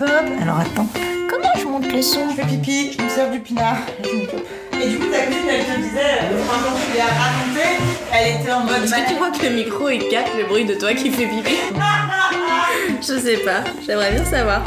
Alors 0.00 0.58
attends, 0.58 0.88
comment 1.30 1.52
je 1.56 1.64
monte 1.66 1.92
le 1.92 2.02
son 2.02 2.28
Je 2.30 2.34
fais 2.34 2.46
pipi, 2.46 2.92
je 2.92 3.02
me 3.02 3.08
sers 3.08 3.30
du 3.30 3.38
pinard. 3.38 3.76
Et 4.02 4.88
du 4.88 4.98
coup, 4.98 5.06
ta 5.06 5.26
cousine, 5.26 5.48
elle 5.48 5.64
te 5.64 5.80
disait, 5.80 6.18
euh, 6.22 6.42
quand 6.48 6.74
tu 6.74 6.92
lui 6.92 7.00
as 7.00 7.04
raconté, 7.04 7.84
elle 8.12 8.40
était 8.40 8.52
en 8.52 8.64
mode. 8.64 8.82
Est-ce 8.82 8.92
que 8.92 9.08
tu 9.08 9.14
vois 9.14 9.30
que 9.30 9.46
le 9.46 9.50
micro 9.50 9.88
il 9.90 10.08
capte 10.08 10.32
le 10.36 10.46
bruit 10.46 10.64
de 10.64 10.74
toi 10.74 10.94
qui 10.94 11.10
fait 11.10 11.26
pipi 11.26 11.54
Je 13.00 13.18
sais 13.18 13.36
pas, 13.38 13.62
j'aimerais 13.86 14.12
bien 14.12 14.24
savoir. 14.24 14.64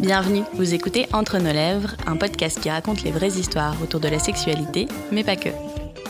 Bienvenue, 0.00 0.42
vous 0.54 0.74
écoutez 0.74 1.06
Entre 1.12 1.38
nos 1.38 1.52
lèvres, 1.52 1.94
un 2.08 2.16
podcast 2.16 2.60
qui 2.60 2.70
raconte 2.70 3.04
les 3.04 3.12
vraies 3.12 3.38
histoires 3.38 3.76
autour 3.84 4.00
de 4.00 4.08
la 4.08 4.18
sexualité, 4.18 4.88
mais 5.12 5.22
pas 5.22 5.36
que. 5.36 5.50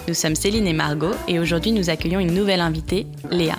Nous 0.09 0.15
sommes 0.15 0.35
Céline 0.35 0.67
et 0.67 0.73
Margot 0.73 1.13
et 1.29 1.39
aujourd'hui 1.39 1.73
nous 1.73 1.91
accueillons 1.91 2.21
une 2.21 2.33
nouvelle 2.33 2.63
invitée, 2.63 3.07
Léa. 3.31 3.59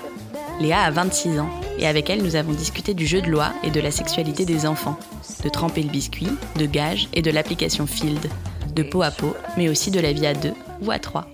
Léa 0.59 0.81
a 0.81 0.91
26 0.91 1.39
ans 1.39 1.49
et 1.84 1.88
avec 1.88 2.09
elle 2.09 2.23
nous 2.23 2.38
avons 2.38 2.54
discuté 2.54 2.93
du 2.93 3.05
jeu 3.05 3.21
de 3.21 3.30
loi 3.30 3.53
et 3.62 3.70
de 3.70 3.81
la 3.81 3.91
sexualité 3.91 4.45
des 4.45 4.66
enfants, 4.66 4.98
de 5.44 5.49
tremper 5.49 5.84
le 5.84 5.89
biscuit, 5.89 6.30
de 6.58 6.66
gage 6.66 7.09
et 7.13 7.21
de 7.21 7.30
l'application 7.30 7.85
Field, 7.85 8.25
de 8.73 8.84
peau 8.84 9.02
à 9.03 9.12
peau, 9.12 9.35
mais 9.58 9.67
aussi 9.67 9.91
de 9.91 9.99
la 9.99 10.13
vie 10.13 10.25
à 10.25 10.34
deux 10.34 10.53
ou 10.81 10.91
à 10.91 10.99
trois. 10.99 11.27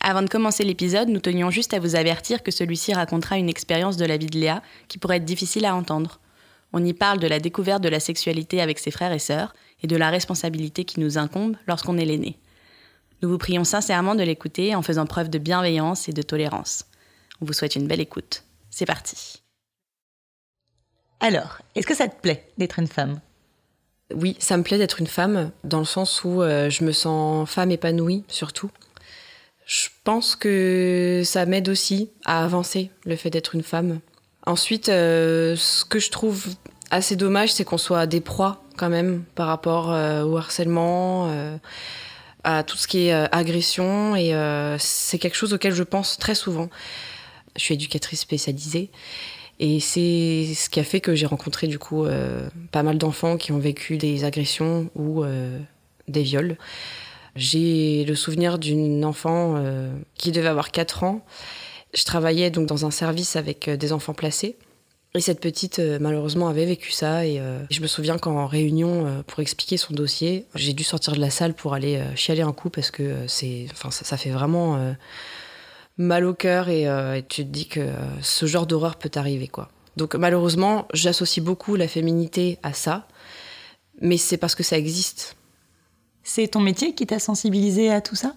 Avant 0.00 0.22
de 0.22 0.30
commencer 0.30 0.64
l'épisode, 0.64 1.10
nous 1.10 1.20
tenions 1.20 1.50
juste 1.50 1.74
à 1.74 1.78
vous 1.78 1.94
avertir 1.94 2.42
que 2.42 2.50
celui-ci 2.50 2.94
racontera 2.94 3.36
une 3.36 3.50
expérience 3.50 3.98
de 3.98 4.06
la 4.06 4.16
vie 4.16 4.26
de 4.26 4.38
Léa 4.38 4.62
qui 4.88 4.96
pourrait 4.96 5.18
être 5.18 5.24
difficile 5.26 5.66
à 5.66 5.74
entendre. 5.74 6.20
On 6.72 6.82
y 6.82 6.94
parle 6.94 7.18
de 7.18 7.26
la 7.26 7.38
découverte 7.38 7.82
de 7.82 7.90
la 7.90 8.00
sexualité 8.00 8.62
avec 8.62 8.78
ses 8.78 8.90
frères 8.90 9.12
et 9.12 9.18
sœurs 9.18 9.54
et 9.82 9.86
de 9.88 9.96
la 9.96 10.08
responsabilité 10.08 10.84
qui 10.84 11.00
nous 11.00 11.18
incombe 11.18 11.56
lorsqu'on 11.66 11.98
est 11.98 12.04
l'aîné. 12.06 12.38
Nous 13.20 13.28
vous 13.28 13.38
prions 13.38 13.64
sincèrement 13.64 14.14
de 14.14 14.22
l'écouter 14.22 14.74
en 14.74 14.82
faisant 14.82 15.06
preuve 15.06 15.28
de 15.28 15.38
bienveillance 15.38 16.08
et 16.08 16.12
de 16.12 16.22
tolérance. 16.22 16.86
On 17.42 17.44
vous 17.44 17.52
souhaite 17.52 17.76
une 17.76 17.86
belle 17.86 18.00
écoute. 18.00 18.46
C'est 18.78 18.84
parti. 18.84 19.40
Alors, 21.20 21.60
est-ce 21.74 21.86
que 21.86 21.94
ça 21.94 22.08
te 22.08 22.20
plaît 22.20 22.46
d'être 22.58 22.78
une 22.78 22.88
femme? 22.88 23.20
Oui, 24.14 24.36
ça 24.38 24.58
me 24.58 24.62
plaît 24.62 24.76
d'être 24.76 25.00
une 25.00 25.06
femme, 25.06 25.50
dans 25.64 25.78
le 25.78 25.86
sens 25.86 26.24
où 26.24 26.42
euh, 26.42 26.68
je 26.68 26.84
me 26.84 26.92
sens 26.92 27.48
femme 27.48 27.70
épanouie, 27.70 28.24
surtout. 28.28 28.70
Je 29.64 29.88
pense 30.04 30.36
que 30.36 31.22
ça 31.24 31.46
m'aide 31.46 31.70
aussi 31.70 32.10
à 32.26 32.44
avancer, 32.44 32.90
le 33.06 33.16
fait 33.16 33.30
d'être 33.30 33.54
une 33.54 33.62
femme. 33.62 34.00
Ensuite, 34.44 34.90
euh, 34.90 35.56
ce 35.56 35.86
que 35.86 35.98
je 35.98 36.10
trouve 36.10 36.46
assez 36.90 37.16
dommage, 37.16 37.54
c'est 37.54 37.64
qu'on 37.64 37.78
soit 37.78 38.06
des 38.06 38.20
proies 38.20 38.62
quand 38.76 38.90
même 38.90 39.24
par 39.36 39.46
rapport 39.46 39.90
euh, 39.90 40.22
au 40.22 40.36
harcèlement 40.36 41.32
à 42.44 42.62
tout 42.62 42.76
ce 42.76 42.86
qui 42.86 43.06
est 43.06 43.12
agression 43.32 44.14
et 44.16 44.34
c'est 44.78 45.18
quelque 45.18 45.34
chose 45.34 45.54
auquel 45.54 45.72
je 45.72 45.82
pense 45.82 46.18
très 46.18 46.34
souvent. 46.34 46.68
Je 47.56 47.62
suis 47.62 47.74
éducatrice 47.74 48.20
spécialisée 48.20 48.90
et 49.58 49.80
c'est 49.80 50.52
ce 50.54 50.68
qui 50.68 50.80
a 50.80 50.84
fait 50.84 51.00
que 51.00 51.14
j'ai 51.14 51.26
rencontré 51.26 51.66
du 51.66 51.78
coup 51.78 52.04
euh, 52.04 52.48
pas 52.72 52.82
mal 52.82 52.98
d'enfants 52.98 53.36
qui 53.36 53.52
ont 53.52 53.58
vécu 53.58 53.96
des 53.96 54.24
agressions 54.24 54.90
ou 54.94 55.24
des 56.08 56.22
viols. 56.22 56.56
J'ai 57.34 58.04
le 58.04 58.14
souvenir 58.14 58.58
d'une 58.58 59.04
enfant 59.04 59.62
qui 60.14 60.32
devait 60.32 60.48
avoir 60.48 60.70
4 60.70 61.04
ans. 61.04 61.24
Je 61.94 62.04
travaillais 62.04 62.50
donc 62.50 62.66
dans 62.66 62.84
un 62.86 62.90
service 62.90 63.36
avec 63.36 63.70
des 63.70 63.92
enfants 63.92 64.14
placés 64.14 64.56
et 65.16 65.20
cette 65.20 65.40
petite, 65.40 65.78
euh, 65.78 65.98
malheureusement, 66.00 66.48
avait 66.48 66.66
vécu 66.66 66.92
ça. 66.92 67.24
Et 67.24 67.40
euh, 67.40 67.58
je 67.70 67.80
me 67.80 67.86
souviens 67.86 68.18
qu'en 68.18 68.46
réunion, 68.46 69.06
euh, 69.06 69.22
pour 69.26 69.40
expliquer 69.40 69.76
son 69.76 69.94
dossier, 69.94 70.46
j'ai 70.54 70.74
dû 70.74 70.84
sortir 70.84 71.14
de 71.14 71.20
la 71.20 71.30
salle 71.30 71.54
pour 71.54 71.74
aller 71.74 72.02
chialer 72.14 72.42
un 72.42 72.52
coup 72.52 72.70
parce 72.70 72.90
que 72.90 73.26
c'est, 73.26 73.66
ça, 73.90 74.16
fait 74.16 74.30
vraiment 74.30 74.78
mal 75.98 76.24
au 76.24 76.34
cœur 76.34 76.68
et, 76.68 76.86
tu 77.28 77.44
te 77.44 77.50
dis 77.50 77.66
que 77.66 77.88
ce 78.22 78.46
genre 78.46 78.66
d'horreur 78.66 78.96
peut 78.96 79.10
arriver, 79.14 79.48
quoi. 79.48 79.70
Donc 79.96 80.14
malheureusement, 80.14 80.86
j'associe 80.92 81.44
beaucoup 81.44 81.74
la 81.74 81.88
féminité 81.88 82.58
à 82.62 82.72
ça, 82.72 83.08
mais 84.00 84.18
c'est 84.18 84.36
parce 84.36 84.54
que 84.54 84.62
ça 84.62 84.76
existe. 84.76 85.36
C'est 86.22 86.48
ton 86.48 86.60
métier 86.60 86.94
qui 86.94 87.06
t'a 87.06 87.18
sensibilisé 87.18 87.90
à 87.90 88.00
tout 88.00 88.16
ça? 88.16 88.34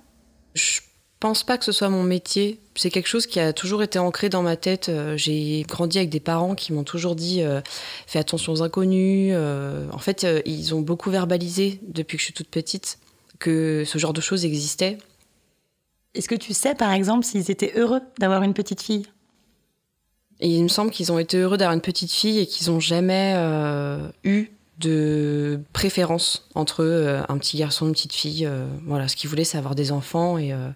Pense 1.19 1.43
pas 1.43 1.57
que 1.57 1.65
ce 1.65 1.73
soit 1.73 1.89
mon 1.89 2.03
métier. 2.03 2.61
C'est 2.75 2.89
quelque 2.89 3.07
chose 3.07 3.27
qui 3.27 3.41
a 3.41 3.51
toujours 3.51 3.83
été 3.83 3.99
ancré 3.99 4.29
dans 4.29 4.41
ma 4.41 4.55
tête. 4.55 4.87
Euh, 4.87 5.17
j'ai 5.17 5.65
grandi 5.67 5.97
avec 5.97 6.09
des 6.09 6.21
parents 6.21 6.55
qui 6.55 6.71
m'ont 6.71 6.85
toujours 6.85 7.15
dit 7.15 7.41
euh, 7.41 7.59
fais 8.07 8.19
attention 8.19 8.53
aux 8.53 8.61
inconnus. 8.61 9.33
Euh, 9.35 9.89
en 9.91 9.97
fait, 9.97 10.25
ils 10.45 10.73
ont 10.73 10.79
beaucoup 10.79 11.09
verbalisé 11.09 11.81
depuis 11.81 12.15
que 12.15 12.21
je 12.21 12.25
suis 12.25 12.33
toute 12.33 12.47
petite 12.47 12.99
que 13.37 13.83
ce 13.85 13.97
genre 13.97 14.13
de 14.13 14.21
choses 14.21 14.45
existait. 14.45 14.97
Est-ce 16.15 16.27
que 16.27 16.35
tu 16.35 16.53
sais, 16.53 16.75
par 16.75 16.91
exemple, 16.91 17.25
s'ils 17.25 17.51
étaient 17.51 17.73
heureux 17.75 18.01
d'avoir 18.19 18.43
une 18.43 18.53
petite 18.53 18.81
fille? 18.81 19.05
Et 20.39 20.47
Il 20.47 20.63
me 20.63 20.69
semble 20.69 20.91
qu'ils 20.91 21.11
ont 21.11 21.19
été 21.19 21.37
heureux 21.37 21.57
d'avoir 21.57 21.75
une 21.75 21.81
petite 21.81 22.11
fille 22.11 22.39
et 22.39 22.47
qu'ils 22.47 22.71
n'ont 22.71 22.79
jamais 22.79 23.35
eu 24.23 24.51
de 24.79 25.59
préférence 25.73 26.47
entre 26.55 26.83
euh, 26.83 27.21
un 27.27 27.37
petit 27.37 27.57
garçon 27.57 27.85
et 27.85 27.87
une 27.89 27.93
petite 27.93 28.13
fille. 28.13 28.45
Euh, 28.45 28.65
voilà, 28.85 29.07
ce 29.07 29.15
qu'ils 29.15 29.29
voulaient, 29.29 29.43
c'est 29.43 29.57
avoir 29.57 29.75
des 29.75 29.91
enfants 29.91 30.37
et, 30.37 30.53
euh, 30.53 30.69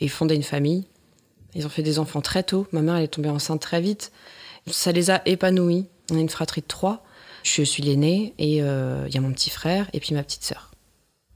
et, 0.00 0.08
fonder 0.08 0.34
une 0.34 0.42
famille. 0.42 0.86
Ils 1.54 1.66
ont 1.66 1.70
fait 1.70 1.82
des 1.82 1.98
enfants 1.98 2.20
très 2.20 2.44
tôt. 2.44 2.66
Ma 2.72 2.82
mère, 2.82 2.96
elle 2.96 3.04
est 3.04 3.08
tombée 3.08 3.28
enceinte 3.28 3.60
très 3.60 3.80
vite. 3.80 4.12
Ça 4.68 4.92
les 4.92 5.10
a 5.10 5.22
épanouis. 5.26 5.86
On 6.10 6.16
a 6.16 6.20
une 6.20 6.28
fratrie 6.28 6.60
de 6.60 6.66
trois. 6.66 7.04
Je 7.42 7.62
suis 7.62 7.82
l'aînée 7.82 8.34
et 8.38 8.58
il 8.58 9.14
y 9.14 9.18
a 9.18 9.20
mon 9.20 9.32
petit 9.32 9.50
frère 9.50 9.90
et 9.92 9.98
puis 9.98 10.14
ma 10.14 10.22
petite 10.22 10.44
sœur. 10.44 10.70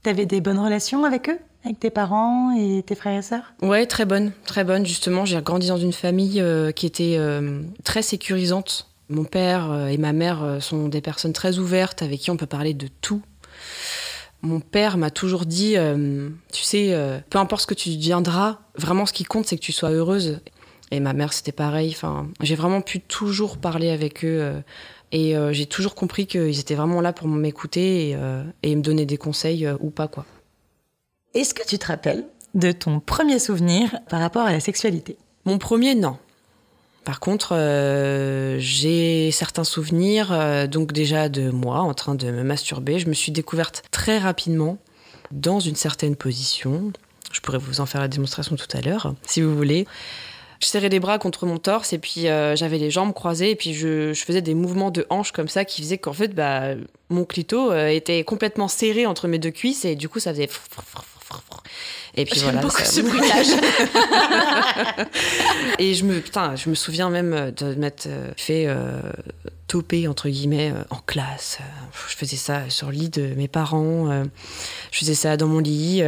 T'avais 0.01 0.25
des 0.25 0.39
bonnes 0.39 0.59
relations 0.59 1.03
avec 1.03 1.29
eux? 1.29 1.37
Avec 1.67 1.79
tes 1.79 1.89
parents 1.89 2.55
et 2.57 2.83
tes 2.83 2.95
frères 2.95 3.17
et 3.17 3.21
sœurs? 3.21 3.53
Ouais, 3.61 3.85
très 3.85 4.05
bonne, 4.05 4.31
très 4.45 4.63
bonne. 4.63 4.85
Justement, 4.85 5.25
j'ai 5.25 5.41
grandi 5.41 5.67
dans 5.67 5.77
une 5.77 5.93
famille 5.93 6.43
qui 6.75 6.85
était 6.85 7.19
très 7.83 8.01
sécurisante 8.01 8.87
mon 9.09 9.23
père 9.23 9.71
euh, 9.71 9.87
et 9.87 9.97
ma 9.97 10.13
mère 10.13 10.43
euh, 10.43 10.59
sont 10.59 10.87
des 10.87 11.01
personnes 11.01 11.33
très 11.33 11.59
ouvertes 11.59 12.01
avec 12.01 12.19
qui 12.19 12.31
on 12.31 12.37
peut 12.37 12.45
parler 12.45 12.73
de 12.73 12.87
tout. 13.01 13.21
Mon 14.41 14.59
père 14.59 14.97
m'a 14.97 15.09
toujours 15.09 15.45
dit, 15.45 15.77
euh, 15.77 16.29
tu 16.53 16.61
sais, 16.61 16.95
peu 17.31 17.39
importe 17.39 17.63
ce 17.63 17.67
que 17.67 17.73
tu 17.73 17.95
deviendras, 17.95 18.59
vraiment 18.77 19.07
ce 19.07 19.13
qui 19.13 19.23
compte, 19.23 19.47
c'est 19.47 19.57
que 19.57 19.61
tu 19.63 19.71
sois 19.71 19.89
heureuse. 19.89 20.41
Et 20.91 20.99
ma 20.99 21.13
mère, 21.13 21.33
c'était 21.33 21.51
pareil. 21.51 21.89
Enfin, 21.89 22.27
j'ai 22.41 22.55
vraiment 22.55 22.81
pu 22.81 23.01
toujours 23.01 23.57
parler 23.57 23.89
avec 23.89 24.23
eux. 24.23 24.61
et 25.11 25.33
j'ai 25.51 25.65
toujours 25.65 25.95
compris 25.95 26.27
qu'ils 26.27 26.59
étaient 26.59 26.75
vraiment 26.75 27.01
là 27.01 27.13
pour 27.13 27.27
m'écouter 27.27 28.15
et, 28.61 28.75
me 28.75 28.81
donner 28.81 29.07
des 29.07 29.17
conseils 29.17 29.67
ou 29.79 29.89
pas, 29.89 30.07
quoi. 30.07 30.23
Est-ce 31.37 31.53
que 31.53 31.63
tu 31.63 31.77
te 31.77 31.85
rappelles 31.85 32.25
de 32.55 32.71
ton 32.71 32.99
premier 32.99 33.37
souvenir 33.37 33.99
par 34.09 34.21
rapport 34.21 34.47
à 34.47 34.51
la 34.51 34.59
sexualité? 34.59 35.17
Mon 35.45 35.59
premier, 35.59 35.93
non. 35.93 36.17
Par 37.03 37.19
contre, 37.19 37.55
euh, 37.55 38.57
j'ai 38.57 39.29
certains 39.29 39.63
souvenirs, 39.63 40.31
euh, 40.31 40.65
donc 40.65 40.93
déjà 40.93 41.29
de 41.29 41.51
moi 41.51 41.81
en 41.81 41.93
train 41.93 42.15
de 42.15 42.31
me 42.31 42.41
masturber. 42.41 42.97
Je 42.97 43.07
me 43.07 43.13
suis 43.13 43.31
découverte 43.31 43.83
très 43.91 44.17
rapidement 44.17 44.79
dans 45.29 45.59
une 45.59 45.75
certaine 45.75 46.15
position. 46.15 46.91
Je 47.31 47.39
pourrais 47.41 47.59
vous 47.59 47.81
en 47.81 47.85
faire 47.85 48.01
la 48.01 48.07
démonstration 48.07 48.55
tout 48.55 48.75
à 48.75 48.81
l'heure, 48.81 49.13
si 49.21 49.43
vous 49.43 49.55
voulez. 49.55 49.85
Je 50.59 50.65
serrais 50.65 50.89
les 50.89 50.99
bras 50.99 51.19
contre 51.19 51.45
mon 51.45 51.59
torse 51.59 51.93
et 51.93 51.99
puis 51.99 52.29
euh, 52.29 52.55
j'avais 52.55 52.79
les 52.79 52.89
jambes 52.89 53.13
croisées 53.13 53.51
et 53.51 53.55
puis 53.55 53.75
je, 53.75 54.11
faisais 54.15 54.41
des 54.41 54.55
mouvements 54.55 54.89
de 54.89 55.05
hanche 55.11 55.31
comme 55.33 55.49
ça 55.49 55.65
qui 55.65 55.83
faisaient 55.83 55.99
qu'en 55.99 56.13
fait 56.13 56.33
bah, 56.33 56.69
mon 57.09 57.25
clito 57.25 57.75
était 57.75 58.23
complètement 58.23 58.67
serré 58.67 59.05
entre 59.05 59.27
mes 59.27 59.37
deux 59.37 59.51
cuisses 59.51 59.85
et 59.85 59.95
du 59.95 60.09
coup 60.09 60.19
ça 60.19 60.31
faisait 60.31 60.49
et 62.17 62.25
puis 62.25 62.39
voilà. 62.39 62.61
beaucoup 62.61 62.81
ce 62.83 63.01
bruitage. 63.01 63.47
et 65.79 65.93
je 65.93 66.03
me, 66.03 66.19
putain, 66.19 66.55
je 66.55 66.69
me 66.69 66.75
souviens 66.75 67.11
même 67.11 67.51
de 67.55 67.75
m'être 67.75 68.07
euh, 68.07 68.31
fait 68.35 68.65
euh, 68.67 68.99
toper 69.67 70.07
entre 70.07 70.27
guillemets 70.27 70.71
euh, 70.71 70.83
en 70.89 70.97
classe. 70.97 71.59
Je 72.09 72.15
faisais 72.15 72.35
ça 72.35 72.69
sur 72.69 72.87
le 72.87 72.93
lit 72.93 73.09
de 73.09 73.35
mes 73.35 73.47
parents. 73.47 74.23
je 74.91 74.97
faisais 74.97 75.13
ça 75.13 75.37
dans 75.37 75.47
mon 75.47 75.59
lit. 75.59 76.01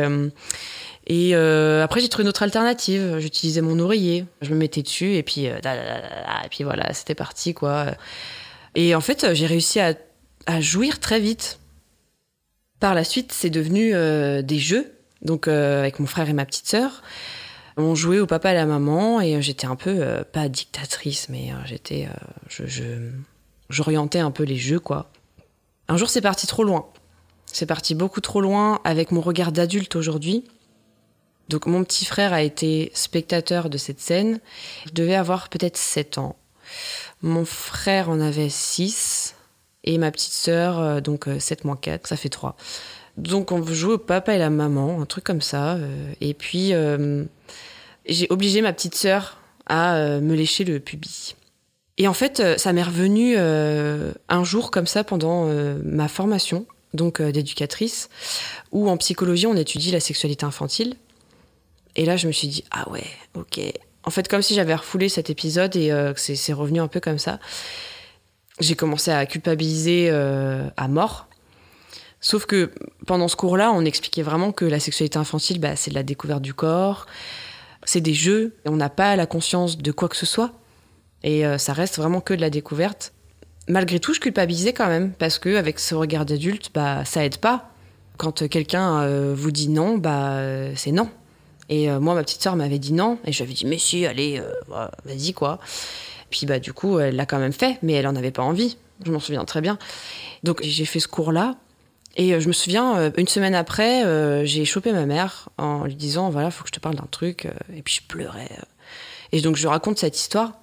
Et 1.05 1.35
après, 1.35 2.01
j'ai 2.01 2.09
trouvé 2.09 2.23
une 2.23 2.29
autre 2.29 2.43
alternative. 2.43 3.17
J'utilisais 3.19 3.61
mon 3.61 3.79
oreiller. 3.79 4.25
Je 4.41 4.51
me 4.51 4.55
mettais 4.55 4.81
dessus 4.81 5.15
et 5.15 5.23
puis, 5.23 5.45
et 5.45 6.49
puis 6.49 6.63
voilà, 6.63 6.93
c'était 6.93 7.15
parti 7.15 7.53
quoi. 7.53 7.85
Et 8.75 8.95
en 8.95 9.01
fait, 9.01 9.33
j'ai 9.33 9.45
réussi 9.45 9.79
à, 9.79 9.93
à, 10.45 10.61
jouir 10.61 10.99
très 10.99 11.19
vite. 11.19 11.59
Par 12.79 12.95
la 12.95 13.03
suite, 13.03 13.31
c'est 13.31 13.49
devenu 13.49 13.91
des 14.43 14.59
jeux 14.59 14.98
donc 15.21 15.47
euh, 15.47 15.79
avec 15.79 15.99
mon 15.99 16.05
frère 16.05 16.29
et 16.29 16.33
ma 16.33 16.45
petite 16.45 16.67
sœur. 16.67 17.01
On 17.77 17.95
jouait 17.95 18.19
au 18.19 18.25
papa 18.25 18.49
et 18.49 18.51
à 18.51 18.55
la 18.55 18.65
maman 18.65 19.21
et 19.21 19.41
j'étais 19.41 19.67
un 19.67 19.75
peu, 19.75 19.97
euh, 20.01 20.23
pas 20.23 20.49
dictatrice, 20.49 21.29
mais 21.29 21.51
euh, 21.51 21.55
j'étais, 21.65 22.09
je, 22.47 23.11
j'orientais 23.69 24.19
un 24.19 24.31
peu 24.31 24.43
les 24.43 24.57
jeux, 24.57 24.79
quoi. 24.79 25.09
Un 25.87 25.97
jour, 25.97 26.09
c'est 26.09 26.21
parti 26.21 26.45
trop 26.45 26.63
loin. 26.63 26.87
C'est 27.45 27.65
parti 27.65 27.95
beaucoup 27.95 28.21
trop 28.21 28.41
loin 28.41 28.79
avec 28.83 29.11
mon 29.11 29.21
regard 29.21 29.51
d'adulte 29.51 29.95
aujourd'hui. 29.95 30.45
Donc 31.47 31.65
mon 31.65 31.83
petit 31.83 32.05
frère 32.05 32.31
a 32.31 32.43
été 32.43 32.91
spectateur 32.93 33.69
de 33.69 33.77
cette 33.77 33.99
scène. 33.99 34.39
Je 34.85 34.91
devais 34.91 35.15
avoir 35.15 35.49
peut-être 35.49 35.77
7 35.77 36.19
ans. 36.19 36.35
Mon 37.23 37.43
frère 37.43 38.09
en 38.09 38.19
avait 38.19 38.49
6 38.49 39.35
et 39.83 39.97
ma 39.97 40.11
petite 40.11 40.33
sœur, 40.33 41.01
donc 41.01 41.27
7 41.39 41.65
moins 41.65 41.75
4, 41.75 42.05
ça 42.05 42.17
fait 42.17 42.29
3. 42.29 42.55
Donc 43.19 43.51
on 43.51 43.61
jouait 43.65 43.95
au 43.95 43.97
papa 43.97 44.33
et 44.33 44.37
la 44.37 44.49
maman, 44.49 45.01
un 45.01 45.05
truc 45.05 45.25
comme 45.25 45.41
ça. 45.41 45.73
Euh, 45.73 46.13
et 46.21 46.33
puis 46.33 46.73
euh, 46.73 47.25
j'ai 48.05 48.27
obligé 48.29 48.61
ma 48.61 48.71
petite 48.71 48.95
sœur 48.95 49.37
à 49.65 49.95
euh, 49.95 50.21
me 50.21 50.35
lécher 50.35 50.63
le 50.63 50.79
pubis. 50.79 51.35
Et 51.97 52.07
en 52.07 52.13
fait, 52.13 52.57
ça 52.57 52.71
m'est 52.71 52.83
revenu 52.83 53.37
un 53.37 54.43
jour 54.45 54.71
comme 54.71 54.87
ça 54.87 55.03
pendant 55.03 55.53
ma 55.83 56.07
formation, 56.07 56.65
donc 56.93 57.21
d'éducatrice, 57.21 58.07
où 58.71 58.89
en 58.89 58.95
psychologie 58.95 59.47
on 59.47 59.55
étudie 59.57 59.91
la 59.91 59.99
sexualité 59.99 60.45
infantile. 60.45 60.95
Et 61.97 62.05
là, 62.05 62.15
je 62.15 62.27
me 62.27 62.31
suis 62.31 62.47
dit 62.47 62.63
ah 62.71 62.89
ouais, 62.89 63.03
ok. 63.33 63.59
En 64.05 64.11
fait, 64.11 64.29
comme 64.29 64.41
si 64.41 64.55
j'avais 64.55 64.75
refoulé 64.75 65.09
cet 65.09 65.29
épisode 65.29 65.75
et 65.75 65.91
c'est 66.15 66.53
revenu 66.53 66.79
un 66.79 66.87
peu 66.87 67.01
comme 67.01 67.19
ça. 67.19 67.37
J'ai 68.61 68.75
commencé 68.75 69.11
à 69.11 69.25
culpabiliser 69.25 70.09
à 70.09 70.87
mort. 70.87 71.27
Sauf 72.21 72.45
que 72.45 72.71
pendant 73.09 73.27
ce 73.27 73.35
cours-là, 73.35 73.71
on 73.73 73.85
expliquait 73.85 74.21
vraiment 74.21 74.51
que 74.51 74.65
la 74.65 74.79
sexualité 74.79 75.17
infantile, 75.17 75.59
bah, 75.59 75.75
c'est 75.75 75.89
de 75.89 75.95
la 75.95 76.03
découverte 76.03 76.43
du 76.43 76.53
corps, 76.53 77.07
c'est 77.83 78.01
des 78.01 78.13
jeux, 78.13 78.55
et 78.63 78.69
on 78.69 78.75
n'a 78.75 78.91
pas 78.91 79.15
la 79.15 79.25
conscience 79.25 79.79
de 79.79 79.91
quoi 79.91 80.09
que 80.09 80.15
ce 80.15 80.27
soit. 80.27 80.51
Et 81.23 81.43
euh, 81.43 81.57
ça 81.57 81.73
reste 81.73 81.97
vraiment 81.97 82.21
que 82.21 82.35
de 82.35 82.41
la 82.41 82.51
découverte. 82.51 83.13
Malgré 83.67 83.99
tout, 83.99 84.13
je 84.13 84.19
culpabilisais 84.19 84.73
quand 84.73 84.85
même, 84.85 85.11
parce 85.13 85.39
que 85.39 85.55
avec 85.55 85.79
ce 85.79 85.95
regard 85.95 86.23
d'adulte, 86.23 86.69
bah, 86.71 87.03
ça 87.03 87.25
aide 87.25 87.37
pas. 87.37 87.71
Quand 88.17 88.47
quelqu'un 88.47 89.01
euh, 89.01 89.33
vous 89.35 89.49
dit 89.49 89.69
non, 89.69 89.97
bah, 89.97 90.33
euh, 90.33 90.71
c'est 90.75 90.91
non. 90.91 91.09
Et 91.67 91.89
moi, 91.89 92.13
ma 92.13 92.21
petite 92.21 92.43
sœur 92.43 92.55
m'avait 92.55 92.77
dit 92.77 92.93
non, 92.93 93.17
et 93.25 93.31
je 93.31 93.37
lui 93.39 93.43
avais 93.45 93.53
dit, 93.53 93.65
mais 93.65 93.79
si, 93.79 94.05
allez, 94.05 94.39
vas-y, 94.67 95.33
quoi. 95.33 95.59
Puis, 96.29 96.45
bah, 96.45 96.59
du 96.59 96.73
coup, 96.73 96.99
elle 96.99 97.15
l'a 97.15 97.25
quand 97.25 97.37
même 97.39 97.53
fait, 97.53 97.79
mais 97.81 97.93
elle 97.93 98.07
en 98.07 98.15
avait 98.15 98.31
pas 98.31 98.43
envie. 98.43 98.77
Je 99.03 99.11
m'en 99.11 99.19
souviens 99.19 99.45
très 99.45 99.61
bien. 99.61 99.79
Donc, 100.43 100.61
j'ai 100.63 100.85
fait 100.85 100.99
ce 100.99 101.07
cours-là. 101.07 101.57
Et 102.15 102.39
je 102.39 102.47
me 102.47 102.53
souviens, 102.53 103.11
une 103.17 103.27
semaine 103.27 103.55
après, 103.55 104.03
j'ai 104.45 104.65
chopé 104.65 104.91
ma 104.91 105.05
mère 105.05 105.49
en 105.57 105.85
lui 105.85 105.95
disant, 105.95 106.29
voilà, 106.29 106.51
faut 106.51 106.63
que 106.63 106.69
je 106.69 106.73
te 106.73 106.79
parle 106.79 106.95
d'un 106.95 107.07
truc. 107.09 107.47
Et 107.73 107.81
puis, 107.81 108.01
je 108.01 108.07
pleurais. 108.07 108.49
Et 109.31 109.41
donc, 109.41 109.55
je 109.55 109.67
raconte 109.67 109.99
cette 109.99 110.17
histoire. 110.17 110.53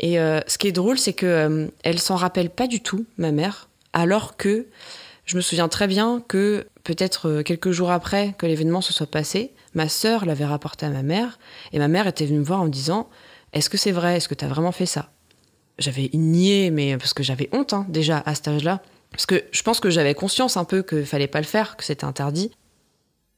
Et 0.00 0.18
euh, 0.18 0.40
ce 0.46 0.58
qui 0.58 0.68
est 0.68 0.72
drôle, 0.72 0.98
c'est 0.98 1.12
que 1.12 1.26
euh, 1.26 1.66
elle 1.82 1.98
s'en 1.98 2.16
rappelle 2.16 2.50
pas 2.50 2.66
du 2.66 2.80
tout, 2.80 3.06
ma 3.16 3.32
mère, 3.32 3.68
alors 3.92 4.36
que 4.36 4.66
je 5.24 5.36
me 5.36 5.40
souviens 5.40 5.68
très 5.68 5.86
bien 5.86 6.22
que 6.28 6.66
peut-être 6.84 7.28
euh, 7.28 7.42
quelques 7.42 7.70
jours 7.70 7.90
après 7.90 8.34
que 8.38 8.46
l'événement 8.46 8.82
se 8.82 8.92
soit 8.92 9.10
passé, 9.10 9.52
ma 9.74 9.88
sœur 9.88 10.26
l'avait 10.26 10.44
rapporté 10.44 10.86
à 10.86 10.90
ma 10.90 11.02
mère, 11.02 11.38
et 11.72 11.78
ma 11.78 11.88
mère 11.88 12.06
était 12.06 12.26
venue 12.26 12.40
me 12.40 12.44
voir 12.44 12.60
en 12.60 12.66
me 12.66 12.70
disant 12.70 13.08
Est-ce 13.52 13.70
que 13.70 13.78
c'est 13.78 13.92
vrai? 13.92 14.18
Est-ce 14.18 14.28
que 14.28 14.34
tu 14.34 14.44
as 14.44 14.48
vraiment 14.48 14.72
fait 14.72 14.86
ça? 14.86 15.10
J'avais 15.78 16.10
nié, 16.12 16.70
mais 16.70 16.96
parce 16.96 17.14
que 17.14 17.22
j'avais 17.22 17.48
honte 17.52 17.72
hein, 17.72 17.86
déjà 17.88 18.22
à 18.24 18.34
cet 18.34 18.48
âge-là. 18.48 18.82
Parce 19.16 19.26
que 19.26 19.44
je 19.50 19.62
pense 19.62 19.80
que 19.80 19.88
j'avais 19.88 20.14
conscience 20.14 20.58
un 20.58 20.64
peu 20.64 20.82
qu'il 20.82 21.06
fallait 21.06 21.26
pas 21.26 21.40
le 21.40 21.46
faire, 21.46 21.78
que 21.78 21.84
c'était 21.84 22.04
interdit. 22.04 22.50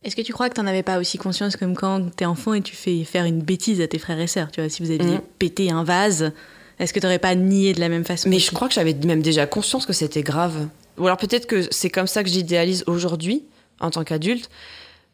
Est-ce 0.02 0.16
que 0.16 0.22
tu 0.22 0.32
crois 0.32 0.48
que 0.48 0.54
tu 0.54 0.60
n'en 0.60 0.66
avais 0.66 0.82
pas 0.82 0.98
aussi 0.98 1.18
conscience 1.18 1.56
comme 1.56 1.76
quand 1.76 2.16
tu 2.16 2.24
es 2.24 2.26
enfant 2.26 2.54
et 2.54 2.62
tu 2.62 2.74
fais 2.74 3.04
faire 3.04 3.24
une 3.24 3.40
bêtise 3.40 3.80
à 3.80 3.86
tes 3.86 3.98
frères 3.98 4.18
et 4.18 4.26
sœurs 4.26 4.50
Tu 4.50 4.60
vois, 4.60 4.68
si 4.68 4.82
vous 4.82 4.90
aviez 4.90 5.18
mm. 5.18 5.22
pété 5.38 5.70
un 5.70 5.84
vase, 5.84 6.32
est-ce 6.80 6.92
que 6.92 6.98
tu 6.98 7.06
n'aurais 7.06 7.20
pas 7.20 7.36
nié 7.36 7.74
de 7.74 7.80
la 7.80 7.88
même 7.88 8.04
façon 8.04 8.28
Mais 8.28 8.40
je 8.40 8.50
crois 8.50 8.66
que 8.66 8.74
j'avais 8.74 8.94
même 8.94 9.22
déjà 9.22 9.46
conscience 9.46 9.86
que 9.86 9.92
c'était 9.92 10.22
grave. 10.22 10.68
Ou 10.98 11.06
alors 11.06 11.16
peut-être 11.16 11.46
que 11.46 11.62
c'est 11.70 11.90
comme 11.90 12.08
ça 12.08 12.24
que 12.24 12.28
j'idéalise 12.28 12.82
aujourd'hui, 12.88 13.44
en 13.78 13.90
tant 13.90 14.02
qu'adulte. 14.02 14.50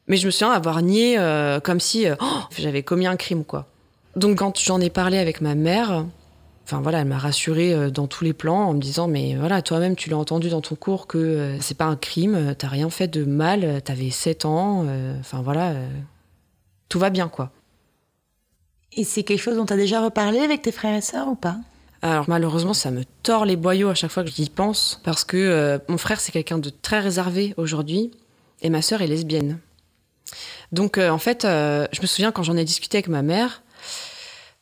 Mais 0.06 0.16
je 0.16 0.24
me 0.24 0.30
souviens 0.30 0.52
avoir 0.52 0.80
nié 0.80 1.18
euh, 1.18 1.60
comme 1.60 1.80
si 1.80 2.06
euh, 2.06 2.14
oh, 2.20 2.40
j'avais 2.58 2.82
commis 2.82 3.06
un 3.06 3.16
crime, 3.16 3.44
quoi. 3.44 3.66
Donc 4.16 4.38
quand 4.38 4.58
j'en 4.58 4.80
ai 4.80 4.90
parlé 4.90 5.18
avec 5.18 5.40
ma 5.40 5.54
mère, 5.54 6.06
Enfin 6.64 6.80
voilà, 6.80 7.00
elle 7.00 7.08
m'a 7.08 7.18
rassurée 7.18 7.74
euh, 7.74 7.90
dans 7.90 8.06
tous 8.06 8.24
les 8.24 8.32
plans 8.32 8.64
en 8.64 8.72
me 8.72 8.80
disant 8.80 9.06
mais 9.06 9.36
voilà, 9.36 9.60
toi-même 9.60 9.96
tu 9.96 10.08
l'as 10.08 10.16
entendu 10.16 10.48
dans 10.48 10.62
ton 10.62 10.76
cours 10.76 11.06
que 11.06 11.18
euh, 11.18 11.60
c'est 11.60 11.76
pas 11.76 11.84
un 11.84 11.96
crime, 11.96 12.54
t'as 12.56 12.68
rien 12.68 12.88
fait 12.88 13.06
de 13.06 13.24
mal, 13.24 13.82
t'avais 13.82 14.10
7 14.10 14.46
ans, 14.46 14.84
euh, 14.86 15.18
enfin 15.20 15.42
voilà, 15.42 15.74
tout 16.88 16.98
va 16.98 17.10
bien 17.10 17.28
quoi. 17.28 17.50
Et 18.92 19.04
c'est 19.04 19.24
quelque 19.24 19.40
chose 19.40 19.56
dont 19.56 19.66
t'as 19.66 19.76
déjà 19.76 20.02
reparlé 20.02 20.38
avec 20.38 20.62
tes 20.62 20.72
frères 20.72 20.96
et 20.96 21.02
sœurs 21.02 21.28
ou 21.28 21.34
pas? 21.34 21.56
Alors 22.00 22.26
malheureusement, 22.28 22.74
ça 22.74 22.90
me 22.90 23.02
tord 23.22 23.44
les 23.44 23.56
boyaux 23.56 23.88
à 23.88 23.94
chaque 23.94 24.10
fois 24.10 24.24
que 24.24 24.30
j'y 24.30 24.48
pense, 24.48 25.00
parce 25.04 25.24
que 25.24 25.80
mon 25.88 25.98
frère 25.98 26.20
c'est 26.20 26.32
quelqu'un 26.32 26.58
de 26.58 26.70
très 26.70 27.00
réservé 27.00 27.54
aujourd'hui, 27.56 28.10
et 28.62 28.70
ma 28.70 28.80
sœur 28.80 29.02
est 29.02 29.06
lesbienne. 29.06 29.58
Donc 30.72 30.96
en 30.96 31.18
fait, 31.18 31.42
je 31.42 32.00
me 32.00 32.06
souviens 32.06 32.30
quand 32.30 32.42
j'en 32.42 32.56
ai 32.56 32.64
discuté 32.64 32.98
avec 32.98 33.08
ma 33.08 33.22
mère, 33.22 33.63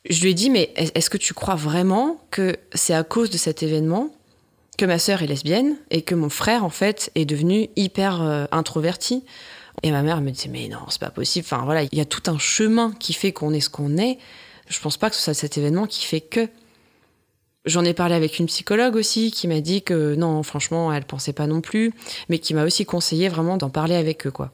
je 0.09 0.21
lui 0.21 0.31
ai 0.31 0.33
dit, 0.33 0.49
mais 0.49 0.73
est-ce 0.75 1.09
que 1.09 1.17
tu 1.17 1.33
crois 1.33 1.55
vraiment 1.55 2.19
que 2.29 2.57
c'est 2.73 2.93
à 2.93 3.03
cause 3.03 3.29
de 3.29 3.37
cet 3.37 3.63
événement 3.63 4.13
que 4.77 4.85
ma 4.85 4.99
sœur 4.99 5.21
est 5.21 5.27
lesbienne 5.27 5.77
et 5.91 6.01
que 6.01 6.15
mon 6.15 6.29
frère, 6.29 6.65
en 6.65 6.69
fait, 6.69 7.11
est 7.15 7.25
devenu 7.25 7.69
hyper 7.75 8.21
euh, 8.21 8.45
introverti? 8.51 9.23
Et 9.81 9.91
ma 9.91 10.01
mère 10.01 10.21
me 10.21 10.29
disait, 10.29 10.49
mais 10.49 10.67
non, 10.67 10.79
c'est 10.89 10.99
pas 10.99 11.09
possible. 11.09 11.45
Enfin, 11.45 11.63
voilà, 11.63 11.83
il 11.83 11.97
y 11.97 12.01
a 12.01 12.05
tout 12.05 12.29
un 12.29 12.37
chemin 12.37 12.93
qui 12.99 13.13
fait 13.13 13.31
qu'on 13.31 13.53
est 13.53 13.61
ce 13.61 13.69
qu'on 13.69 13.97
est. 13.97 14.17
Je 14.67 14.79
pense 14.79 14.97
pas 14.97 15.09
que 15.09 15.15
ce 15.15 15.21
soit 15.21 15.33
cet 15.33 15.57
événement 15.57 15.87
qui 15.87 16.05
fait 16.05 16.21
que. 16.21 16.47
J'en 17.65 17.85
ai 17.85 17.93
parlé 17.93 18.13
avec 18.13 18.39
une 18.39 18.47
psychologue 18.47 18.97
aussi 18.97 19.31
qui 19.31 19.47
m'a 19.47 19.61
dit 19.61 19.83
que 19.83 20.15
non, 20.15 20.43
franchement, 20.43 20.91
elle 20.91 21.05
pensait 21.05 21.31
pas 21.31 21.47
non 21.47 21.61
plus, 21.61 21.93
mais 22.27 22.39
qui 22.39 22.53
m'a 22.53 22.65
aussi 22.65 22.85
conseillé 22.85 23.29
vraiment 23.29 23.55
d'en 23.55 23.69
parler 23.69 23.95
avec 23.95 24.27
eux, 24.27 24.31
quoi. 24.31 24.51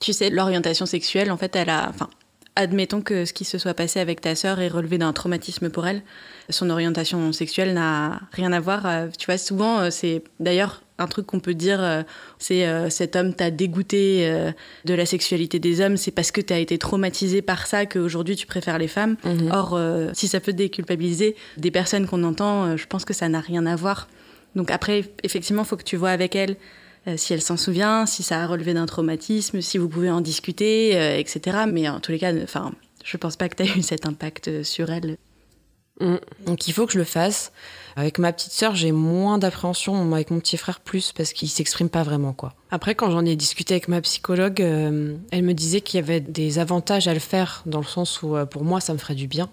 Tu 0.00 0.12
sais, 0.12 0.28
l'orientation 0.28 0.84
sexuelle, 0.84 1.30
en 1.30 1.36
fait, 1.36 1.54
elle 1.54 1.70
a, 1.70 1.88
enfin, 1.88 2.10
admettons 2.58 3.02
que 3.02 3.24
ce 3.24 3.32
qui 3.32 3.44
se 3.44 3.56
soit 3.56 3.72
passé 3.72 4.00
avec 4.00 4.20
ta 4.20 4.34
sœur 4.34 4.60
est 4.60 4.68
relevé 4.68 4.98
d'un 4.98 5.12
traumatisme 5.12 5.70
pour 5.70 5.86
elle. 5.86 6.02
Son 6.50 6.70
orientation 6.70 7.32
sexuelle 7.32 7.72
n'a 7.72 8.20
rien 8.32 8.52
à 8.52 8.58
voir. 8.58 8.84
Euh, 8.84 9.06
tu 9.16 9.26
vois, 9.26 9.38
souvent, 9.38 9.78
euh, 9.78 9.90
c'est 9.90 10.24
d'ailleurs 10.40 10.82
un 10.98 11.06
truc 11.06 11.26
qu'on 11.26 11.38
peut 11.38 11.54
dire, 11.54 11.80
euh, 11.80 12.02
c'est 12.40 12.66
cet 12.90 13.14
homme 13.14 13.32
t'a 13.32 13.52
dégoûté 13.52 14.28
de 14.84 14.94
la 14.94 15.06
sexualité 15.06 15.60
des 15.60 15.80
hommes, 15.80 15.96
c'est 15.96 16.10
parce 16.10 16.32
que 16.32 16.40
tu 16.40 16.52
as 16.52 16.58
été 16.58 16.76
traumatisé 16.76 17.40
par 17.40 17.68
ça 17.68 17.86
qu'aujourd'hui 17.86 18.34
tu 18.34 18.48
préfères 18.48 18.78
les 18.78 18.88
femmes. 18.88 19.14
Mhm. 19.24 19.50
Or, 19.52 19.78
si 20.12 20.26
ça 20.26 20.40
peut 20.40 20.52
déculpabiliser 20.52 21.36
des 21.56 21.70
personnes 21.70 22.08
qu'on 22.08 22.24
entend, 22.24 22.76
je 22.76 22.84
pense 22.86 23.04
que 23.04 23.14
ça 23.14 23.28
n'a 23.28 23.38
rien 23.38 23.64
à 23.66 23.76
voir. 23.76 24.08
Donc 24.56 24.72
après, 24.72 25.04
effectivement, 25.22 25.62
il 25.62 25.68
faut 25.68 25.76
que 25.76 25.84
tu 25.84 25.96
vois 25.96 26.10
avec 26.10 26.34
elle 26.34 26.56
si 27.16 27.32
elle 27.32 27.42
s'en 27.42 27.56
souvient, 27.56 28.06
si 28.06 28.22
ça 28.22 28.42
a 28.42 28.46
relevé 28.46 28.74
d'un 28.74 28.86
traumatisme, 28.86 29.60
si 29.60 29.78
vous 29.78 29.88
pouvez 29.88 30.10
en 30.10 30.20
discuter, 30.20 30.96
euh, 30.96 31.18
etc. 31.18 31.58
Mais 31.70 31.88
en 31.88 32.00
tous 32.00 32.12
les 32.12 32.18
cas, 32.18 32.32
enfin, 32.42 32.72
je 33.04 33.16
pense 33.16 33.36
pas 33.36 33.48
que 33.48 33.56
tu 33.56 33.62
as 33.62 33.66
eu 33.76 33.82
cet 33.82 34.06
impact 34.06 34.62
sur 34.62 34.90
elle. 34.90 35.16
Mm. 36.00 36.16
Donc 36.46 36.68
il 36.68 36.72
faut 36.72 36.86
que 36.86 36.92
je 36.92 36.98
le 36.98 37.04
fasse. 37.04 37.52
Avec 37.96 38.18
ma 38.18 38.32
petite 38.32 38.52
sœur, 38.52 38.76
j'ai 38.76 38.92
moins 38.92 39.38
d'appréhension, 39.38 40.12
avec 40.12 40.30
mon 40.30 40.38
petit 40.38 40.56
frère 40.56 40.78
plus, 40.78 41.12
parce 41.12 41.32
qu'il 41.32 41.48
s'exprime 41.48 41.88
pas 41.88 42.04
vraiment, 42.04 42.32
quoi. 42.32 42.54
Après, 42.70 42.94
quand 42.94 43.10
j'en 43.10 43.24
ai 43.24 43.34
discuté 43.34 43.74
avec 43.74 43.88
ma 43.88 44.00
psychologue, 44.00 44.62
euh, 44.62 45.16
elle 45.32 45.42
me 45.42 45.52
disait 45.52 45.80
qu'il 45.80 45.98
y 45.98 46.02
avait 46.02 46.20
des 46.20 46.60
avantages 46.60 47.08
à 47.08 47.14
le 47.14 47.18
faire, 47.18 47.62
dans 47.66 47.80
le 47.80 47.86
sens 47.86 48.22
où 48.22 48.36
pour 48.50 48.62
moi, 48.62 48.80
ça 48.80 48.92
me 48.92 48.98
ferait 48.98 49.16
du 49.16 49.26
bien. 49.26 49.50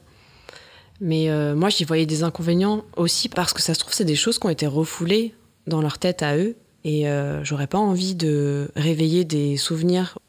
Mais 1.01 1.27
moi, 1.55 1.69
j'y 1.69 1.85
voyais 1.85 2.05
des 2.05 2.21
inconvénients 2.21 2.85
aussi, 2.97 3.29
parce 3.29 3.51
que 3.51 3.63
ça 3.63 3.73
se 3.73 3.79
trouve, 3.79 3.93
c'est 3.93 4.05
des 4.05 4.15
choses 4.15 4.37
qui 4.37 4.45
ont 4.45 4.51
été 4.51 4.67
refoulées 4.67 5.33
dans 5.65 5.81
leur 5.81 5.97
tête 5.97 6.21
à 6.21 6.37
eux, 6.37 6.55
et 6.85 7.09
euh, 7.09 7.43
j'aurais 7.43 7.67
pas 7.67 7.79
envie 7.79 8.13
de 8.13 8.69
réveiller 8.75 9.25
des 9.25 9.57
souvenirs 9.57 10.19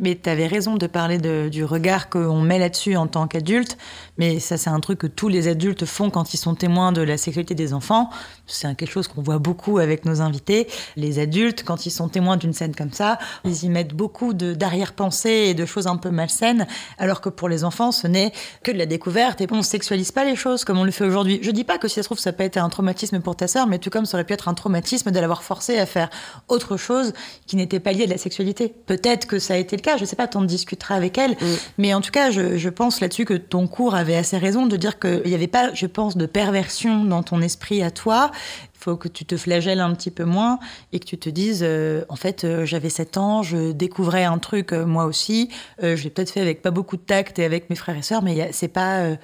mais 0.00 0.18
tu 0.20 0.28
avais 0.28 0.46
raison 0.46 0.76
de 0.76 0.86
parler 0.86 1.18
du 1.18 1.64
regard 1.64 2.08
qu'on 2.08 2.40
met 2.40 2.58
là-dessus 2.58 2.96
en 2.96 3.06
tant 3.06 3.28
qu'adulte, 3.28 3.78
mais 4.18 4.40
ça 4.40 4.56
c'est 4.56 4.70
un 4.70 4.80
truc 4.80 4.98
que 4.98 5.06
tous 5.06 5.28
les 5.28 5.46
adultes 5.46 5.84
font 5.84 6.10
quand 6.10 6.34
ils 6.34 6.36
sont 6.36 6.54
témoins 6.54 6.92
de 6.92 7.00
la 7.00 7.16
sexualité 7.16 7.54
des 7.54 7.72
enfants. 7.72 8.10
C'est 8.46 8.74
quelque 8.76 8.90
chose 8.90 9.08
qu'on 9.08 9.22
voit 9.22 9.38
beaucoup 9.38 9.78
avec 9.78 10.04
nos 10.04 10.20
invités. 10.20 10.66
Les 10.96 11.18
adultes, 11.18 11.64
quand 11.64 11.86
ils 11.86 11.90
sont 11.90 12.08
témoins 12.08 12.36
d'une 12.36 12.52
scène 12.52 12.74
comme 12.74 12.92
ça, 12.92 13.18
ils 13.44 13.64
y 13.64 13.68
mettent 13.68 13.94
beaucoup 13.94 14.34
d'arrière-pensée 14.34 15.46
et 15.48 15.54
de 15.54 15.64
choses 15.64 15.86
un 15.86 15.96
peu 15.96 16.10
malsaines, 16.10 16.66
alors 16.98 17.20
que 17.20 17.28
pour 17.28 17.48
les 17.48 17.64
enfants, 17.64 17.92
ce 17.92 18.06
n'est 18.06 18.32
que 18.62 18.72
de 18.72 18.78
la 18.78 18.86
découverte 18.86 19.40
et 19.40 19.46
on 19.50 19.58
ne 19.58 19.62
sexualise 19.62 20.10
pas 20.10 20.24
les 20.24 20.36
choses 20.36 20.64
comme 20.64 20.78
on 20.78 20.84
le 20.84 20.90
fait 20.90 21.04
aujourd'hui. 21.04 21.38
Je 21.42 21.50
dis 21.52 21.64
pas 21.64 21.78
que 21.78 21.86
si 21.86 21.94
ça 21.94 22.02
se 22.02 22.08
trouve 22.08 22.18
ça 22.18 22.32
peut 22.32 22.42
être 22.42 22.56
un 22.56 22.68
traumatisme 22.68 23.20
pour 23.20 23.36
ta 23.36 23.46
sœur, 23.46 23.68
mais 23.68 23.78
tout 23.78 23.90
comme 23.90 24.06
ça 24.06 24.16
aurait 24.16 24.24
pu 24.24 24.32
être 24.32 24.48
un 24.48 24.54
traumatisme 24.54 25.12
de 25.12 25.20
l'avoir 25.20 25.44
forcé 25.44 25.78
à 25.78 25.86
faire 25.86 26.10
autre 26.48 26.76
chose 26.76 27.12
qui 27.46 27.54
n'était 27.54 27.80
pas 27.80 27.92
lié 27.92 28.04
à 28.04 28.08
la 28.08 28.18
sexualité. 28.18 28.74
Peut-être 28.86 29.28
que 29.28 29.38
ça 29.38 29.54
a 29.54 29.56
été 29.56 29.76
le 29.76 29.82
cas, 29.84 29.96
je 29.96 30.04
sais 30.04 30.16
pas, 30.16 30.26
tu 30.26 30.36
en 30.36 30.42
discuteras 30.42 30.94
avec 30.96 31.18
elle. 31.18 31.32
Mm. 31.32 31.56
Mais 31.78 31.94
en 31.94 32.00
tout 32.00 32.10
cas, 32.10 32.30
je, 32.30 32.68
pense 32.68 33.00
là-dessus 33.00 33.24
que 33.24 33.34
ton 33.34 33.66
cours 33.66 33.94
avait 33.94 34.16
assez 34.16 34.38
raison 34.38 34.66
de 34.66 34.76
dire 34.76 34.98
qu'il 34.98 35.22
n'y 35.26 35.34
avait 35.34 35.46
pas, 35.46 35.72
je 35.74 35.86
pense, 35.86 36.16
de 36.16 36.26
perversion 36.26 37.04
dans 37.04 37.22
ton 37.22 37.40
esprit 37.40 37.82
à 37.82 37.90
toi. 37.90 38.30
Il 38.74 38.80
faut 38.80 38.96
que 38.96 39.08
tu 39.08 39.24
te 39.24 39.36
flagelles 39.36 39.80
un 39.80 39.94
petit 39.94 40.10
peu 40.10 40.24
moins 40.24 40.58
et 40.92 40.98
que 40.98 41.04
tu 41.04 41.18
te 41.18 41.30
dises, 41.30 41.60
euh, 41.62 42.04
en 42.08 42.16
fait, 42.16 42.44
euh, 42.44 42.66
j'avais 42.66 42.90
7 42.90 43.16
ans, 43.16 43.42
je 43.42 43.72
découvrais 43.72 44.24
un 44.24 44.38
truc 44.38 44.72
euh, 44.72 44.84
moi 44.84 45.04
aussi. 45.04 45.50
je 45.80 46.02
l'ai 46.02 46.10
peut-être 46.10 46.30
fait 46.30 46.40
avec 46.40 46.62
pas 46.62 46.70
beaucoup 46.70 46.96
de 46.96 47.02
tact 47.02 47.38
et 47.38 47.44
avec 47.44 47.70
mes 47.70 47.76
frères 47.76 47.96
et 47.96 48.02
sœurs, 48.02 48.22
mais 48.22 48.50
c'est 48.52 48.68
pas. 48.68 49.16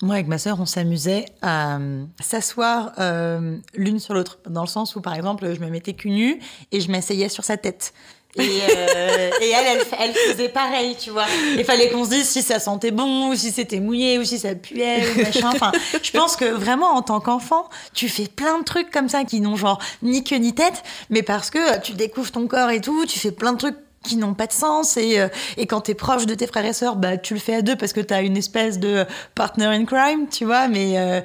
Moi, 0.00 0.14
avec 0.14 0.28
ma 0.28 0.38
sœur, 0.38 0.60
on 0.60 0.66
s'amusait 0.66 1.24
à 1.42 1.80
s'asseoir 2.20 2.92
l'une 3.74 3.98
sur 3.98 4.14
l'autre, 4.14 4.38
dans 4.48 4.62
le 4.62 4.68
sens 4.68 4.94
où, 4.94 5.00
par 5.00 5.14
exemple, 5.14 5.52
je 5.54 5.60
me 5.60 5.68
mettais 5.68 5.94
cul 5.94 6.10
nu 6.10 6.40
et 6.70 6.80
je 6.80 6.90
m'asseyais 6.90 7.28
sur 7.28 7.44
sa 7.44 7.56
tête. 7.56 7.92
Et, 8.38 8.42
euh, 8.42 9.30
elle, 9.40 9.78
elle, 9.98 10.14
faisait 10.14 10.48
pareil, 10.48 10.96
tu 10.98 11.10
vois. 11.10 11.26
Il 11.56 11.64
fallait 11.64 11.90
qu'on 11.90 12.04
se 12.04 12.10
dise 12.10 12.28
si 12.28 12.42
ça 12.42 12.58
sentait 12.58 12.90
bon, 12.90 13.30
ou 13.30 13.34
si 13.34 13.50
c'était 13.50 13.80
mouillé, 13.80 14.18
ou 14.18 14.24
si 14.24 14.38
ça 14.38 14.54
puait, 14.54 15.02
ou 15.10 15.22
machin. 15.22 15.50
Je 16.02 16.10
pense 16.12 16.36
que 16.36 16.44
vraiment, 16.44 16.90
en 16.94 17.02
tant 17.02 17.20
qu'enfant, 17.20 17.68
tu 17.94 18.08
fais 18.08 18.26
plein 18.26 18.58
de 18.58 18.64
trucs 18.64 18.90
comme 18.90 19.08
ça 19.08 19.24
qui 19.24 19.40
n'ont 19.40 19.56
genre 19.56 19.78
ni 20.02 20.24
queue 20.24 20.36
ni 20.36 20.54
tête, 20.54 20.82
mais 21.10 21.22
parce 21.22 21.50
que 21.50 21.80
tu 21.80 21.92
découvres 21.92 22.30
ton 22.30 22.46
corps 22.46 22.70
et 22.70 22.80
tout, 22.80 23.06
tu 23.06 23.18
fais 23.18 23.32
plein 23.32 23.52
de 23.52 23.58
trucs 23.58 23.76
qui 24.02 24.16
n'ont 24.16 24.34
pas 24.34 24.46
de 24.46 24.52
sens. 24.52 24.96
Et, 24.96 25.20
euh, 25.20 25.28
et 25.56 25.66
quand 25.66 25.82
t'es 25.82 25.94
proche 25.94 26.26
de 26.26 26.34
tes 26.34 26.46
frères 26.46 26.64
et 26.64 26.72
sœurs, 26.72 26.96
bah, 26.96 27.16
tu 27.16 27.34
le 27.34 27.40
fais 27.40 27.54
à 27.54 27.62
deux 27.62 27.76
parce 27.76 27.92
que 27.92 28.00
t'as 28.00 28.22
une 28.22 28.36
espèce 28.36 28.78
de 28.78 29.04
partner 29.34 29.66
in 29.66 29.84
crime, 29.84 30.28
tu 30.30 30.44
vois. 30.44 30.68
Mais 30.68 30.98
euh, 30.98 31.20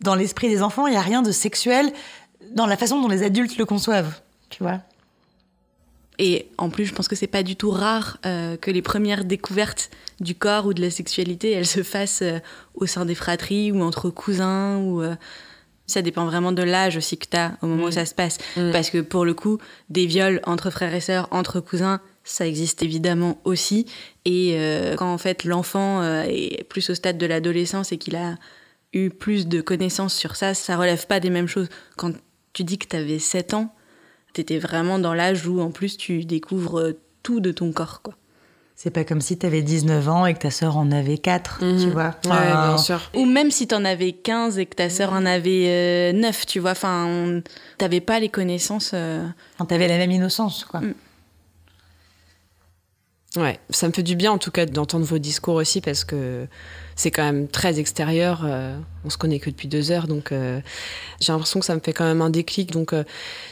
dans 0.00 0.14
l'esprit 0.14 0.48
des 0.48 0.62
enfants, 0.62 0.86
il 0.86 0.92
n'y 0.92 0.96
a 0.96 1.02
rien 1.02 1.22
de 1.22 1.32
sexuel 1.32 1.92
dans 2.52 2.66
la 2.66 2.76
façon 2.76 3.00
dont 3.00 3.08
les 3.08 3.22
adultes 3.22 3.58
le 3.58 3.64
conçoivent, 3.64 4.20
tu 4.50 4.62
vois. 4.62 4.80
Et 6.18 6.48
en 6.58 6.68
plus, 6.68 6.84
je 6.84 6.94
pense 6.94 7.06
que 7.08 7.14
c'est 7.16 7.26
pas 7.28 7.42
du 7.42 7.54
tout 7.54 7.70
rare 7.70 8.18
euh, 8.26 8.56
que 8.56 8.70
les 8.70 8.82
premières 8.82 9.24
découvertes 9.24 9.90
du 10.20 10.34
corps 10.34 10.66
ou 10.66 10.74
de 10.74 10.82
la 10.82 10.90
sexualité, 10.90 11.52
elles 11.52 11.66
se 11.66 11.82
fassent 11.82 12.22
euh, 12.22 12.38
au 12.74 12.86
sein 12.86 13.04
des 13.04 13.14
fratries 13.14 13.70
ou 13.70 13.82
entre 13.82 14.10
cousins 14.10 14.78
ou 14.78 15.00
euh, 15.00 15.14
ça 15.86 16.02
dépend 16.02 16.26
vraiment 16.26 16.50
de 16.50 16.62
l'âge 16.62 16.96
aussi 16.96 17.18
que 17.18 17.26
tu 17.30 17.36
as 17.36 17.56
au 17.62 17.66
moment 17.66 17.84
où 17.84 17.88
Mm. 17.88 17.92
ça 17.92 18.04
se 18.04 18.14
passe. 18.14 18.38
Mm. 18.56 18.72
Parce 18.72 18.90
que 18.90 18.98
pour 18.98 19.24
le 19.24 19.32
coup, 19.32 19.58
des 19.90 20.06
viols 20.06 20.40
entre 20.44 20.70
frères 20.70 20.92
et 20.94 21.00
sœurs, 21.00 21.28
entre 21.30 21.60
cousins, 21.60 22.00
ça 22.24 22.46
existe 22.46 22.82
évidemment 22.82 23.40
aussi. 23.44 23.86
Et 24.26 24.58
quand 24.98 25.10
en 25.10 25.16
fait 25.16 25.44
l'enfant 25.44 26.02
est 26.24 26.62
plus 26.64 26.90
au 26.90 26.94
stade 26.94 27.16
de 27.16 27.24
l'adolescence 27.24 27.90
et 27.90 27.96
qu'il 27.96 28.16
a 28.16 28.34
eu 28.92 29.08
plus 29.08 29.46
de 29.46 29.62
connaissances 29.62 30.14
sur 30.14 30.36
ça, 30.36 30.52
ça 30.52 30.76
relève 30.76 31.06
pas 31.06 31.20
des 31.20 31.30
mêmes 31.30 31.46
choses. 31.46 31.70
Quand 31.96 32.12
tu 32.52 32.64
dis 32.64 32.76
que 32.76 32.86
tu 32.86 32.96
avais 32.96 33.18
7 33.18 33.54
ans, 33.54 33.74
tu 34.38 34.54
étais 34.54 34.58
vraiment 34.58 34.98
dans 34.98 35.14
l'âge 35.14 35.46
où 35.46 35.60
en 35.60 35.70
plus 35.70 35.96
tu 35.96 36.24
découvres 36.24 36.78
euh, 36.80 36.98
tout 37.22 37.40
de 37.40 37.50
ton 37.52 37.72
corps. 37.72 38.00
Quoi. 38.02 38.14
C'est 38.76 38.90
pas 38.90 39.02
comme 39.02 39.20
si 39.20 39.36
t'avais 39.36 39.62
19 39.62 40.08
ans 40.08 40.24
et 40.26 40.34
que 40.34 40.38
ta 40.38 40.52
sœur 40.52 40.76
en 40.76 40.92
avait 40.92 41.18
4, 41.18 41.64
Mhm. 41.64 41.80
tu 41.80 41.90
vois. 41.90 42.14
Ouais, 42.26 42.46
bien 42.68 42.78
sûr. 42.78 43.00
Ou 43.16 43.24
même 43.24 43.50
si 43.50 43.66
t'en 43.66 43.84
avais 43.84 44.12
15 44.12 44.56
et 44.60 44.66
que 44.66 44.76
ta 44.76 44.88
sœur 44.88 45.12
en 45.12 45.26
avait 45.26 46.12
9, 46.14 46.46
tu 46.46 46.60
vois, 46.60 46.70
enfin, 46.70 47.06
on- 47.08 47.42
t'avais 47.78 48.00
pas 48.00 48.20
les 48.20 48.28
connaissances. 48.28 48.92
euh, 48.94 49.24
Enfin, 49.56 49.64
t'avais 49.64 49.88
la 49.88 49.98
même 49.98 50.12
innocence, 50.12 50.64
quoi. 50.64 50.80
Mm. 50.80 50.94
Ouais, 53.38 53.60
ça 53.70 53.86
me 53.86 53.92
fait 53.92 54.02
du 54.02 54.16
bien 54.16 54.32
en 54.32 54.38
tout 54.38 54.50
cas 54.50 54.66
d'entendre 54.66 55.04
vos 55.04 55.18
discours 55.18 55.54
aussi 55.54 55.80
parce 55.80 56.02
que 56.02 56.48
c'est 56.96 57.12
quand 57.12 57.22
même 57.22 57.46
très 57.46 57.78
extérieur. 57.78 58.42
euh, 58.44 58.76
on 59.04 59.10
se 59.10 59.16
connaît 59.16 59.38
que 59.38 59.48
depuis 59.48 59.68
deux 59.68 59.92
heures, 59.92 60.08
donc 60.08 60.32
euh, 60.32 60.60
j'ai 61.20 61.30
l'impression 61.30 61.60
que 61.60 61.66
ça 61.66 61.76
me 61.76 61.80
fait 61.80 61.92
quand 61.92 62.04
même 62.04 62.20
un 62.20 62.30
déclic. 62.30 62.72
Donc, 62.72 62.92
euh, 62.92 63.04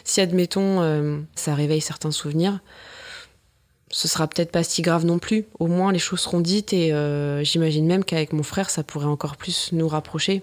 si 0.02 0.20
admettons 0.20 0.82
euh, 0.82 1.18
ça 1.36 1.54
réveille 1.54 1.80
certains 1.80 2.10
souvenirs, 2.10 2.58
ce 3.92 4.08
sera 4.08 4.26
peut-être 4.26 4.50
pas 4.50 4.64
si 4.64 4.82
grave 4.82 5.04
non 5.04 5.20
plus. 5.20 5.44
Au 5.60 5.68
moins 5.68 5.92
les 5.92 6.00
choses 6.00 6.18
seront 6.18 6.40
dites 6.40 6.72
et 6.72 6.92
j'imagine 7.44 7.86
même 7.86 8.02
qu'avec 8.02 8.32
mon 8.32 8.42
frère 8.42 8.68
ça 8.68 8.82
pourrait 8.82 9.06
encore 9.06 9.36
plus 9.36 9.70
nous 9.70 9.86
rapprocher. 9.86 10.42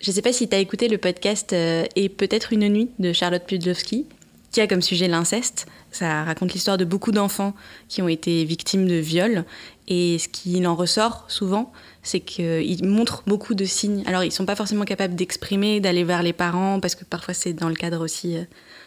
Je 0.00 0.12
sais 0.12 0.20
pas 0.20 0.34
si 0.34 0.46
t'as 0.46 0.58
écouté 0.58 0.88
le 0.88 0.98
podcast 0.98 1.54
Et 1.54 2.10
peut-être 2.10 2.52
une 2.52 2.68
nuit 2.68 2.90
de 2.98 3.14
Charlotte 3.14 3.44
Pudlowski, 3.46 4.04
qui 4.50 4.60
a 4.60 4.66
comme 4.66 4.82
sujet 4.82 5.08
l'inceste. 5.08 5.66
Ça 5.90 6.24
raconte 6.24 6.52
l'histoire 6.52 6.78
de 6.78 6.84
beaucoup 6.84 7.12
d'enfants 7.12 7.54
qui 7.88 8.02
ont 8.02 8.08
été 8.08 8.44
victimes 8.44 8.86
de 8.86 8.96
viols. 8.96 9.44
Et 9.88 10.18
ce 10.18 10.28
qu'il 10.28 10.66
en 10.66 10.74
ressort 10.74 11.24
souvent, 11.28 11.72
c'est 12.02 12.20
qu'ils 12.20 12.84
montrent 12.84 13.22
beaucoup 13.26 13.54
de 13.54 13.64
signes. 13.64 14.02
Alors, 14.06 14.24
ils 14.24 14.32
sont 14.32 14.46
pas 14.46 14.56
forcément 14.56 14.84
capables 14.84 15.14
d'exprimer, 15.14 15.80
d'aller 15.80 16.04
vers 16.04 16.22
les 16.22 16.32
parents, 16.32 16.80
parce 16.80 16.94
que 16.94 17.04
parfois 17.04 17.34
c'est 17.34 17.52
dans 17.52 17.68
le 17.68 17.74
cadre 17.74 18.02
aussi 18.02 18.36
euh, 18.36 18.42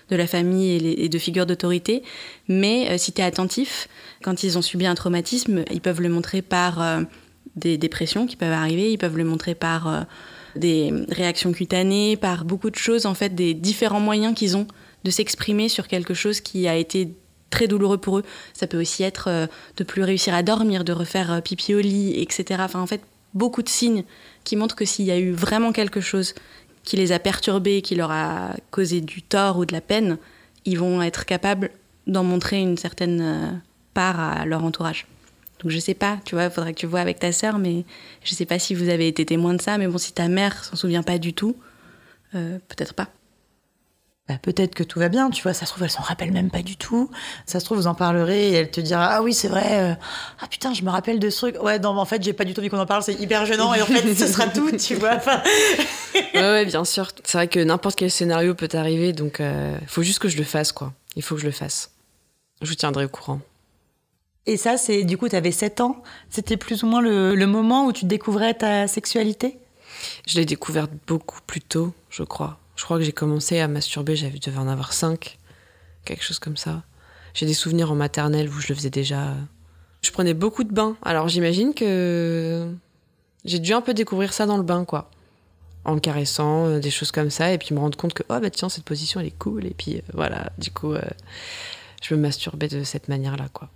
de 0.09 0.15
la 0.15 0.27
famille 0.27 0.75
et, 0.75 1.09
de 1.09 1.17
figures 1.17 1.45
d'autorité. 1.45 2.03
Mais 2.47 2.89
euh, 2.89 2.97
si 2.97 3.13
tu 3.13 3.21
es 3.21 3.23
attentif, 3.23 3.87
quand 4.23 4.43
ils 4.43 4.57
ont 4.57 4.61
subi 4.61 4.85
un 4.85 4.95
traumatisme, 4.95 5.63
ils 5.71 5.81
peuvent 5.81 6.01
le 6.01 6.09
montrer 6.09 6.41
par 6.41 6.81
euh, 6.81 7.01
des 7.55 7.77
dépressions 7.77 8.27
qui 8.27 8.35
peuvent 8.35 8.51
arriver, 8.51 8.91
ils 8.91 8.97
peuvent 8.97 9.17
le 9.17 9.23
montrer 9.23 9.55
par 9.55 10.05
des 10.55 10.93
réactions 11.09 11.51
cutanées, 11.51 12.15
par 12.15 12.45
beaucoup 12.45 12.69
de 12.69 12.75
choses, 12.75 13.05
en 13.05 13.13
fait, 13.13 13.35
des 13.35 13.53
différents 13.53 13.99
moyens 13.99 14.35
qu'ils 14.35 14.55
ont 14.55 14.67
de 15.03 15.11
s'exprimer 15.11 15.69
sur 15.69 15.87
quelque 15.87 16.13
chose 16.13 16.41
qui 16.41 16.67
a 16.67 16.75
été 16.75 17.09
très 17.49 17.67
douloureux 17.67 17.97
pour 17.97 18.19
eux. 18.19 18.23
Ça 18.53 18.67
peut 18.67 18.79
aussi 18.79 19.03
être 19.03 19.27
euh, 19.27 19.47
de 19.77 19.83
plus 19.83 20.03
réussir 20.03 20.33
à 20.33 20.43
dormir, 20.43 20.83
de 20.83 20.93
refaire 20.93 21.31
euh, 21.31 21.41
pipi 21.41 21.73
au 21.73 21.79
lit, 21.79 22.19
etc. 22.21 22.61
Enfin, 22.63 22.79
en 22.79 22.87
fait, 22.87 23.01
beaucoup 23.33 23.63
de 23.63 23.69
signes 23.69 24.03
qui 24.43 24.55
montrent 24.55 24.75
que 24.75 24.85
s'il 24.85 25.05
y 25.05 25.11
a 25.11 25.17
eu 25.17 25.31
vraiment 25.31 25.71
quelque 25.71 26.01
chose 26.01 26.33
qui 26.83 26.95
les 26.95 27.11
a 27.11 27.19
perturbés, 27.19 27.81
qui 27.81 27.95
leur 27.95 28.11
a 28.11 28.55
causé 28.71 29.01
du 29.01 29.21
tort 29.21 29.57
ou 29.57 29.65
de 29.65 29.73
la 29.73 29.81
peine, 29.81 30.17
ils 30.65 30.77
vont 30.77 31.01
être 31.01 31.25
capables 31.25 31.71
d'en 32.07 32.23
montrer 32.23 32.59
une 32.59 32.77
certaine 32.77 33.21
euh, 33.21 33.51
part 33.93 34.19
à 34.19 34.45
leur 34.45 34.63
entourage. 34.63 35.05
Donc 35.61 35.71
je 35.71 35.79
sais 35.79 35.93
pas, 35.93 36.19
tu 36.23 36.35
vois, 36.35 36.45
il 36.45 36.51
faudrait 36.51 36.73
que 36.73 36.79
tu 36.79 36.87
vois 36.87 37.01
avec 37.01 37.19
ta 37.19 37.33
sœur, 37.33 37.59
mais 37.59 37.83
je 38.23 38.33
sais 38.33 38.45
pas 38.45 38.59
si 38.59 38.73
vous 38.73 38.87
avez 38.87 39.09
été 39.09 39.25
témoin 39.25 39.53
de 39.53 39.61
ça, 39.61 39.77
mais 39.77 39.87
bon, 39.87 39.97
si 39.97 40.13
ta 40.13 40.29
mère 40.29 40.63
s'en 40.63 40.77
souvient 40.77 41.03
pas 41.03 41.17
du 41.17 41.33
tout, 41.33 41.57
peut-être 42.31 42.93
pas. 42.93 43.09
Bah, 44.29 44.35
peut-être 44.41 44.75
que 44.75 44.83
tout 44.83 44.99
va 44.99 45.09
bien, 45.09 45.31
tu 45.31 45.41
vois. 45.43 45.53
Ça 45.53 45.65
se 45.65 45.71
trouve, 45.71 45.83
elle 45.83 45.89
s'en 45.89 46.03
rappelle 46.03 46.31
même 46.31 46.51
pas 46.51 46.61
du 46.61 46.77
tout. 46.77 47.09
Ça 47.47 47.59
se 47.59 47.65
trouve, 47.65 47.79
vous 47.79 47.87
en 47.87 47.95
parlerez 47.95 48.49
et 48.51 48.53
elle 48.53 48.69
te 48.69 48.79
dira 48.79 49.07
Ah 49.07 49.21
oui, 49.23 49.33
c'est 49.33 49.47
vrai. 49.47 49.79
euh, 49.81 49.93
ah 50.39 50.47
putain, 50.47 50.71
je 50.73 50.83
me 50.83 50.91
rappelle 50.91 51.19
de 51.19 51.29
ce 51.31 51.37
truc. 51.37 51.63
Ouais, 51.63 51.79
non, 51.79 51.95
mais 51.95 51.99
en 51.99 52.05
fait, 52.05 52.21
j'ai 52.21 52.33
pas 52.33 52.45
du 52.45 52.53
tout 52.53 52.59
envie 52.59 52.69
qu'on 52.69 52.77
en 52.79 52.85
parle. 52.85 53.01
C'est 53.01 53.15
hyper 53.19 53.45
gênant 53.47 53.73
et 53.73 53.81
en 53.81 53.87
fait, 53.87 54.13
ce 54.13 54.27
sera 54.27 54.45
tout, 54.47 54.71
tu 54.77 54.93
vois. 54.95 55.15
Enfin, 55.15 55.41
ouais, 56.35 56.39
ouais, 56.39 56.65
bien 56.65 56.85
sûr. 56.85 57.11
C'est 57.23 57.37
vrai 57.39 57.47
que 57.47 57.59
n'importe 57.59 57.95
quel 57.95 58.11
scénario 58.11 58.53
peut 58.53 58.69
arriver, 58.73 59.13
donc 59.13 59.39
il 59.39 59.87
faut 59.87 60.03
juste 60.03 60.19
que 60.19 60.29
je 60.29 60.37
le 60.37 60.43
fasse, 60.43 60.71
quoi. 60.71 60.93
Il 61.15 61.23
faut 61.23 61.33
que 61.35 61.41
je 61.41 61.47
le 61.47 61.51
fasse. 61.51 61.91
Je 62.61 62.69
vous 62.69 62.75
tiendrai 62.75 63.05
au 63.05 63.09
courant. 63.09 63.39
Et 64.45 64.57
ça, 64.57 64.77
c'est 64.77 65.03
du 65.03 65.17
coup, 65.17 65.27
t'avais 65.27 65.51
7 65.51 65.81
ans. 65.81 66.01
C'était 66.29 66.57
plus 66.57 66.83
ou 66.83 66.87
moins 66.87 67.01
le, 67.01 67.33
le 67.35 67.47
moment 67.47 67.85
où 67.85 67.91
tu 67.93 68.05
découvrais 68.05 68.53
ta 68.53 68.87
sexualité? 68.87 69.57
Je 70.27 70.37
l'ai 70.37 70.45
découverte 70.45 70.91
beaucoup 71.07 71.39
plus 71.47 71.61
tôt, 71.61 71.93
je 72.09 72.23
crois. 72.23 72.57
Je 72.79 72.85
crois 72.85 72.97
que 72.97 73.03
j'ai 73.03 73.11
commencé 73.11 73.59
à 73.59 73.67
masturber, 73.67 74.15
j'avais 74.15 74.39
devais 74.39 74.57
en 74.57 74.69
avoir 74.69 74.93
5, 74.93 75.37
quelque 76.05 76.23
chose 76.23 76.39
comme 76.39 76.55
ça. 76.55 76.81
J'ai 77.33 77.45
des 77.45 77.53
souvenirs 77.53 77.91
en 77.91 77.95
maternelle 77.95 78.47
où 78.47 78.57
je 78.61 78.69
le 78.69 78.75
faisais 78.75 78.89
déjà. 78.89 79.33
Je 80.01 80.11
prenais 80.11 80.33
beaucoup 80.33 80.63
de 80.63 80.71
bains, 80.71 80.95
alors 81.01 81.27
j'imagine 81.27 81.73
que 81.73 82.73
j'ai 83.43 83.59
dû 83.59 83.73
un 83.73 83.81
peu 83.81 83.93
découvrir 83.93 84.31
ça 84.31 84.45
dans 84.45 84.55
le 84.55 84.63
bain, 84.63 84.85
quoi. 84.85 85.11
En 85.83 85.95
me 85.95 85.99
caressant, 85.99 86.67
euh, 86.67 86.79
des 86.79 86.89
choses 86.89 87.11
comme 87.11 87.29
ça, 87.29 87.51
et 87.51 87.57
puis 87.57 87.75
me 87.75 87.81
rendre 87.81 87.97
compte 87.97 88.13
que, 88.13 88.23
oh 88.29 88.39
bah 88.39 88.49
tiens, 88.49 88.69
cette 88.69 88.85
position 88.85 89.19
elle 89.19 89.27
est 89.27 89.37
cool, 89.37 89.65
et 89.65 89.73
puis 89.77 89.97
euh, 89.97 90.01
voilà, 90.13 90.49
du 90.57 90.71
coup, 90.71 90.93
euh, 90.93 91.01
je 92.01 92.15
me 92.15 92.21
masturbais 92.21 92.69
de 92.69 92.85
cette 92.85 93.09
manière-là, 93.09 93.49
quoi. 93.51 93.69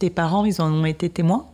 Tes 0.00 0.10
parents, 0.10 0.44
ils 0.44 0.60
en 0.60 0.72
ont 0.72 0.84
été 0.84 1.08
témoins? 1.08 1.46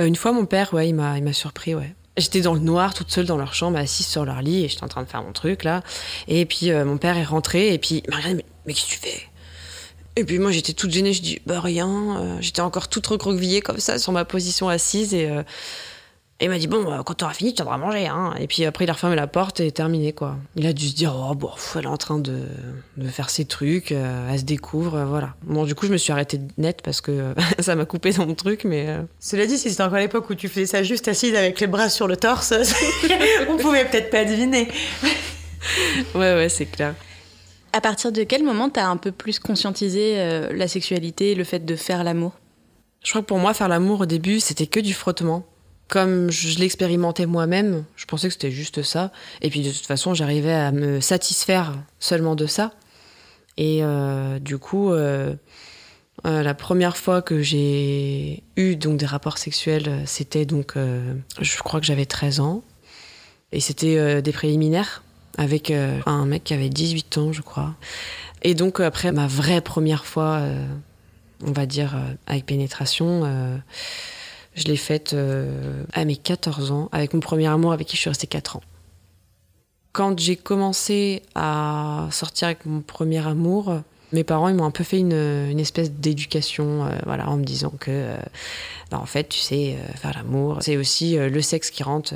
Euh, 0.00 0.06
une 0.06 0.16
fois, 0.16 0.32
mon 0.32 0.46
père, 0.46 0.72
ouais, 0.72 0.88
il 0.88 0.94
m'a 0.94 1.32
surpris, 1.34 1.74
ouais. 1.74 1.94
J'étais 2.16 2.40
dans 2.40 2.54
le 2.54 2.60
noir, 2.60 2.94
toute 2.94 3.10
seule 3.10 3.26
dans 3.26 3.36
leur 3.36 3.52
chambre, 3.52 3.76
assise 3.78 4.06
sur 4.06 4.24
leur 4.24 4.40
lit, 4.40 4.64
et 4.64 4.68
j'étais 4.68 4.84
en 4.84 4.88
train 4.88 5.02
de 5.02 5.08
faire 5.08 5.22
mon 5.22 5.32
truc, 5.32 5.64
là. 5.64 5.82
Et 6.28 6.46
puis, 6.46 6.70
euh, 6.70 6.84
mon 6.84 6.96
père 6.96 7.18
est 7.18 7.24
rentré, 7.24 7.74
et 7.74 7.78
puis, 7.78 8.02
il 8.04 8.10
m'a 8.10 8.16
regardé, 8.16 8.36
mais, 8.36 8.44
mais 8.66 8.72
qu'est-ce 8.72 8.86
que 8.86 8.92
tu 8.92 8.98
fais? 8.98 9.22
Et 10.16 10.24
puis, 10.24 10.38
moi, 10.38 10.50
j'étais 10.50 10.72
toute 10.72 10.90
gênée, 10.90 11.12
je 11.12 11.20
dis, 11.20 11.40
bah, 11.44 11.60
rien. 11.60 12.16
Euh, 12.18 12.38
j'étais 12.40 12.62
encore 12.62 12.88
toute 12.88 13.06
recroquevillée 13.06 13.60
comme 13.60 13.80
ça, 13.80 13.98
sur 13.98 14.12
ma 14.12 14.24
position 14.24 14.70
assise, 14.70 15.12
et, 15.12 15.28
euh, 15.28 15.42
et 16.38 16.44
il 16.44 16.48
m'a 16.50 16.58
dit, 16.58 16.66
bon, 16.66 16.90
euh, 16.92 17.02
quand 17.02 17.14
t'auras 17.14 17.32
fini, 17.32 17.52
tu 17.54 17.62
viendras 17.62 17.78
manger, 17.78 18.06
hein. 18.08 18.34
Et 18.38 18.46
puis, 18.46 18.64
après, 18.66 18.84
il 18.84 18.90
a 18.90 18.92
refermé 18.92 19.16
la 19.16 19.26
porte 19.26 19.60
et 19.60 19.72
terminé, 19.72 20.12
quoi. 20.12 20.36
Il 20.54 20.66
a 20.66 20.72
dû 20.74 20.86
se 20.88 20.94
dire, 20.94 21.14
oh, 21.16 21.34
bon, 21.34 21.48
pff, 21.48 21.76
elle 21.78 21.84
est 21.84 21.88
en 21.88 21.96
train 21.96 22.18
de, 22.18 22.42
de 22.98 23.08
faire 23.08 23.30
ses 23.30 23.46
trucs, 23.46 23.90
euh, 23.92 24.28
elle 24.30 24.38
se 24.40 24.44
découvre, 24.44 24.96
euh, 24.96 25.04
voilà. 25.06 25.34
Bon, 25.44 25.64
du 25.64 25.74
coup, 25.74 25.86
je 25.86 25.92
me 25.92 25.96
suis 25.96 26.12
arrêtée 26.12 26.38
net 26.58 26.82
parce 26.82 27.00
que 27.00 27.10
euh, 27.10 27.34
ça 27.60 27.74
m'a 27.74 27.86
coupé 27.86 28.10
dans 28.12 28.26
mon 28.26 28.34
truc, 28.34 28.64
mais. 28.64 28.86
euh, 28.88 29.02
Cela 29.18 29.46
dit, 29.46 29.56
si 29.56 29.70
c'était 29.70 29.82
encore 29.82 29.96
l'époque 29.98 30.28
où 30.28 30.34
tu 30.34 30.48
faisais 30.48 30.66
ça 30.66 30.82
juste 30.82 31.08
assise 31.08 31.34
avec 31.34 31.58
les 31.58 31.66
bras 31.68 31.88
sur 31.88 32.06
le 32.06 32.16
torse, 32.18 32.52
on 33.48 33.56
pouvait 33.56 33.86
peut-être 33.86 34.10
pas 34.10 34.24
deviner. 34.24 34.68
Ouais, 36.14 36.34
ouais, 36.34 36.48
c'est 36.48 36.66
clair. 36.66 36.94
À 37.72 37.80
partir 37.80 38.12
de 38.12 38.22
quel 38.22 38.44
moment 38.44 38.68
t'as 38.70 38.86
un 38.86 38.96
peu 38.96 39.10
plus 39.10 39.38
conscientisé 39.40 40.14
euh, 40.16 40.52
la 40.54 40.68
sexualité, 40.68 41.34
le 41.34 41.42
fait 41.44 41.64
de 41.64 41.74
faire 41.74 42.04
l'amour? 42.04 42.32
Je 43.02 43.10
crois 43.10 43.22
que 43.22 43.26
pour 43.26 43.38
moi, 43.38 43.52
faire 43.52 43.68
l'amour 43.68 44.02
au 44.02 44.06
début, 44.06 44.38
c'était 44.38 44.66
que 44.68 44.78
du 44.78 44.94
frottement. 44.94 45.44
Comme 45.88 46.30
je 46.30 46.58
l'expérimentais 46.58 47.26
moi-même, 47.26 47.84
je 47.94 48.06
pensais 48.06 48.26
que 48.26 48.32
c'était 48.32 48.50
juste 48.50 48.82
ça. 48.82 49.12
Et 49.40 49.50
puis 49.50 49.62
de 49.62 49.70
toute 49.70 49.86
façon, 49.86 50.14
j'arrivais 50.14 50.52
à 50.52 50.72
me 50.72 51.00
satisfaire 51.00 51.74
seulement 52.00 52.34
de 52.34 52.46
ça. 52.46 52.72
Et 53.56 53.80
euh, 53.82 54.38
du 54.38 54.58
coup, 54.58 54.92
euh, 54.92 55.34
euh, 56.26 56.42
la 56.42 56.54
première 56.54 56.96
fois 56.96 57.22
que 57.22 57.40
j'ai 57.40 58.42
eu 58.56 58.76
donc 58.76 58.98
des 58.98 59.06
rapports 59.06 59.38
sexuels, 59.38 60.02
c'était 60.06 60.44
donc, 60.44 60.74
je 61.40 61.58
crois 61.58 61.80
que 61.80 61.86
j'avais 61.86 62.06
13 62.06 62.40
ans. 62.40 62.62
Et 63.52 63.60
c'était 63.60 64.20
des 64.22 64.32
préliminaires 64.32 65.02
avec 65.38 65.70
un 65.70 66.26
mec 66.26 66.44
qui 66.44 66.54
avait 66.54 66.68
18 66.68 67.18
ans, 67.18 67.32
je 67.32 67.42
crois. 67.42 67.74
Et 68.42 68.54
donc 68.54 68.80
après 68.80 69.12
ma 69.12 69.26
vraie 69.26 69.60
première 69.60 70.04
fois, 70.04 70.42
on 71.42 71.52
va 71.52 71.64
dire 71.64 71.96
avec 72.26 72.44
pénétration, 72.44 73.60
je 74.56 74.64
l'ai 74.64 74.76
faite 74.76 75.12
euh, 75.12 75.84
à 75.92 76.04
mes 76.04 76.16
14 76.16 76.72
ans, 76.72 76.88
avec 76.92 77.14
mon 77.14 77.20
premier 77.20 77.46
amour 77.46 77.72
avec 77.72 77.86
qui 77.86 77.96
je 77.96 78.00
suis 78.00 78.10
restée 78.10 78.26
4 78.26 78.56
ans. 78.56 78.62
Quand 79.92 80.18
j'ai 80.18 80.36
commencé 80.36 81.22
à 81.34 82.08
sortir 82.10 82.48
avec 82.48 82.66
mon 82.66 82.80
premier 82.80 83.26
amour, 83.26 83.80
Mes 84.12 84.22
parents, 84.22 84.48
ils 84.48 84.54
m'ont 84.54 84.64
un 84.64 84.70
peu 84.70 84.84
fait 84.84 84.98
une, 84.98 85.58
espèce 85.58 85.90
d'éducation, 85.90 86.84
euh, 86.84 86.90
voilà, 87.04 87.28
en 87.28 87.36
me 87.36 87.44
disant 87.44 87.72
que, 87.80 87.90
euh, 87.90 88.16
bah, 88.90 89.00
en 89.00 89.06
fait, 89.06 89.28
tu 89.28 89.40
sais, 89.40 89.76
euh, 89.76 89.92
faire 89.94 90.12
l'amour, 90.14 90.58
c'est 90.60 90.76
aussi 90.76 91.16
le 91.16 91.42
sexe 91.42 91.70
qui 91.70 91.82
rentre 91.82 92.14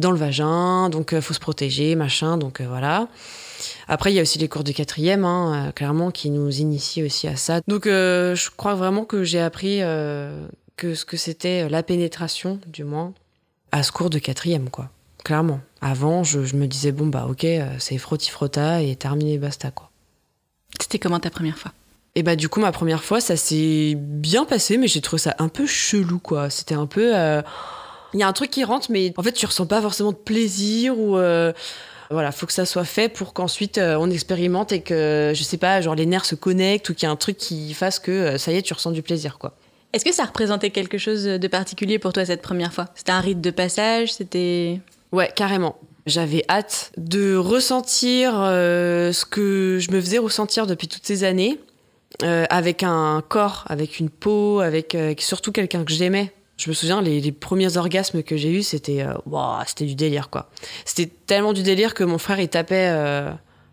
dans 0.00 0.10
le 0.10 0.16
vagin, 0.16 0.88
donc 0.88 1.10
il 1.12 1.20
faut 1.20 1.34
se 1.34 1.40
protéger, 1.40 1.94
machin, 1.94 2.38
donc 2.38 2.62
voilà. 2.62 3.08
Après, 3.86 4.12
il 4.12 4.16
y 4.16 4.18
a 4.18 4.22
aussi 4.22 4.38
les 4.38 4.48
cours 4.48 4.64
de 4.64 4.72
quatrième, 4.72 5.24
hein, 5.26 5.72
clairement, 5.74 6.10
qui 6.10 6.30
nous 6.30 6.50
initient 6.50 7.04
aussi 7.04 7.28
à 7.28 7.36
ça. 7.36 7.60
Donc, 7.68 7.84
je 7.84 8.50
crois 8.56 8.74
vraiment 8.74 9.04
que 9.04 9.24
j'ai 9.24 9.40
appris 9.40 9.80
que 10.76 10.94
ce 10.94 11.04
que 11.04 11.16
c'était 11.16 11.68
la 11.68 11.82
pénétration, 11.82 12.60
du 12.66 12.84
moins, 12.84 13.12
à 13.72 13.82
ce 13.82 13.92
cours 13.92 14.10
de 14.10 14.18
quatrième, 14.18 14.70
quoi. 14.70 14.90
Clairement. 15.24 15.60
Avant, 15.80 16.24
je, 16.24 16.44
je 16.44 16.56
me 16.56 16.66
disais, 16.66 16.92
bon, 16.92 17.06
bah, 17.06 17.26
ok, 17.28 17.46
c'est 17.78 17.98
frotti-frotta 17.98 18.82
et 18.82 18.96
terminé, 18.96 19.38
basta, 19.38 19.70
quoi. 19.70 19.90
C'était 20.80 20.98
comment 20.98 21.20
ta 21.20 21.30
première 21.30 21.58
fois? 21.58 21.72
Et 22.16 22.22
bah 22.22 22.36
du 22.36 22.48
coup 22.48 22.60
ma 22.60 22.70
première 22.70 23.02
fois 23.02 23.20
ça 23.20 23.36
s'est 23.36 23.94
bien 23.96 24.44
passé 24.44 24.76
mais 24.78 24.86
j'ai 24.86 25.00
trouvé 25.00 25.20
ça 25.20 25.34
un 25.38 25.48
peu 25.48 25.66
chelou 25.66 26.20
quoi. 26.20 26.48
C'était 26.48 26.76
un 26.76 26.86
peu 26.86 27.16
euh, 27.16 27.42
il 28.12 28.20
y 28.20 28.22
a 28.22 28.28
un 28.28 28.32
truc 28.32 28.50
qui 28.50 28.62
rentre 28.62 28.90
mais 28.90 29.12
en 29.16 29.22
fait 29.24 29.32
tu 29.32 29.46
ressens 29.46 29.66
pas 29.66 29.82
forcément 29.82 30.12
de 30.12 30.16
plaisir 30.16 30.96
ou 30.96 31.18
euh... 31.18 31.52
voilà, 32.10 32.30
faut 32.30 32.46
que 32.46 32.52
ça 32.52 32.66
soit 32.66 32.84
fait 32.84 33.08
pour 33.08 33.34
qu'ensuite 33.34 33.78
euh, 33.78 33.96
on 33.98 34.10
expérimente 34.10 34.70
et 34.70 34.80
que 34.80 35.32
je 35.34 35.42
sais 35.42 35.56
pas, 35.56 35.80
genre 35.80 35.96
les 35.96 36.06
nerfs 36.06 36.24
se 36.24 36.36
connectent 36.36 36.88
ou 36.90 36.94
qu'il 36.94 37.06
y 37.06 37.08
a 37.08 37.10
un 37.10 37.16
truc 37.16 37.36
qui 37.36 37.74
fasse 37.74 37.98
que 37.98 38.12
euh, 38.12 38.38
ça 38.38 38.52
y 38.52 38.56
est, 38.56 38.62
tu 38.62 38.74
ressens 38.74 38.92
du 38.92 39.02
plaisir 39.02 39.38
quoi. 39.38 39.56
Est-ce 39.94 40.04
que 40.04 40.12
ça 40.12 40.24
représentait 40.24 40.70
quelque 40.70 40.98
chose 40.98 41.22
de 41.22 41.46
particulier 41.46 42.00
pour 42.00 42.12
toi 42.12 42.24
cette 42.24 42.42
première 42.42 42.72
fois? 42.72 42.86
C'était 42.96 43.12
un 43.12 43.20
rite 43.20 43.40
de 43.40 43.52
passage, 43.52 44.12
c'était 44.12 44.80
Ouais, 45.12 45.30
carrément. 45.36 45.78
J'avais 46.04 46.42
hâte 46.48 46.90
de 46.96 47.36
ressentir 47.36 48.32
euh, 48.34 49.12
ce 49.12 49.24
que 49.24 49.78
je 49.80 49.92
me 49.92 50.00
faisais 50.00 50.18
ressentir 50.18 50.66
depuis 50.66 50.88
toutes 50.88 51.06
ces 51.06 51.22
années, 51.22 51.60
euh, 52.24 52.44
avec 52.50 52.82
un 52.82 53.22
corps, 53.28 53.64
avec 53.68 54.00
une 54.00 54.10
peau, 54.10 54.58
avec, 54.58 54.96
euh, 54.96 55.14
surtout 55.18 55.52
quelqu'un 55.52 55.84
que 55.84 55.92
j'aimais. 55.92 56.32
Je 56.56 56.70
me 56.70 56.74
souviens, 56.74 57.00
les, 57.00 57.30
premiers 57.30 57.76
orgasmes 57.76 58.24
que 58.24 58.36
j'ai 58.36 58.50
eus, 58.50 58.64
c'était 58.64 59.06
wow, 59.26 59.58
c'était 59.64 59.86
du 59.86 59.94
délire, 59.94 60.28
quoi. 60.28 60.50
C'était 60.84 61.08
tellement 61.26 61.52
du 61.52 61.62
délire 61.62 61.94
que 61.94 62.02
mon 62.02 62.18
frère, 62.18 62.40
il 62.40 62.48
tapait... 62.48 62.92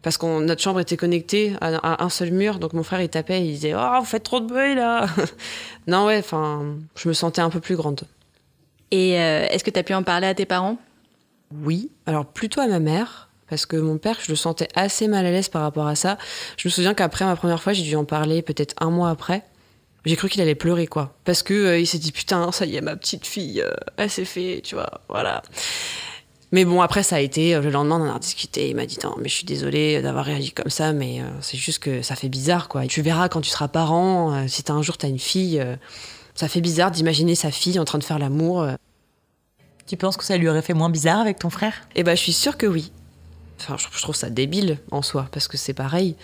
Euh, 0.01 0.03
parce 0.03 0.17
que 0.17 0.41
notre 0.41 0.62
chambre 0.62 0.79
était 0.79 0.98
connectée 0.98 1.53
à, 1.62 1.75
à, 1.75 2.03
un 2.03 2.10
seul 2.10 2.31
mur, 2.31 2.60
donc 2.60 2.74
mon 2.74 2.84
frère, 2.84 3.01
il 3.01 3.10
tapait, 3.10 3.46
il 3.46 3.53
disait 3.53 3.74
«Oh, 3.75 4.00
vous 4.00 4.05
faites 4.05 4.24
trop 4.24 4.39
de 4.39 4.48
bruit, 4.48 4.75
là!» 4.75 5.08
Non, 5.88 6.05
ouais, 6.08 6.20
enfin, 6.20 6.75
je 6.96 7.08
me 7.08 7.13
sentais 7.13 7.41
un 7.41 7.50
peu 7.50 7.60
plus 7.60 7.75
grande. 7.75 8.01
Et 8.91 9.12
est-ce 9.12 9.63
que 9.63 9.70
tu 9.70 9.79
as 9.79 9.84
pu 9.84 9.93
en 9.93 10.03
parler 10.03 10.27
à 10.27 10.34
tes 10.34 10.46
parents? 10.46 10.77
Oui, 11.63 11.91
alors 12.05 12.25
plutôt 12.25 12.62
à 12.62 12.67
ma 12.67 12.79
mère, 12.79 13.29
parce 13.50 13.65
que 13.65 13.75
mon 13.75 13.98
père, 13.98 14.17
je 14.22 14.31
le 14.31 14.36
sentais 14.36 14.70
assez 14.75 15.08
mal 15.08 15.25
à 15.25 15.31
l'aise 15.31 15.50
par 15.50 15.62
rapport 15.62 15.88
à 15.88 15.96
ça. 15.96 16.17
Je 16.58 16.67
me 16.67 16.72
souviens 16.72 16.93
qu'après 16.93 17.25
ma 17.25 17.36
première 17.36 17.62
fois, 17.62 17.74
j'ai 17.74 17.84
dû 17.84 17.96
en 17.96 18.05
parler 18.05 18.41
peut-être 18.41 18.75
un 18.79 18.89
mois 18.89 19.10
après. 19.10 19.43
J'ai 20.05 20.15
cru 20.15 20.29
qu'il 20.29 20.41
allait 20.41 20.55
pleurer, 20.55 20.88
quoi. 20.88 21.13
Parce 21.25 21.43
que 21.43 21.53
euh, 21.53 21.79
il 21.79 21.86
s'est 21.86 22.00
dit, 22.00 22.12
putain, 22.12 22.51
ça 22.51 22.65
y 22.65 22.75
est, 22.75 22.81
ma 22.81 22.96
petite 22.96 23.27
fille, 23.27 23.62
euh, 23.62 23.72
elle 23.98 24.10
s'est 24.10 24.25
fait, 24.25 24.62
tu 24.63 24.75
vois, 24.75 25.01
voilà. 25.10 25.43
Mais 26.51 26.65
bon, 26.65 26.81
après, 26.81 27.03
ça 27.03 27.17
a 27.17 27.20
été, 27.20 27.55
euh, 27.55 27.62
le 27.62 27.70
lendemain, 27.70 28.00
on 28.00 28.10
en 28.10 28.15
a 28.15 28.20
discuté. 28.20 28.70
Il 28.70 28.75
m'a 28.75 28.86
dit, 28.86 28.98
non, 29.03 29.15
mais 29.17 29.29
je 29.29 29.36
suis 29.36 29.46
désolée 29.46 30.01
d'avoir 30.01 30.25
réagi 30.25 30.51
comme 30.51 30.70
ça, 30.70 30.91
mais 30.91 31.22
euh, 31.22 31.25
c'est 31.41 31.58
juste 31.58 31.79
que 31.79 32.01
ça 32.01 32.15
fait 32.15 32.29
bizarre, 32.29 32.67
quoi. 32.67 32.86
Tu 32.88 33.01
verras 33.01 33.29
quand 33.29 33.41
tu 33.41 33.50
seras 33.50 33.67
parent, 33.67 34.34
euh, 34.34 34.48
si 34.48 34.63
t'as 34.63 34.74
un 34.74 34.81
jour, 34.81 34.98
t'as 34.98 35.08
une 35.08 35.20
fille, 35.20 35.63
ça 36.36 36.48
fait 36.48 36.62
bizarre 36.62 36.91
d'imaginer 36.91 37.36
sa 37.36 37.51
fille 37.51 37.79
en 37.79 37.86
train 37.86 38.00
de 38.00 38.03
faire 38.03 38.20
l'amour. 38.20 38.67
Tu 39.88 39.98
penses 39.98 40.17
que 40.17 40.24
ça 40.24 40.38
lui 40.38 40.48
aurait 40.48 40.62
fait 40.62 40.74
moins 40.74 40.89
bizarre 40.89 41.20
avec 41.20 41.39
ton 41.39 41.50
frère? 41.50 41.74
Eh 41.96 42.03
ben, 42.03 42.15
je 42.15 42.22
suis 42.22 42.34
sûre 42.34 42.58
que 42.58 42.65
oui. 42.65 42.91
Enfin, 43.60 43.77
je 43.77 44.01
trouve 44.01 44.15
ça 44.15 44.29
débile 44.29 44.79
en 44.91 45.01
soi, 45.01 45.27
parce 45.31 45.48
que 45.48 45.58
c'est 45.58 45.74
pareil. 45.74 46.15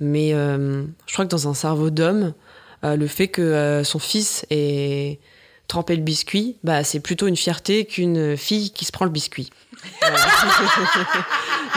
Mais 0.00 0.32
euh, 0.32 0.84
je 1.06 1.12
crois 1.12 1.26
que 1.26 1.30
dans 1.30 1.48
un 1.48 1.54
cerveau 1.54 1.90
d'homme, 1.90 2.32
euh, 2.84 2.96
le 2.96 3.06
fait 3.06 3.28
que 3.28 3.42
euh, 3.42 3.84
son 3.84 3.98
fils 3.98 4.46
ait 4.50 5.18
trempé 5.66 5.96
le 5.96 6.02
biscuit, 6.02 6.56
bah, 6.64 6.84
c'est 6.84 7.00
plutôt 7.00 7.26
une 7.26 7.36
fierté 7.36 7.84
qu'une 7.84 8.36
fille 8.36 8.70
qui 8.70 8.84
se 8.86 8.92
prend 8.92 9.04
le 9.04 9.10
biscuit. 9.10 9.50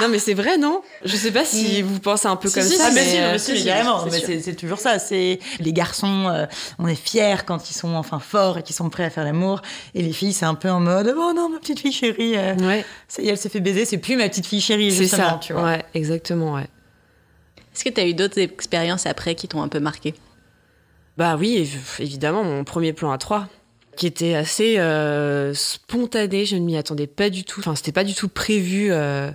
Non 0.01 0.07
mais 0.09 0.19
c'est 0.19 0.33
vrai 0.33 0.57
non? 0.57 0.81
Je 1.03 1.15
sais 1.15 1.31
pas 1.31 1.45
si 1.45 1.81
vous 1.81 1.99
pensez 1.99 2.27
un 2.27 2.35
peu 2.35 2.47
si, 2.47 2.55
comme 2.55 2.63
si, 2.63 2.75
ça. 2.75 2.89
Si, 2.89 2.95
mais, 2.95 3.05
si, 3.05 3.17
euh, 3.17 3.37
si. 3.37 3.69
Mais 4.11 4.19
c'est, 4.19 4.39
c'est 4.41 4.55
toujours 4.55 4.79
ça. 4.79 4.99
C'est 4.99 5.39
les 5.59 5.73
garçons, 5.73 6.27
euh, 6.27 6.45
on 6.79 6.87
est 6.87 6.95
fiers 6.95 7.43
quand 7.45 7.69
ils 7.69 7.73
sont 7.73 7.93
enfin 7.95 8.19
forts 8.19 8.57
et 8.59 8.63
qu'ils 8.63 8.75
sont 8.75 8.89
prêts 8.89 9.03
à 9.05 9.09
faire 9.09 9.23
l'amour. 9.23 9.61
Et 9.93 10.01
les 10.01 10.13
filles, 10.13 10.33
c'est 10.33 10.45
un 10.45 10.55
peu 10.55 10.69
en 10.69 10.79
mode 10.79 11.13
oh 11.17 11.33
non 11.35 11.49
ma 11.49 11.59
petite 11.59 11.79
fille 11.79 11.91
chérie, 11.91 12.37
euh, 12.37 12.55
ouais. 12.55 12.85
ça 13.07 13.21
y 13.21 13.27
est, 13.27 13.31
elle 13.31 13.37
s'est 13.37 13.49
fait 13.49 13.59
baiser. 13.59 13.85
C'est 13.85 13.97
plus 13.97 14.15
ma 14.15 14.27
petite 14.29 14.45
fille 14.47 14.61
chérie. 14.61 14.91
C'est 14.91 15.03
justement, 15.03 15.29
ça. 15.29 15.39
Tu 15.41 15.53
vois. 15.53 15.63
Ouais, 15.63 15.85
exactement. 15.93 16.53
Ouais. 16.53 16.67
Est-ce 17.73 17.83
que 17.83 17.89
tu 17.89 18.01
as 18.01 18.05
eu 18.07 18.13
d'autres 18.13 18.39
expériences 18.39 19.05
après 19.05 19.35
qui 19.35 19.47
t'ont 19.47 19.61
un 19.61 19.69
peu 19.69 19.79
marqué? 19.79 20.13
Bah 21.17 21.35
oui, 21.37 21.57
év- 21.63 22.01
évidemment, 22.01 22.43
mon 22.43 22.63
premier 22.63 22.93
plan 22.93 23.11
à 23.11 23.17
trois 23.17 23.47
qui 24.01 24.07
était 24.07 24.33
assez 24.33 24.79
euh, 24.79 25.53
spontané, 25.53 26.47
je 26.47 26.55
ne 26.55 26.61
m'y 26.61 26.75
attendais 26.75 27.05
pas 27.05 27.29
du 27.29 27.43
tout. 27.43 27.59
Enfin, 27.59 27.75
c'était 27.75 27.91
pas 27.91 28.03
du 28.03 28.15
tout 28.15 28.29
prévu. 28.29 28.87
euh, 28.91 29.29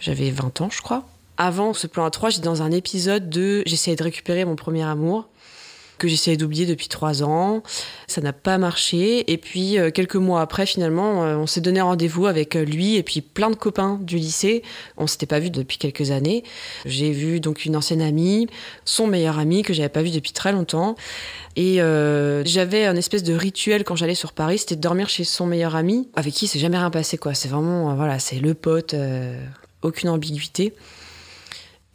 J'avais 0.00 0.32
20 0.32 0.60
ans, 0.60 0.70
je 0.70 0.82
crois. 0.82 1.04
Avant 1.36 1.72
ce 1.72 1.86
plan 1.86 2.04
à 2.04 2.10
3, 2.10 2.30
j'étais 2.30 2.46
dans 2.46 2.62
un 2.62 2.72
épisode 2.72 3.30
de 3.30 3.62
j'essayais 3.64 3.96
de 3.96 4.02
récupérer 4.02 4.44
mon 4.44 4.56
premier 4.56 4.82
amour 4.82 5.28
que 6.02 6.08
j'essayais 6.08 6.36
d'oublier 6.36 6.66
depuis 6.66 6.88
trois 6.88 7.22
ans. 7.22 7.62
Ça 8.08 8.20
n'a 8.20 8.32
pas 8.32 8.58
marché. 8.58 9.30
Et 9.32 9.36
puis, 9.36 9.78
euh, 9.78 9.92
quelques 9.92 10.16
mois 10.16 10.40
après, 10.40 10.66
finalement, 10.66 11.22
euh, 11.22 11.36
on 11.36 11.46
s'est 11.46 11.60
donné 11.60 11.80
rendez-vous 11.80 12.26
avec 12.26 12.56
euh, 12.56 12.64
lui 12.64 12.96
et 12.96 13.04
puis 13.04 13.20
plein 13.20 13.50
de 13.50 13.54
copains 13.54 14.00
du 14.02 14.16
lycée. 14.16 14.64
On 14.96 15.06
s'était 15.06 15.26
pas 15.26 15.38
vu 15.38 15.50
depuis 15.50 15.78
quelques 15.78 16.10
années. 16.10 16.42
J'ai 16.86 17.12
vu 17.12 17.38
donc 17.38 17.64
une 17.64 17.76
ancienne 17.76 18.02
amie, 18.02 18.48
son 18.84 19.06
meilleur 19.06 19.38
ami 19.38 19.62
que 19.62 19.72
j'avais 19.72 19.88
pas 19.88 20.02
vu 20.02 20.10
depuis 20.10 20.32
très 20.32 20.50
longtemps. 20.50 20.96
Et 21.54 21.76
j'avais 22.46 22.86
un 22.86 22.96
espèce 22.96 23.22
de 23.22 23.34
rituel 23.34 23.84
quand 23.84 23.94
j'allais 23.94 24.14
sur 24.14 24.32
Paris, 24.32 24.58
c'était 24.58 24.74
de 24.74 24.80
dormir 24.80 25.10
chez 25.10 25.22
son 25.22 25.46
meilleur 25.46 25.76
ami, 25.76 26.08
avec 26.14 26.32
qui 26.32 26.46
c'est 26.46 26.58
jamais 26.58 26.78
rien 26.78 26.90
passé, 26.90 27.18
quoi. 27.18 27.34
C'est 27.34 27.48
vraiment, 27.48 27.94
voilà, 27.94 28.18
c'est 28.18 28.40
le 28.40 28.54
pote, 28.54 28.94
aucune 29.82 30.08
ambiguïté. 30.08 30.74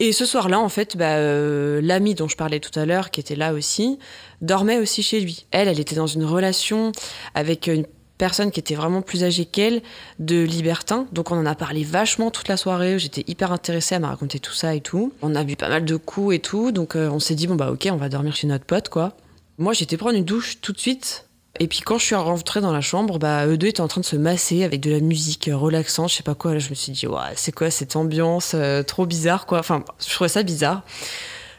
Et 0.00 0.12
ce 0.12 0.24
soir-là, 0.24 0.60
en 0.60 0.68
fait, 0.68 0.96
bah, 0.96 1.16
euh, 1.16 1.80
l'amie 1.82 2.14
dont 2.14 2.28
je 2.28 2.36
parlais 2.36 2.60
tout 2.60 2.76
à 2.78 2.86
l'heure, 2.86 3.10
qui 3.10 3.20
était 3.20 3.34
là 3.34 3.52
aussi, 3.52 3.98
dormait 4.40 4.78
aussi 4.78 5.02
chez 5.02 5.20
lui. 5.20 5.46
Elle, 5.50 5.66
elle 5.66 5.80
était 5.80 5.96
dans 5.96 6.06
une 6.06 6.24
relation 6.24 6.92
avec 7.34 7.66
une 7.66 7.84
personne 8.16 8.50
qui 8.50 8.60
était 8.60 8.74
vraiment 8.74 9.02
plus 9.02 9.24
âgée 9.24 9.44
qu'elle, 9.44 9.82
de 10.18 10.42
libertin. 10.42 11.06
Donc 11.12 11.30
on 11.30 11.36
en 11.38 11.46
a 11.46 11.54
parlé 11.54 11.84
vachement 11.84 12.30
toute 12.30 12.48
la 12.48 12.56
soirée. 12.56 12.98
J'étais 12.98 13.24
hyper 13.26 13.52
intéressée 13.52 13.94
à 13.94 14.00
me 14.00 14.06
raconter 14.06 14.40
tout 14.40 14.52
ça 14.52 14.74
et 14.74 14.80
tout. 14.80 15.12
On 15.22 15.34
a 15.34 15.44
bu 15.44 15.56
pas 15.56 15.68
mal 15.68 15.84
de 15.84 15.96
coups 15.96 16.34
et 16.34 16.38
tout. 16.40 16.72
Donc 16.72 16.96
euh, 16.96 17.08
on 17.08 17.20
s'est 17.20 17.34
dit, 17.36 17.46
bon 17.46 17.54
bah 17.54 17.70
ok, 17.70 17.88
on 17.90 17.96
va 17.96 18.08
dormir 18.08 18.36
chez 18.36 18.46
notre 18.46 18.64
pote, 18.64 18.88
quoi. 18.88 19.16
Moi, 19.56 19.72
j'étais 19.72 19.96
prendre 19.96 20.16
une 20.16 20.24
douche 20.24 20.60
tout 20.60 20.72
de 20.72 20.78
suite. 20.78 21.27
Et 21.60 21.66
puis 21.66 21.80
quand 21.80 21.98
je 21.98 22.04
suis 22.04 22.14
rentrée 22.14 22.60
dans 22.60 22.72
la 22.72 22.80
chambre, 22.80 23.18
bah, 23.18 23.46
eux 23.46 23.56
deux 23.56 23.68
étaient 23.68 23.80
en 23.80 23.88
train 23.88 24.00
de 24.00 24.06
se 24.06 24.16
masser 24.16 24.64
avec 24.64 24.80
de 24.80 24.90
la 24.90 25.00
musique 25.00 25.48
euh, 25.48 25.56
relaxante, 25.56 26.10
je 26.10 26.16
sais 26.16 26.22
pas 26.22 26.34
quoi. 26.34 26.52
Là, 26.52 26.58
je 26.60 26.70
me 26.70 26.74
suis 26.74 26.92
dit, 26.92 27.06
ouais, 27.06 27.20
c'est 27.34 27.52
quoi 27.52 27.70
cette 27.70 27.96
ambiance 27.96 28.52
euh, 28.54 28.82
trop 28.82 29.06
bizarre, 29.06 29.46
quoi. 29.46 29.58
Enfin, 29.58 29.84
je 30.06 30.12
trouvais 30.12 30.28
ça 30.28 30.42
bizarre. 30.42 30.82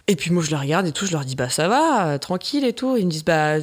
Et 0.07 0.15
puis 0.15 0.31
moi, 0.31 0.41
je 0.43 0.49
les 0.49 0.55
regarde 0.55 0.87
et 0.87 0.91
tout, 0.91 1.05
je 1.05 1.11
leur 1.11 1.25
dis, 1.25 1.35
bah 1.35 1.49
ça 1.49 1.67
va, 1.67 2.07
euh, 2.07 2.17
tranquille 2.17 2.65
et 2.65 2.73
tout. 2.73 2.97
Ils 2.97 3.05
me 3.05 3.11
disent, 3.11 3.25
bah 3.25 3.57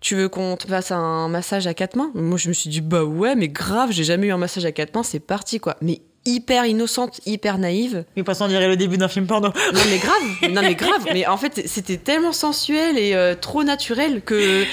tu 0.00 0.16
veux 0.16 0.28
qu'on 0.28 0.56
te 0.56 0.66
fasse 0.66 0.90
un 0.90 1.28
massage 1.28 1.66
à 1.66 1.74
quatre 1.74 1.96
mains? 1.96 2.10
Moi, 2.14 2.38
je 2.38 2.48
me 2.48 2.52
suis 2.52 2.70
dit, 2.70 2.80
bah 2.80 3.04
ouais, 3.04 3.34
mais 3.34 3.48
grave, 3.48 3.90
j'ai 3.92 4.04
jamais 4.04 4.28
eu 4.28 4.32
un 4.32 4.38
massage 4.38 4.64
à 4.64 4.72
quatre 4.72 4.94
mains, 4.94 5.02
c'est 5.02 5.20
parti, 5.20 5.60
quoi. 5.60 5.76
Mais 5.80 6.00
hyper 6.24 6.66
innocente, 6.66 7.20
hyper 7.26 7.58
naïve. 7.58 8.04
Mais 8.16 8.22
pas 8.22 8.34
sans 8.34 8.48
dirait 8.48 8.68
le 8.68 8.76
début 8.76 8.96
d'un 8.96 9.08
film 9.08 9.26
porno. 9.26 9.48
Non 9.48 9.80
mais 9.90 9.98
grave, 9.98 10.52
non 10.52 10.62
mais 10.62 10.74
grave. 10.74 11.04
Mais 11.12 11.26
en 11.26 11.36
fait, 11.36 11.62
c'était 11.66 11.96
tellement 11.96 12.32
sensuel 12.32 12.96
et 12.96 13.14
euh, 13.14 13.34
trop 13.34 13.64
naturel 13.64 14.22
que 14.22 14.64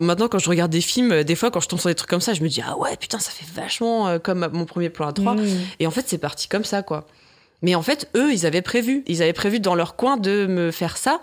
maintenant, 0.00 0.28
quand 0.28 0.38
je 0.38 0.48
regarde 0.48 0.70
des 0.70 0.80
films, 0.80 1.12
euh, 1.12 1.24
des 1.24 1.34
fois, 1.34 1.50
quand 1.50 1.60
je 1.60 1.68
tombe 1.68 1.80
sur 1.80 1.88
des 1.88 1.94
trucs 1.94 2.10
comme 2.10 2.20
ça, 2.20 2.34
je 2.34 2.42
me 2.42 2.48
dis 2.48 2.62
ah 2.64 2.76
ouais, 2.78 2.96
putain, 2.96 3.18
ça 3.18 3.30
fait 3.30 3.46
vachement 3.60 4.08
euh, 4.08 4.18
comme 4.18 4.48
mon 4.52 4.64
premier 4.64 4.90
plan 4.90 5.08
à 5.08 5.12
trois. 5.12 5.34
Mmh. 5.34 5.46
Et 5.80 5.86
en 5.86 5.90
fait, 5.90 6.04
c'est 6.06 6.18
parti 6.18 6.48
comme 6.48 6.64
ça, 6.64 6.82
quoi. 6.82 7.06
Mais 7.62 7.74
en 7.74 7.82
fait, 7.82 8.08
eux, 8.16 8.32
ils 8.32 8.46
avaient 8.46 8.62
prévu, 8.62 9.02
ils 9.06 9.22
avaient 9.22 9.32
prévu 9.32 9.60
dans 9.60 9.74
leur 9.74 9.96
coin 9.96 10.16
de 10.16 10.46
me 10.46 10.70
faire 10.70 10.96
ça 10.96 11.20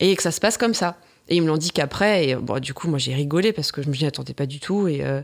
et 0.00 0.14
que 0.14 0.22
ça 0.22 0.30
se 0.30 0.40
passe 0.40 0.58
comme 0.58 0.74
ça. 0.74 0.96
Et 1.28 1.36
ils 1.36 1.42
me 1.42 1.48
l'ont 1.48 1.56
dit 1.56 1.70
qu'après, 1.70 2.28
et 2.28 2.34
bon, 2.36 2.60
du 2.60 2.74
coup, 2.74 2.88
moi, 2.88 2.98
j'ai 2.98 3.14
rigolé 3.14 3.52
parce 3.52 3.72
que 3.72 3.82
je 3.82 3.88
me 3.88 3.92
m'y 3.92 4.04
attendais 4.04 4.34
pas 4.34 4.46
du 4.46 4.60
tout 4.60 4.86
et 4.86 5.02
euh, 5.02 5.22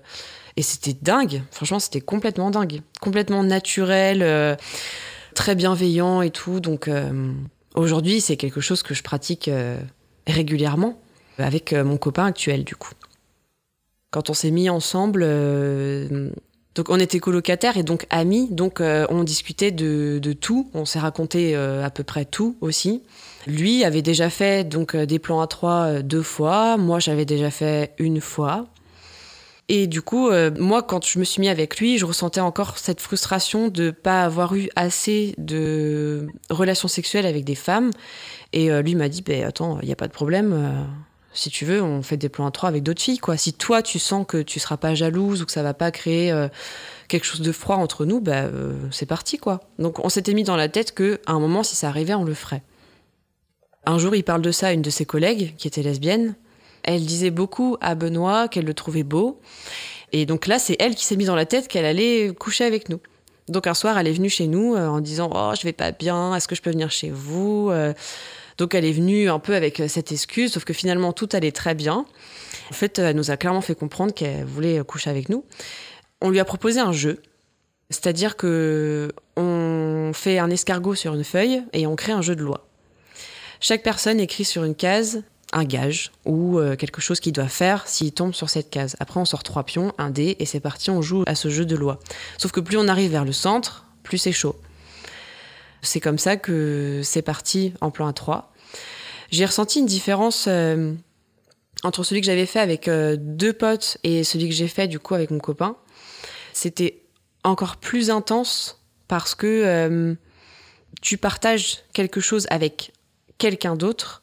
et 0.56 0.62
c'était 0.62 0.96
dingue. 1.00 1.42
Franchement, 1.50 1.78
c'était 1.78 2.00
complètement 2.00 2.50
dingue, 2.50 2.80
complètement 3.00 3.42
naturel, 3.42 4.22
euh, 4.22 4.54
très 5.34 5.54
bienveillant 5.54 6.22
et 6.22 6.30
tout. 6.30 6.60
Donc 6.60 6.88
euh, 6.88 7.32
aujourd'hui, 7.74 8.20
c'est 8.20 8.36
quelque 8.36 8.60
chose 8.60 8.82
que 8.82 8.94
je 8.94 9.02
pratique 9.02 9.48
euh, 9.48 9.80
régulièrement 10.26 11.00
avec 11.38 11.72
euh, 11.72 11.84
mon 11.84 11.96
copain 11.96 12.26
actuel, 12.26 12.64
du 12.64 12.76
coup. 12.76 12.92
Quand 14.10 14.30
on 14.30 14.34
s'est 14.34 14.50
mis 14.50 14.68
ensemble, 14.68 15.22
euh, 15.24 16.30
donc 16.74 16.90
on 16.90 16.98
était 16.98 17.18
colocataires 17.18 17.76
et 17.76 17.82
donc 17.82 18.06
amis, 18.10 18.48
donc 18.50 18.80
euh, 18.80 19.06
on 19.08 19.24
discutait 19.24 19.70
de, 19.70 20.20
tout. 20.32 20.70
On 20.74 20.84
s'est 20.84 20.98
raconté 20.98 21.54
à 21.54 21.90
peu 21.90 22.04
près 22.04 22.24
tout 22.24 22.56
aussi. 22.60 23.02
Lui 23.46 23.84
avait 23.84 24.02
déjà 24.02 24.30
fait 24.30 24.68
donc 24.68 24.94
des 24.96 25.18
plans 25.18 25.40
à 25.40 25.46
trois 25.46 26.02
deux 26.02 26.22
fois. 26.22 26.76
Moi, 26.76 26.98
j'avais 26.98 27.24
déjà 27.24 27.50
fait 27.50 27.94
une 27.98 28.20
fois. 28.20 28.66
Et 29.68 29.86
du 29.86 30.02
coup, 30.02 30.30
moi, 30.58 30.82
quand 30.82 31.06
je 31.06 31.18
me 31.18 31.24
suis 31.24 31.40
mis 31.40 31.48
avec 31.48 31.78
lui, 31.78 31.96
je 31.96 32.04
ressentais 32.04 32.40
encore 32.40 32.76
cette 32.76 33.00
frustration 33.00 33.68
de 33.68 33.90
pas 33.90 34.24
avoir 34.24 34.54
eu 34.54 34.68
assez 34.76 35.34
de 35.38 36.26
relations 36.50 36.88
sexuelles 36.88 37.26
avec 37.26 37.44
des 37.44 37.54
femmes. 37.54 37.90
Et 38.52 38.70
lui 38.82 38.94
m'a 38.94 39.08
dit, 39.08 39.22
bah, 39.22 39.46
attends, 39.46 39.78
il 39.80 39.86
n'y 39.86 39.92
a 39.92 39.96
pas 39.96 40.08
de 40.08 40.12
problème. 40.12 40.86
Si 41.34 41.50
tu 41.50 41.64
veux, 41.64 41.82
on 41.82 42.02
fait 42.02 42.16
des 42.16 42.28
plans 42.28 42.46
à 42.46 42.50
trois 42.50 42.68
avec 42.68 42.82
d'autres 42.82 43.00
filles, 43.00 43.18
quoi. 43.18 43.36
Si 43.36 43.52
toi, 43.52 43.82
tu 43.82 43.98
sens 43.98 44.26
que 44.26 44.42
tu 44.42 44.60
seras 44.60 44.76
pas 44.76 44.94
jalouse 44.94 45.42
ou 45.42 45.46
que 45.46 45.52
ça 45.52 45.62
va 45.62 45.74
pas 45.74 45.90
créer 45.90 46.30
euh, 46.30 46.48
quelque 47.08 47.24
chose 47.24 47.40
de 47.40 47.52
froid 47.52 47.76
entre 47.76 48.04
nous, 48.04 48.20
bah, 48.20 48.42
euh, 48.42 48.74
c'est 48.90 49.06
parti, 49.06 49.38
quoi. 49.38 49.60
Donc, 49.78 50.04
on 50.04 50.08
s'était 50.08 50.34
mis 50.34 50.44
dans 50.44 50.56
la 50.56 50.68
tête 50.68 50.92
que, 50.92 51.20
à 51.26 51.32
un 51.32 51.40
moment, 51.40 51.62
si 51.62 51.74
ça 51.74 51.88
arrivait, 51.88 52.14
on 52.14 52.24
le 52.24 52.34
ferait. 52.34 52.62
Un 53.86 53.98
jour, 53.98 54.14
il 54.14 54.24
parle 54.24 54.42
de 54.42 54.52
ça 54.52 54.68
à 54.68 54.72
une 54.72 54.82
de 54.82 54.90
ses 54.90 55.06
collègues, 55.06 55.54
qui 55.56 55.66
était 55.66 55.82
lesbienne. 55.82 56.34
Elle 56.82 57.04
disait 57.04 57.30
beaucoup 57.30 57.76
à 57.80 57.94
Benoît 57.94 58.48
qu'elle 58.48 58.64
le 58.64 58.74
trouvait 58.74 59.02
beau. 59.02 59.40
Et 60.12 60.26
donc 60.26 60.46
là, 60.46 60.58
c'est 60.58 60.76
elle 60.78 60.94
qui 60.94 61.04
s'est 61.04 61.16
mise 61.16 61.28
dans 61.28 61.36
la 61.36 61.46
tête 61.46 61.68
qu'elle 61.68 61.86
allait 61.86 62.32
coucher 62.38 62.64
avec 62.64 62.88
nous. 62.90 63.00
Donc 63.48 63.66
un 63.66 63.74
soir, 63.74 63.98
elle 63.98 64.06
est 64.06 64.12
venue 64.12 64.28
chez 64.28 64.46
nous 64.46 64.74
euh, 64.74 64.86
en 64.86 65.00
disant 65.00 65.30
Oh, 65.34 65.52
je 65.58 65.62
vais 65.62 65.72
pas 65.72 65.90
bien, 65.90 66.34
est-ce 66.34 66.46
que 66.46 66.54
je 66.54 66.62
peux 66.62 66.70
venir 66.70 66.90
chez 66.90 67.10
vous 67.10 67.70
Donc 68.58 68.74
elle 68.74 68.84
est 68.84 68.92
venue 68.92 69.28
un 69.28 69.38
peu 69.38 69.54
avec 69.54 69.80
euh, 69.80 69.88
cette 69.88 70.12
excuse, 70.12 70.52
sauf 70.52 70.64
que 70.64 70.72
finalement, 70.72 71.12
tout 71.12 71.28
allait 71.32 71.52
très 71.52 71.74
bien. 71.74 72.06
En 72.70 72.74
fait, 72.74 72.98
elle 72.98 73.16
nous 73.16 73.30
a 73.30 73.36
clairement 73.36 73.60
fait 73.60 73.74
comprendre 73.74 74.12
qu'elle 74.12 74.44
voulait 74.44 74.78
euh, 74.78 74.84
coucher 74.84 75.10
avec 75.10 75.28
nous. 75.28 75.44
On 76.20 76.30
lui 76.30 76.40
a 76.40 76.44
proposé 76.44 76.80
un 76.80 76.92
jeu. 76.92 77.20
C'est-à-dire 77.90 78.36
que 78.36 79.12
on 79.36 80.12
fait 80.14 80.38
un 80.38 80.50
escargot 80.50 80.94
sur 80.94 81.14
une 81.14 81.24
feuille 81.24 81.62
et 81.72 81.86
on 81.86 81.96
crée 81.96 82.12
un 82.12 82.22
jeu 82.22 82.34
de 82.34 82.42
loi. 82.42 82.66
Chaque 83.60 83.82
personne 83.82 84.18
écrit 84.18 84.44
sur 84.44 84.64
une 84.64 84.74
case 84.74 85.22
un 85.52 85.64
gage 85.64 86.10
ou 86.24 86.58
euh, 86.58 86.76
quelque 86.76 87.00
chose 87.00 87.20
qu'il 87.20 87.32
doit 87.32 87.48
faire 87.48 87.86
s'il 87.86 88.12
tombe 88.12 88.34
sur 88.34 88.50
cette 88.50 88.70
case. 88.70 88.96
Après, 88.98 89.20
on 89.20 89.24
sort 89.24 89.42
trois 89.42 89.64
pions, 89.64 89.92
un 89.98 90.10
dé, 90.10 90.36
et 90.38 90.46
c'est 90.46 90.60
parti, 90.60 90.90
on 90.90 91.02
joue 91.02 91.22
à 91.26 91.34
ce 91.34 91.48
jeu 91.48 91.64
de 91.64 91.76
loi. 91.76 92.00
Sauf 92.38 92.52
que 92.52 92.60
plus 92.60 92.78
on 92.78 92.88
arrive 92.88 93.10
vers 93.10 93.24
le 93.24 93.32
centre, 93.32 93.86
plus 94.02 94.18
c'est 94.18 94.32
chaud. 94.32 94.56
C'est 95.82 96.00
comme 96.00 96.18
ça 96.18 96.36
que 96.36 97.00
c'est 97.02 97.22
parti 97.22 97.74
en 97.80 97.90
plan 97.90 98.10
A3. 98.10 98.44
J'ai 99.30 99.44
ressenti 99.44 99.80
une 99.80 99.86
différence 99.86 100.46
euh, 100.48 100.94
entre 101.82 102.04
celui 102.04 102.20
que 102.20 102.26
j'avais 102.26 102.46
fait 102.46 102.60
avec 102.60 102.86
euh, 102.86 103.16
deux 103.18 103.52
potes 103.52 103.98
et 104.04 104.24
celui 104.24 104.48
que 104.48 104.54
j'ai 104.54 104.68
fait 104.68 104.86
du 104.86 104.98
coup 104.98 105.14
avec 105.14 105.30
mon 105.30 105.38
copain. 105.38 105.76
C'était 106.52 107.02
encore 107.42 107.76
plus 107.76 108.10
intense 108.10 108.80
parce 109.08 109.34
que 109.34 109.46
euh, 109.46 110.14
tu 111.00 111.18
partages 111.18 111.78
quelque 111.92 112.20
chose 112.20 112.46
avec 112.50 112.92
quelqu'un 113.38 113.74
d'autre 113.74 114.21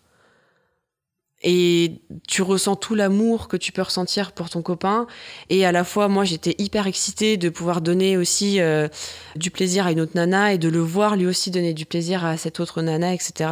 et 1.41 2.01
tu 2.27 2.41
ressens 2.41 2.75
tout 2.75 2.95
l'amour 2.95 3.47
que 3.47 3.57
tu 3.57 3.71
peux 3.71 3.81
ressentir 3.81 4.33
pour 4.33 4.49
ton 4.49 4.61
copain. 4.61 5.07
Et 5.49 5.65
à 5.65 5.71
la 5.71 5.83
fois 5.83 6.07
moi 6.07 6.25
j'étais 6.25 6.55
hyper 6.57 6.87
excitée 6.87 7.37
de 7.37 7.49
pouvoir 7.49 7.81
donner 7.81 8.17
aussi 8.17 8.59
euh, 8.59 8.87
du 9.35 9.51
plaisir 9.51 9.87
à 9.87 9.91
une 9.91 10.01
autre 10.01 10.13
nana 10.15 10.53
et 10.53 10.57
de 10.57 10.69
le 10.69 10.79
voir 10.79 11.15
lui 11.15 11.25
aussi 11.25 11.51
donner 11.51 11.73
du 11.73 11.85
plaisir 11.85 12.25
à 12.25 12.37
cette 12.37 12.59
autre 12.59 12.81
nana 12.81 13.13
etc 13.13 13.49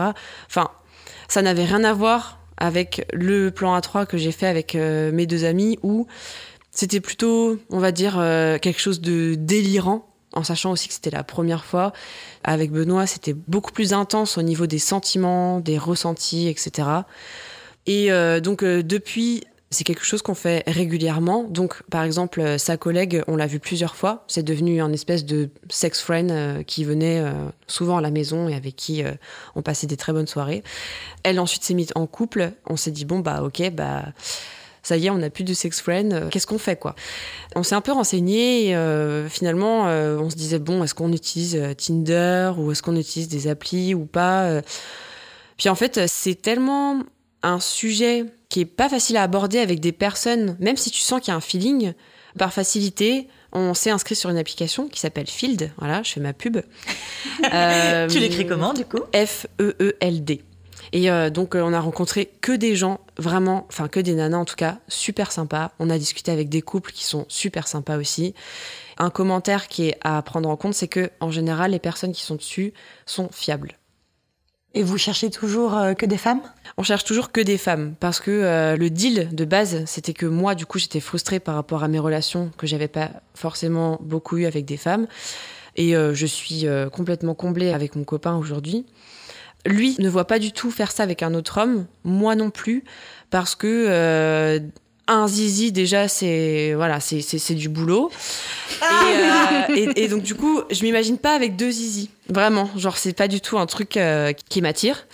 enfin 0.47 0.69
ça 1.27 1.41
n'avait 1.41 1.65
rien 1.65 1.83
à 1.83 1.93
voir 1.93 2.39
avec 2.57 3.05
le 3.13 3.51
plan 3.51 3.77
A3 3.77 4.05
que 4.05 4.17
j'ai 4.17 4.31
fait 4.31 4.47
avec 4.47 4.75
euh, 4.75 5.11
mes 5.11 5.25
deux 5.25 5.45
amis 5.45 5.79
où 5.83 6.07
c'était 6.71 6.99
plutôt 6.99 7.57
on 7.69 7.79
va 7.79 7.91
dire 7.91 8.17
euh, 8.19 8.57
quelque 8.57 8.81
chose 8.81 8.99
de 8.99 9.35
délirant 9.35 10.09
en 10.33 10.43
sachant 10.43 10.71
aussi 10.71 10.87
que 10.87 10.93
c'était 10.93 11.09
la 11.09 11.23
première 11.23 11.65
fois. 11.65 11.93
Avec 12.43 12.71
Benoît 12.71 13.07
c'était 13.07 13.33
beaucoup 13.33 13.71
plus 13.71 13.93
intense 13.93 14.37
au 14.37 14.41
niveau 14.41 14.67
des 14.67 14.79
sentiments 14.79 15.61
des 15.61 15.77
ressentis 15.77 16.47
etc 16.49 16.89
et 17.87 18.11
euh, 18.11 18.41
donc 18.41 18.63
euh, 18.63 18.83
depuis, 18.83 19.45
c'est 19.71 19.85
quelque 19.85 20.03
chose 20.03 20.21
qu'on 20.21 20.35
fait 20.35 20.63
régulièrement. 20.67 21.43
Donc 21.45 21.81
par 21.89 22.03
exemple, 22.03 22.41
euh, 22.41 22.57
sa 22.57 22.75
collègue, 22.75 23.23
on 23.27 23.37
l'a 23.37 23.47
vu 23.47 23.59
plusieurs 23.59 23.95
fois. 23.95 24.25
C'est 24.27 24.43
devenu 24.43 24.81
un 24.81 24.91
espèce 24.91 25.25
de 25.25 25.49
sex 25.69 26.01
friend 26.01 26.65
qui 26.65 26.83
venait 26.83 27.23
souvent 27.65 27.97
à 27.97 28.01
la 28.01 28.11
maison 28.11 28.49
et 28.49 28.55
avec 28.55 28.75
qui 28.75 29.03
on 29.55 29.61
passait 29.61 29.87
des 29.87 29.97
très 29.97 30.13
bonnes 30.13 30.27
soirées. 30.27 30.63
Elle 31.23 31.39
ensuite 31.39 31.63
s'est 31.63 31.73
mise 31.73 31.91
en 31.95 32.05
couple. 32.05 32.51
On 32.69 32.75
s'est 32.75 32.91
dit 32.91 33.05
bon 33.05 33.19
bah 33.19 33.41
ok 33.41 33.71
bah 33.71 34.05
ça 34.83 34.95
y 34.95 35.07
est, 35.07 35.09
on 35.09 35.17
n'a 35.17 35.29
plus 35.29 35.43
de 35.43 35.53
sex 35.53 35.81
friend. 35.81 36.29
Qu'est-ce 36.29 36.47
qu'on 36.47 36.57
fait 36.57 36.77
quoi? 36.77 36.95
On 37.55 37.63
s'est 37.63 37.75
un 37.75 37.81
peu 37.81 37.91
renseigné. 37.91 38.77
Finalement, 39.29 39.83
on 39.85 40.29
se 40.29 40.35
disait 40.35 40.59
bon, 40.59 40.83
est-ce 40.83 40.93
qu'on 40.93 41.11
utilise 41.11 41.59
Tinder 41.77 42.51
ou 42.57 42.71
est-ce 42.71 42.81
qu'on 42.81 42.95
utilise 42.95 43.27
des 43.27 43.47
applis 43.49 43.93
ou 43.93 44.05
pas. 44.05 44.61
Puis 45.57 45.67
en 45.67 45.75
fait, 45.75 46.07
c'est 46.07 46.41
tellement 46.41 47.01
un 47.43 47.59
sujet 47.59 48.25
qui 48.49 48.61
est 48.61 48.65
pas 48.65 48.89
facile 48.89 49.17
à 49.17 49.23
aborder 49.23 49.59
avec 49.59 49.79
des 49.79 49.91
personnes, 49.91 50.55
même 50.59 50.77
si 50.77 50.91
tu 50.91 51.01
sens 51.01 51.19
qu'il 51.19 51.31
y 51.31 51.33
a 51.33 51.37
un 51.37 51.41
feeling, 51.41 51.93
par 52.37 52.53
facilité, 52.53 53.27
on 53.51 53.73
s'est 53.73 53.89
inscrit 53.89 54.15
sur 54.15 54.29
une 54.29 54.37
application 54.37 54.87
qui 54.87 54.99
s'appelle 54.99 55.27
Field. 55.27 55.71
Voilà, 55.77 56.03
je 56.03 56.13
fais 56.13 56.19
ma 56.19 56.33
pub. 56.33 56.57
Euh, 57.53 58.07
Tu 58.09 58.17
l'écris 58.17 58.47
comment 58.47 58.73
du 58.73 58.83
coup? 58.83 58.97
F-E-E-L-D. 59.13 60.41
Et 60.91 61.11
euh, 61.11 61.29
donc, 61.29 61.55
euh, 61.55 61.61
on 61.61 61.71
a 61.71 61.79
rencontré 61.79 62.31
que 62.41 62.51
des 62.51 62.75
gens 62.75 62.99
vraiment, 63.17 63.67
enfin, 63.69 63.87
que 63.87 63.99
des 63.99 64.15
nanas 64.15 64.39
en 64.39 64.45
tout 64.45 64.55
cas, 64.55 64.79
super 64.87 65.31
sympas. 65.31 65.71
On 65.77 65.89
a 65.91 65.99
discuté 65.99 66.31
avec 66.31 66.49
des 66.49 66.63
couples 66.63 66.91
qui 66.91 67.03
sont 67.05 67.25
super 67.27 67.67
sympas 67.67 67.97
aussi. 67.97 68.33
Un 68.97 69.11
commentaire 69.11 69.67
qui 69.67 69.89
est 69.89 69.97
à 70.01 70.19
prendre 70.23 70.49
en 70.49 70.55
compte, 70.55 70.73
c'est 70.73 70.87
que, 70.87 71.11
en 71.19 71.29
général, 71.29 71.71
les 71.71 71.79
personnes 71.79 72.11
qui 72.11 72.23
sont 72.23 72.35
dessus 72.35 72.73
sont 73.05 73.29
fiables. 73.31 73.77
Et 74.77 74.83
vous 74.83 74.99
cherchez 74.99 75.31
toujours 75.31 75.75
euh, 75.75 75.95
que 75.95 76.05
des 76.05 76.19
femmes? 76.19 76.39
On 76.77 76.83
cherche 76.83 77.03
toujours 77.03 77.31
que 77.31 77.41
des 77.41 77.57
femmes 77.57 77.95
parce 77.99 78.19
que 78.19 78.29
euh, 78.29 78.77
le 78.77 78.91
deal 78.91 79.27
de 79.31 79.43
base, 79.43 79.83
c'était 79.87 80.13
que 80.13 80.27
moi, 80.27 80.53
du 80.53 80.67
coup, 80.67 80.77
j'étais 80.77 80.99
frustrée 80.99 81.39
par 81.39 81.55
rapport 81.55 81.83
à 81.83 81.87
mes 81.87 81.97
relations 81.97 82.51
que 82.59 82.67
j'avais 82.67 82.87
pas 82.87 83.09
forcément 83.33 83.97
beaucoup 84.03 84.37
eu 84.37 84.45
avec 84.45 84.65
des 84.65 84.77
femmes. 84.77 85.07
Et 85.77 85.95
euh, 85.95 86.13
je 86.13 86.27
suis 86.27 86.67
complètement 86.93 87.33
comblée 87.33 87.73
avec 87.73 87.95
mon 87.95 88.03
copain 88.03 88.35
aujourd'hui. 88.35 88.85
Lui 89.65 89.95
ne 89.97 90.09
voit 90.09 90.27
pas 90.27 90.37
du 90.37 90.51
tout 90.51 90.69
faire 90.69 90.91
ça 90.91 91.01
avec 91.01 91.23
un 91.23 91.33
autre 91.33 91.59
homme, 91.59 91.87
moi 92.03 92.35
non 92.35 92.51
plus, 92.51 92.83
parce 93.31 93.55
que 93.55 94.61
un 95.07 95.27
zizi 95.27 95.71
déjà 95.71 96.07
c'est 96.07 96.73
voilà 96.75 96.99
c'est 96.99 97.53
du 97.53 97.69
boulot. 97.69 98.11
Et, 98.81 98.83
euh, 98.83 99.75
et, 99.75 100.03
et 100.03 100.07
donc 100.07 100.23
du 100.23 100.35
coup 100.35 100.61
je 100.69 100.83
m'imagine 100.83 101.17
pas 101.17 101.33
avec 101.33 101.55
deux 101.55 101.71
zizi. 101.71 102.09
Vraiment. 102.29 102.69
Genre 102.75 102.97
c'est 102.97 103.13
pas 103.13 103.27
du 103.27 103.41
tout 103.41 103.57
un 103.57 103.65
truc 103.65 103.97
euh, 103.97 104.33
qui 104.49 104.61
m'attire. 104.61 105.07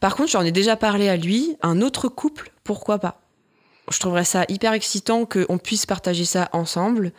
Par 0.00 0.16
contre 0.16 0.30
j'en 0.30 0.44
ai 0.44 0.52
déjà 0.52 0.76
parlé 0.76 1.08
à 1.08 1.16
lui. 1.16 1.56
Un 1.62 1.80
autre 1.80 2.08
couple 2.08 2.50
pourquoi 2.64 2.98
pas? 2.98 3.20
Je 3.90 3.98
trouverais 3.98 4.24
ça 4.24 4.44
hyper 4.48 4.72
excitant 4.72 5.26
qu'on 5.26 5.58
puisse 5.58 5.86
partager 5.86 6.24
ça 6.24 6.48
ensemble 6.52 7.12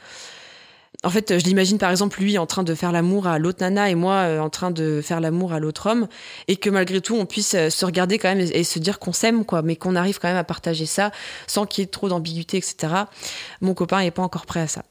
en 1.03 1.09
fait, 1.09 1.37
je 1.37 1.43
l'imagine 1.43 1.77
par 1.77 1.91
exemple 1.91 2.21
lui 2.21 2.37
en 2.37 2.45
train 2.45 2.63
de 2.63 2.73
faire 2.73 2.93
l'amour 2.93 3.27
à 3.27 3.37
l'autre 3.37 3.59
nana 3.61 3.89
et 3.89 3.95
moi 3.95 4.15
euh, 4.15 4.39
en 4.39 4.49
train 4.49 4.71
de 4.71 5.01
faire 5.01 5.19
l'amour 5.19 5.51
à 5.51 5.59
l'autre 5.59 5.89
homme 5.89 6.07
et 6.47 6.55
que 6.55 6.69
malgré 6.69 7.01
tout 7.01 7.15
on 7.15 7.25
puisse 7.25 7.55
euh, 7.55 7.69
se 7.69 7.85
regarder 7.85 8.17
quand 8.17 8.33
même 8.33 8.39
et, 8.39 8.63
se 8.63 8.79
dire 8.79 8.99
qu'on 8.99 9.11
s'aime 9.11 9.43
quoi, 9.43 9.61
mais 9.61 9.75
qu'on 9.75 9.95
arrive 9.95 10.19
quand 10.19 10.29
même 10.29 10.37
à 10.37 10.45
partager 10.45 10.85
ça 10.85 11.11
sans 11.45 11.65
qu'il 11.65 11.81
y 11.81 11.85
ait 11.85 11.89
trop 11.89 12.07
d'ambiguïté 12.07 12.57
etc. 12.57 12.93
Mon 13.59 13.73
copain 13.73 14.01
n'est 14.01 14.11
pas 14.11 14.21
encore 14.21 14.45
prêt 14.45 14.61
à 14.61 14.67
ça. 14.67 14.83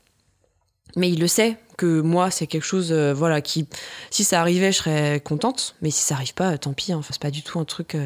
Mais 0.96 1.10
il 1.10 1.18
le 1.18 1.28
sait 1.28 1.56
que 1.78 2.02
moi 2.02 2.30
c'est 2.30 2.46
quelque 2.46 2.64
chose 2.64 2.92
euh, 2.92 3.14
voilà 3.14 3.40
qui 3.40 3.66
si 4.10 4.22
ça 4.22 4.40
arrivait 4.40 4.70
je 4.70 4.78
serais 4.78 5.20
contente, 5.20 5.76
mais 5.80 5.90
si 5.90 6.02
ça 6.02 6.16
arrive 6.16 6.34
pas 6.34 6.58
tant 6.58 6.74
pis, 6.74 6.92
hein, 6.92 7.00
c'est 7.08 7.20
pas 7.20 7.30
du 7.30 7.42
tout 7.42 7.58
un 7.58 7.64
truc 7.64 7.96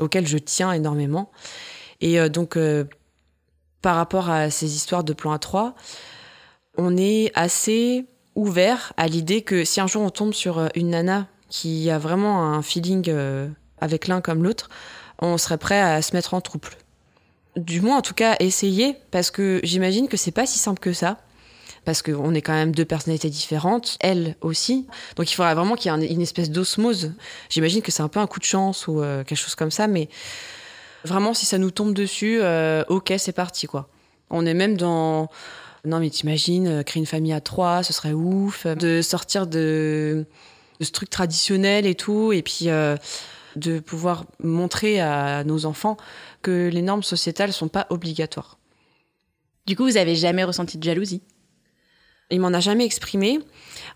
auquel 0.00 0.26
je 0.26 0.36
tiens 0.36 0.72
énormément. 0.72 1.30
Et 2.02 2.28
donc 2.28 2.58
par 3.80 3.96
rapport 3.96 4.28
à 4.28 4.50
ces 4.50 4.76
histoires 4.76 5.02
de 5.02 5.12
plan 5.14 5.34
A3, 5.34 5.72
on 6.78 6.96
est 6.96 7.30
assez 7.34 8.06
ouvert 8.34 8.92
à 8.96 9.08
l'idée 9.08 9.42
que 9.42 9.64
si 9.64 9.80
un 9.80 9.86
jour 9.86 10.02
on 10.02 10.10
tombe 10.10 10.32
sur 10.32 10.58
euh, 10.58 10.68
une 10.74 10.90
nana 10.90 11.26
qui 11.50 11.90
a 11.90 11.98
vraiment 11.98 12.44
un 12.44 12.62
feeling 12.62 13.06
euh, 13.08 13.48
avec 13.80 14.06
l'un 14.06 14.20
comme 14.20 14.42
l'autre, 14.42 14.70
on 15.20 15.36
serait 15.38 15.58
prêt 15.58 15.80
à 15.80 16.00
se 16.02 16.14
mettre 16.14 16.34
en 16.34 16.40
trouble. 16.40 16.68
Du 17.56 17.80
moins, 17.80 17.98
en 17.98 18.02
tout 18.02 18.14
cas, 18.14 18.36
essayer, 18.38 18.96
parce 19.10 19.30
que 19.30 19.60
j'imagine 19.64 20.06
que 20.08 20.16
c'est 20.16 20.30
pas 20.30 20.46
si 20.46 20.58
simple 20.58 20.78
que 20.78 20.92
ça. 20.92 21.18
Parce 21.84 22.02
qu'on 22.02 22.34
est 22.34 22.42
quand 22.42 22.52
même 22.52 22.72
deux 22.72 22.84
personnalités 22.84 23.30
différentes, 23.30 23.96
elle 24.00 24.36
aussi. 24.42 24.86
Donc 25.16 25.30
il 25.32 25.34
faudrait 25.34 25.54
vraiment 25.54 25.74
qu'il 25.74 25.90
y 25.90 25.94
ait 25.94 25.98
un- 25.98 26.02
une 26.02 26.20
espèce 26.20 26.50
d'osmose. 26.50 27.12
J'imagine 27.48 27.80
que 27.82 27.90
c'est 27.90 28.02
un 28.02 28.08
peu 28.08 28.20
un 28.20 28.26
coup 28.26 28.40
de 28.40 28.44
chance 28.44 28.86
ou 28.88 29.00
euh, 29.00 29.24
quelque 29.24 29.38
chose 29.38 29.54
comme 29.54 29.70
ça, 29.70 29.86
mais 29.88 30.08
vraiment, 31.04 31.32
si 31.32 31.46
ça 31.46 31.56
nous 31.56 31.70
tombe 31.70 31.94
dessus, 31.94 32.40
ok, 32.88 33.14
c'est 33.16 33.32
parti, 33.32 33.66
quoi. 33.66 33.88
On 34.28 34.44
est 34.44 34.54
même 34.54 34.76
dans 34.76 35.30
non, 35.84 36.00
mais 36.00 36.10
t'imagines, 36.10 36.66
euh, 36.66 36.82
créer 36.82 37.00
une 37.00 37.06
famille 37.06 37.32
à 37.32 37.40
trois, 37.40 37.82
ce 37.82 37.92
serait 37.92 38.12
ouf. 38.12 38.66
De 38.66 39.02
sortir 39.02 39.46
de, 39.46 40.26
de 40.80 40.84
ce 40.84 40.90
truc 40.90 41.10
traditionnel 41.10 41.86
et 41.86 41.94
tout, 41.94 42.32
et 42.32 42.42
puis 42.42 42.68
euh, 42.68 42.96
de 43.56 43.78
pouvoir 43.78 44.24
montrer 44.42 45.00
à 45.00 45.44
nos 45.44 45.66
enfants 45.66 45.96
que 46.42 46.68
les 46.72 46.82
normes 46.82 47.02
sociétales 47.02 47.52
sont 47.52 47.68
pas 47.68 47.86
obligatoires. 47.90 48.58
Du 49.66 49.76
coup, 49.76 49.84
vous 49.84 49.96
avez 49.96 50.16
jamais 50.16 50.44
ressenti 50.44 50.78
de 50.78 50.84
jalousie? 50.84 51.22
Il 52.30 52.40
m'en 52.40 52.48
a 52.48 52.60
jamais 52.60 52.84
exprimé. 52.84 53.40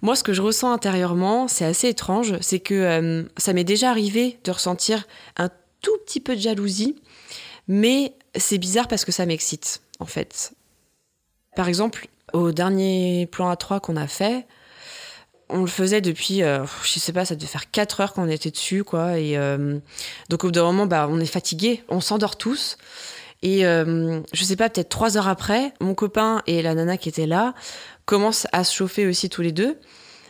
Moi, 0.00 0.16
ce 0.16 0.22
que 0.22 0.32
je 0.32 0.40
ressens 0.40 0.72
intérieurement, 0.72 1.48
c'est 1.48 1.64
assez 1.66 1.88
étrange, 1.88 2.34
c'est 2.40 2.60
que 2.60 2.74
euh, 2.74 3.24
ça 3.36 3.52
m'est 3.52 3.64
déjà 3.64 3.90
arrivé 3.90 4.38
de 4.44 4.50
ressentir 4.50 5.06
un 5.36 5.50
tout 5.82 5.96
petit 6.06 6.20
peu 6.20 6.34
de 6.34 6.40
jalousie, 6.40 6.96
mais 7.68 8.14
c'est 8.34 8.58
bizarre 8.58 8.88
parce 8.88 9.04
que 9.04 9.12
ça 9.12 9.26
m'excite, 9.26 9.82
en 9.98 10.06
fait. 10.06 10.54
Par 11.54 11.68
exemple, 11.68 12.08
au 12.32 12.52
dernier 12.52 13.26
plan 13.26 13.52
A3 13.52 13.80
qu'on 13.80 13.96
a 13.96 14.06
fait, 14.06 14.46
on 15.52 15.60
le 15.60 15.66
faisait 15.66 16.00
depuis, 16.00 16.42
euh, 16.42 16.64
je 16.82 16.98
sais 16.98 17.12
pas, 17.12 17.24
ça 17.24 17.36
devait 17.36 17.46
faire 17.46 17.70
4 17.70 18.00
heures 18.00 18.12
qu'on 18.14 18.28
était 18.28 18.50
dessus, 18.50 18.84
quoi. 18.84 19.18
Et 19.18 19.36
euh, 19.36 19.78
donc 20.30 20.44
au 20.44 20.48
bout 20.48 20.52
d'un 20.52 20.64
moment, 20.64 20.86
bah, 20.86 21.06
on 21.10 21.20
est 21.20 21.26
fatigué, 21.26 21.84
on 21.88 22.00
s'endort 22.00 22.36
tous. 22.36 22.78
Et 23.42 23.66
euh, 23.66 24.20
je 24.32 24.44
sais 24.44 24.56
pas, 24.56 24.70
peut-être 24.70 24.88
3 24.88 25.18
heures 25.18 25.28
après, 25.28 25.74
mon 25.80 25.94
copain 25.94 26.42
et 26.46 26.62
la 26.62 26.74
nana 26.74 26.96
qui 26.96 27.08
était 27.08 27.26
là 27.26 27.54
commencent 28.06 28.46
à 28.52 28.64
se 28.64 28.74
chauffer 28.74 29.06
aussi 29.06 29.28
tous 29.28 29.42
les 29.42 29.52
deux. 29.52 29.78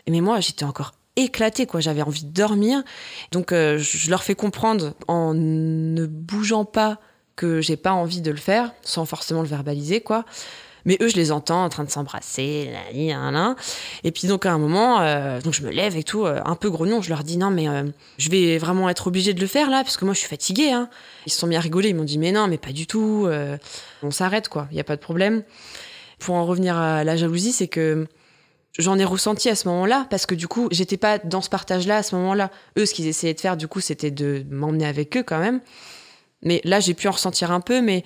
Mais 0.08 0.20
moi, 0.20 0.40
j'étais 0.40 0.64
encore 0.64 0.92
éclatée, 1.14 1.66
quoi. 1.66 1.80
J'avais 1.80 2.02
envie 2.02 2.24
de 2.24 2.32
dormir. 2.32 2.82
Donc 3.30 3.50
je 3.52 4.11
leur 4.11 4.24
fais 4.24 4.35
comprendre 4.35 4.94
en 5.06 5.35
ne 5.35 6.06
bougeant 6.06 6.64
pas 6.64 6.98
que 7.37 7.61
j'ai 7.61 7.76
pas 7.76 7.92
envie 7.92 8.22
de 8.22 8.30
le 8.30 8.38
faire, 8.38 8.72
sans 8.82 9.04
forcément 9.04 9.42
le 9.42 9.48
verbaliser, 9.48 10.00
quoi. 10.00 10.24
Mais 10.84 10.98
eux, 11.00 11.08
je 11.08 11.16
les 11.16 11.32
entends 11.32 11.64
en 11.64 11.68
train 11.68 11.84
de 11.84 11.90
s'embrasser, 11.90 12.72
et 14.04 14.12
puis 14.12 14.28
donc 14.28 14.46
à 14.46 14.52
un 14.52 14.58
moment, 14.58 15.00
euh, 15.00 15.40
donc 15.40 15.54
je 15.54 15.62
me 15.62 15.70
lève 15.70 15.96
et 15.96 16.02
tout, 16.02 16.24
euh, 16.24 16.40
un 16.44 16.56
peu 16.56 16.70
grognon, 16.70 17.02
je 17.02 17.08
leur 17.08 17.22
dis 17.22 17.36
non 17.36 17.50
mais 17.50 17.68
euh, 17.68 17.84
je 18.18 18.30
vais 18.30 18.58
vraiment 18.58 18.88
être 18.88 19.06
obligée 19.06 19.34
de 19.34 19.40
le 19.40 19.46
faire 19.46 19.70
là, 19.70 19.82
parce 19.84 19.96
que 19.96 20.04
moi 20.04 20.14
je 20.14 20.20
suis 20.20 20.28
fatiguée. 20.28 20.72
Hein. 20.72 20.88
Ils 21.26 21.32
se 21.32 21.38
sont 21.38 21.46
mis 21.46 21.56
à 21.56 21.60
rigoler, 21.60 21.90
ils 21.90 21.94
m'ont 21.94 22.04
dit 22.04 22.18
mais 22.18 22.32
non, 22.32 22.48
mais 22.48 22.58
pas 22.58 22.72
du 22.72 22.86
tout, 22.86 23.28
on 24.02 24.10
s'arrête 24.10 24.48
quoi, 24.48 24.68
il 24.70 24.76
y 24.76 24.80
a 24.80 24.84
pas 24.84 24.96
de 24.96 25.00
problème. 25.00 25.42
Pour 26.18 26.34
en 26.34 26.46
revenir 26.46 26.76
à 26.76 27.04
la 27.04 27.16
jalousie, 27.16 27.52
c'est 27.52 27.68
que 27.68 28.06
j'en 28.78 28.98
ai 28.98 29.04
ressenti 29.04 29.48
à 29.48 29.54
ce 29.54 29.68
moment-là 29.68 30.06
parce 30.08 30.24
que 30.24 30.34
du 30.34 30.48
coup 30.48 30.68
j'étais 30.70 30.96
pas 30.96 31.18
dans 31.18 31.42
ce 31.42 31.50
partage-là 31.50 31.98
à 31.98 32.02
ce 32.02 32.14
moment-là. 32.16 32.50
Eux, 32.78 32.86
ce 32.86 32.94
qu'ils 32.94 33.06
essayaient 33.06 33.34
de 33.34 33.40
faire 33.40 33.56
du 33.56 33.68
coup, 33.68 33.80
c'était 33.80 34.10
de 34.10 34.44
m'emmener 34.50 34.86
avec 34.86 35.16
eux 35.16 35.22
quand 35.22 35.38
même. 35.38 35.60
Mais 36.42 36.60
là, 36.64 36.80
j'ai 36.80 36.94
pu 36.94 37.08
en 37.08 37.12
ressentir 37.12 37.50
un 37.52 37.60
peu, 37.60 37.80
mais 37.80 38.04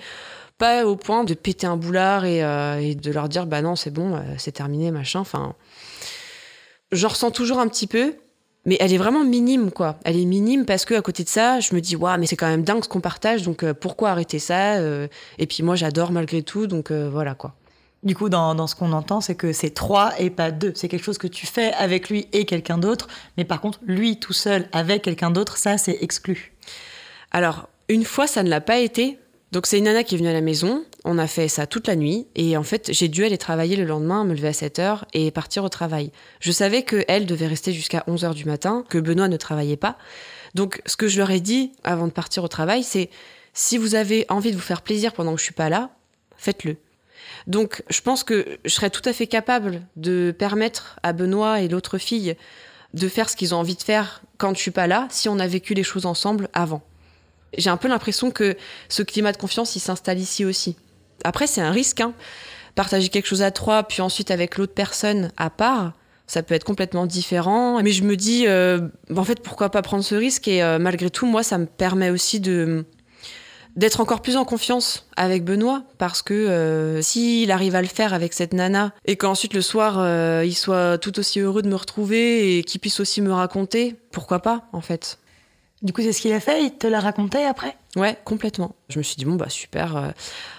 pas 0.57 0.85
au 0.85 0.95
point 0.95 1.23
de 1.23 1.33
péter 1.33 1.67
un 1.67 1.77
boulard 1.77 2.25
et, 2.25 2.43
euh, 2.43 2.93
de 2.93 3.11
leur 3.11 3.29
dire 3.29 3.45
bah 3.45 3.61
non 3.61 3.75
c'est 3.75 3.91
bon 3.91 4.15
euh, 4.15 4.21
c'est 4.37 4.51
terminé 4.51 4.91
machin 4.91 5.19
enfin 5.19 5.55
j'en 6.91 7.09
ressens 7.09 7.31
toujours 7.31 7.59
un 7.59 7.67
petit 7.67 7.87
peu 7.87 8.15
mais 8.65 8.77
elle 8.79 8.93
est 8.93 8.97
vraiment 8.97 9.23
minime 9.23 9.71
quoi 9.71 9.99
elle 10.03 10.17
est 10.17 10.25
minime 10.25 10.65
parce 10.65 10.85
que 10.85 10.93
à 10.93 11.01
côté 11.01 11.23
de 11.23 11.29
ça 11.29 11.59
je 11.59 11.75
me 11.75 11.81
dis 11.81 11.95
waouh 11.95 12.19
mais 12.19 12.25
c'est 12.25 12.35
quand 12.35 12.47
même 12.49 12.63
dingue 12.63 12.83
ce 12.83 12.89
qu'on 12.89 13.01
partage 13.01 13.43
donc 13.43 13.63
euh, 13.63 13.73
pourquoi 13.73 14.09
arrêter 14.09 14.39
ça 14.39 14.79
et 14.79 15.47
puis 15.47 15.63
moi 15.63 15.75
j'adore 15.75 16.11
malgré 16.11 16.43
tout 16.43 16.67
donc 16.67 16.91
voilà 16.91 17.35
quoi 17.35 17.55
du 18.03 18.15
coup, 18.15 18.29
dans, 18.29 18.53
dans 18.55 18.67
ce 18.67 18.75
qu'on 18.75 18.93
entend, 18.93 19.21
c'est 19.21 19.35
que 19.35 19.51
c'est 19.51 19.71
trois 19.71 20.13
et 20.19 20.29
pas 20.29 20.51
deux. 20.51 20.71
C'est 20.75 20.87
quelque 20.87 21.03
chose 21.03 21.17
que 21.17 21.27
tu 21.27 21.47
fais 21.47 21.73
avec 21.73 22.09
lui 22.09 22.27
et 22.31 22.45
quelqu'un 22.45 22.77
d'autre. 22.77 23.07
Mais 23.37 23.43
par 23.43 23.59
contre, 23.59 23.79
lui 23.85 24.19
tout 24.19 24.33
seul 24.33 24.69
avec 24.71 25.01
quelqu'un 25.01 25.31
d'autre, 25.31 25.57
ça, 25.57 25.77
c'est 25.77 25.97
exclu. 26.01 26.53
Alors, 27.31 27.67
une 27.89 28.05
fois, 28.05 28.27
ça 28.27 28.43
ne 28.43 28.49
l'a 28.49 28.61
pas 28.61 28.77
été 28.77 29.17
donc 29.51 29.65
c'est 29.65 29.77
une 29.77 29.85
nana 29.85 30.03
qui 30.03 30.15
est 30.15 30.17
venue 30.17 30.29
à 30.29 30.33
la 30.33 30.41
maison, 30.41 30.83
on 31.05 31.17
a 31.17 31.27
fait 31.27 31.47
ça 31.47 31.67
toute 31.67 31.87
la 31.87 31.95
nuit, 31.95 32.27
et 32.35 32.57
en 32.57 32.63
fait 32.63 32.91
j'ai 32.91 33.07
dû 33.07 33.23
aller 33.23 33.37
travailler 33.37 33.75
le 33.77 33.85
lendemain, 33.85 34.25
me 34.25 34.33
lever 34.33 34.49
à 34.49 34.51
7h 34.51 35.03
et 35.13 35.31
partir 35.31 35.63
au 35.63 35.69
travail. 35.69 36.11
Je 36.41 36.51
savais 36.51 36.83
qu'elle 36.83 37.25
devait 37.25 37.47
rester 37.47 37.71
jusqu'à 37.71 38.03
11h 38.07 38.33
du 38.33 38.45
matin, 38.45 38.83
que 38.89 38.97
Benoît 38.97 39.29
ne 39.29 39.37
travaillait 39.37 39.77
pas. 39.77 39.97
Donc 40.53 40.81
ce 40.85 40.97
que 40.97 41.07
je 41.07 41.17
leur 41.17 41.31
ai 41.31 41.39
dit 41.39 41.71
avant 41.83 42.07
de 42.07 42.11
partir 42.11 42.43
au 42.43 42.47
travail, 42.47 42.83
c'est 42.83 43.09
si 43.53 43.77
vous 43.77 43.95
avez 43.95 44.25
envie 44.29 44.51
de 44.51 44.55
vous 44.55 44.61
faire 44.61 44.81
plaisir 44.81 45.13
pendant 45.13 45.33
que 45.33 45.39
je 45.39 45.45
suis 45.45 45.53
pas 45.53 45.69
là, 45.69 45.91
faites-le. 46.35 46.77
Donc 47.47 47.83
je 47.89 48.01
pense 48.01 48.23
que 48.23 48.59
je 48.65 48.69
serais 48.69 48.89
tout 48.89 49.01
à 49.05 49.13
fait 49.13 49.27
capable 49.27 49.81
de 49.95 50.35
permettre 50.37 50.99
à 51.03 51.13
Benoît 51.13 51.61
et 51.61 51.67
l'autre 51.67 51.97
fille 51.97 52.35
de 52.93 53.07
faire 53.07 53.29
ce 53.29 53.35
qu'ils 53.35 53.55
ont 53.55 53.59
envie 53.59 53.75
de 53.75 53.81
faire 53.81 54.21
quand 54.37 54.55
je 54.55 54.61
suis 54.61 54.71
pas 54.71 54.87
là, 54.87 55.07
si 55.09 55.29
on 55.29 55.39
a 55.39 55.47
vécu 55.47 55.73
les 55.73 55.83
choses 55.83 56.05
ensemble 56.05 56.49
avant. 56.53 56.81
J'ai 57.57 57.69
un 57.69 57.77
peu 57.77 57.87
l'impression 57.87 58.31
que 58.31 58.57
ce 58.89 59.03
climat 59.03 59.31
de 59.31 59.37
confiance, 59.37 59.75
il 59.75 59.79
s'installe 59.79 60.19
ici 60.19 60.45
aussi. 60.45 60.75
Après, 61.23 61.47
c'est 61.47 61.61
un 61.61 61.71
risque. 61.71 62.01
Hein. 62.01 62.13
Partager 62.75 63.09
quelque 63.09 63.25
chose 63.25 63.41
à 63.41 63.51
trois, 63.51 63.83
puis 63.83 64.01
ensuite 64.01 64.31
avec 64.31 64.57
l'autre 64.57 64.73
personne 64.73 65.31
à 65.37 65.49
part, 65.49 65.93
ça 66.27 66.43
peut 66.43 66.53
être 66.53 66.65
complètement 66.65 67.05
différent. 67.05 67.81
Mais 67.81 67.91
je 67.91 68.03
me 68.03 68.15
dis, 68.15 68.45
euh, 68.47 68.81
en 69.15 69.23
fait, 69.23 69.41
pourquoi 69.41 69.69
pas 69.69 69.81
prendre 69.81 70.03
ce 70.03 70.15
risque? 70.15 70.47
Et 70.47 70.61
euh, 70.61 70.77
malgré 70.77 71.09
tout, 71.09 71.25
moi, 71.25 71.41
ça 71.41 71.57
me 71.57 71.65
permet 71.65 72.09
aussi 72.09 72.39
de 72.39 72.85
d'être 73.75 74.01
encore 74.01 74.23
plus 74.23 74.37
en 74.37 74.43
confiance 74.43 75.07
avec 75.17 75.45
Benoît 75.45 75.83
parce 75.99 76.23
que 76.23 76.33
euh, 76.33 76.99
s'il 77.03 77.51
arrive 77.51 77.75
à 77.75 77.81
le 77.83 77.87
faire 77.87 78.11
avec 78.15 78.33
cette 78.33 78.55
nana 78.55 78.91
et 79.05 79.17
qu'ensuite 79.17 79.53
le 79.53 79.61
soir 79.61 80.03
il 80.43 80.55
soit 80.55 80.97
tout 80.97 81.19
aussi 81.19 81.41
heureux 81.41 81.61
de 81.61 81.69
me 81.69 81.75
retrouver 81.75 82.57
et 82.57 82.63
qu'il 82.63 82.81
puisse 82.81 82.99
aussi 82.99 83.21
me 83.21 83.31
raconter, 83.31 83.95
pourquoi 84.11 84.39
pas 84.39 84.63
en 84.73 84.81
fait 84.81 85.19
du 85.83 85.93
coup, 85.93 86.01
c'est 86.01 86.11
ce 86.11 86.21
qu'il 86.21 86.33
a 86.33 86.39
fait 86.39 86.63
Il 86.63 86.71
te 86.71 86.87
l'a 86.87 86.99
raconté 86.99 87.43
après? 87.45 87.77
Ouais, 87.95 88.17
complètement. 88.25 88.75
Je 88.89 88.97
me 88.97 89.03
suis 89.03 89.15
dit, 89.15 89.25
bon, 89.25 89.35
bah 89.35 89.49
super. 89.49 89.95
Euh. 89.95 90.09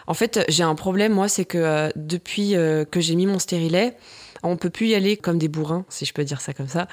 En 0.06 0.14
fait, 0.14 0.44
j'ai 0.48 0.62
un 0.62 0.74
problème, 0.74 1.12
moi, 1.12 1.28
c'est 1.28 1.44
que 1.44 1.58
euh, 1.58 1.88
depuis 1.96 2.54
euh, 2.54 2.84
que 2.84 3.00
j'ai 3.00 3.16
mis 3.16 3.26
mon 3.26 3.40
stérilet, 3.40 3.96
on 4.42 4.56
peut 4.56 4.70
plus 4.70 4.88
y 4.88 4.94
aller 4.94 5.16
comme 5.16 5.38
des 5.38 5.48
bourrins, 5.48 5.84
si 5.88 6.04
je 6.04 6.14
peux 6.14 6.24
dire 6.24 6.40
ça 6.40 6.54
comme 6.54 6.68
ça. 6.68 6.86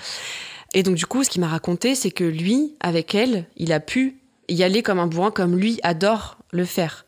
Et 0.74 0.82
donc, 0.82 0.96
du 0.96 1.06
coup, 1.06 1.24
ce 1.24 1.30
qu'il 1.30 1.42
m'a 1.42 1.48
raconté, 1.48 1.94
c'est 1.94 2.10
que 2.10 2.24
lui, 2.24 2.76
avec 2.80 3.14
elle, 3.14 3.46
il 3.58 3.72
a 3.72 3.80
pu 3.80 4.18
y 4.50 4.64
aller 4.64 4.82
comme 4.82 5.00
un 5.00 5.08
bourrin, 5.08 5.32
comme 5.32 5.56
lui 5.56 5.80
adore 5.84 6.38
le 6.52 6.66
faire. 6.66 7.06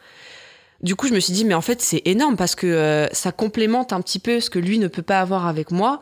Du 0.84 0.96
coup, 0.96 1.08
je 1.08 1.14
me 1.14 1.20
suis 1.20 1.34
dit, 1.34 1.46
mais 1.46 1.56
en 1.56 1.62
fait, 1.62 1.82
c'est 1.82 2.04
énorme 2.06 2.38
parce 2.38 2.54
que 2.54 3.08
ça 3.12 3.32
complémente 3.32 3.94
un 3.94 4.02
petit 4.02 4.20
peu 4.20 4.40
ce 4.40 4.52
que 4.52 4.60
lui 4.60 4.78
ne 4.78 4.88
peut 4.88 5.02
pas 5.02 5.20
avoir 5.20 5.48
avec 5.48 5.72
moi, 5.72 6.00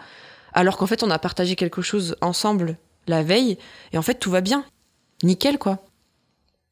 alors 0.54 0.76
qu'en 0.76 0.86
fait, 0.86 1.02
on 1.04 1.10
a 1.10 1.20
partagé 1.20 1.56
quelque 1.56 1.82
chose 1.82 2.18
ensemble 2.20 2.78
la 3.08 3.24
veille, 3.24 3.58
et 3.94 3.98
en 3.98 4.02
fait, 4.02 4.16
tout 4.16 4.32
va 4.32 4.42
bien 4.42 4.66
nickel 5.24 5.58
quoi. 5.58 5.86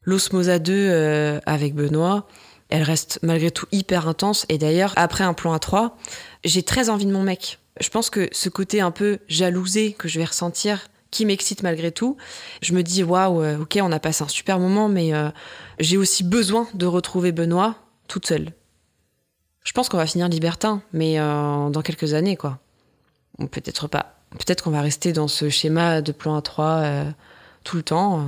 L'osmose 0.04 0.50
à 0.50 0.58
euh, 0.68 1.40
avec 1.46 1.74
Benoît, 1.74 2.26
elle 2.68 2.82
reste 2.82 3.18
malgré 3.22 3.50
tout 3.50 3.66
hyper 3.72 4.06
intense. 4.06 4.44
Et 4.48 4.58
d'ailleurs, 4.58 4.92
après 4.96 5.24
un 5.24 5.32
plan 5.32 5.52
à 5.52 5.58
trois, 5.58 5.96
j'ai 6.44 6.62
très 6.62 6.90
envie 6.90 7.06
de 7.06 7.12
mon 7.12 7.22
mec. 7.22 7.58
Je 7.80 7.88
pense 7.88 8.10
que 8.10 8.28
ce 8.32 8.48
côté 8.48 8.80
un 8.80 8.90
peu 8.90 9.18
jalousé 9.28 9.94
que 9.94 10.08
je 10.08 10.18
vais 10.18 10.24
ressentir, 10.24 10.88
qui 11.10 11.24
m'excite 11.26 11.62
malgré 11.62 11.90
tout, 11.90 12.16
je 12.60 12.74
me 12.74 12.82
dis 12.82 13.02
waouh, 13.02 13.42
euh, 13.42 13.58
ok, 13.60 13.78
on 13.80 13.92
a 13.92 13.98
passé 13.98 14.22
un 14.24 14.28
super 14.28 14.58
moment, 14.58 14.88
mais 14.88 15.14
euh, 15.14 15.30
j'ai 15.78 15.96
aussi 15.96 16.22
besoin 16.22 16.68
de 16.74 16.86
retrouver 16.86 17.32
Benoît 17.32 17.76
toute 18.08 18.26
seule. 18.26 18.52
Je 19.64 19.72
pense 19.72 19.88
qu'on 19.88 19.96
va 19.96 20.06
finir 20.06 20.28
libertin, 20.28 20.82
mais 20.92 21.16
dans 21.16 21.80
quelques 21.82 22.12
années, 22.12 22.36
quoi. 22.36 22.58
Peut-être 23.38 23.88
pas. 23.88 24.18
Peut-être 24.32 24.62
qu'on 24.62 24.70
va 24.70 24.82
rester 24.82 25.14
dans 25.14 25.26
ce 25.26 25.48
schéma 25.48 26.02
de 26.02 26.12
plan 26.12 26.36
à 26.36 26.42
trois 26.42 27.06
tout 27.64 27.76
le 27.76 27.82
temps. 27.82 28.24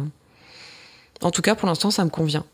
En 1.23 1.31
tout 1.31 1.43
cas, 1.43 1.55
pour 1.55 1.69
l'instant, 1.69 1.91
ça 1.91 2.05
me 2.05 2.11
convient. 2.11 2.45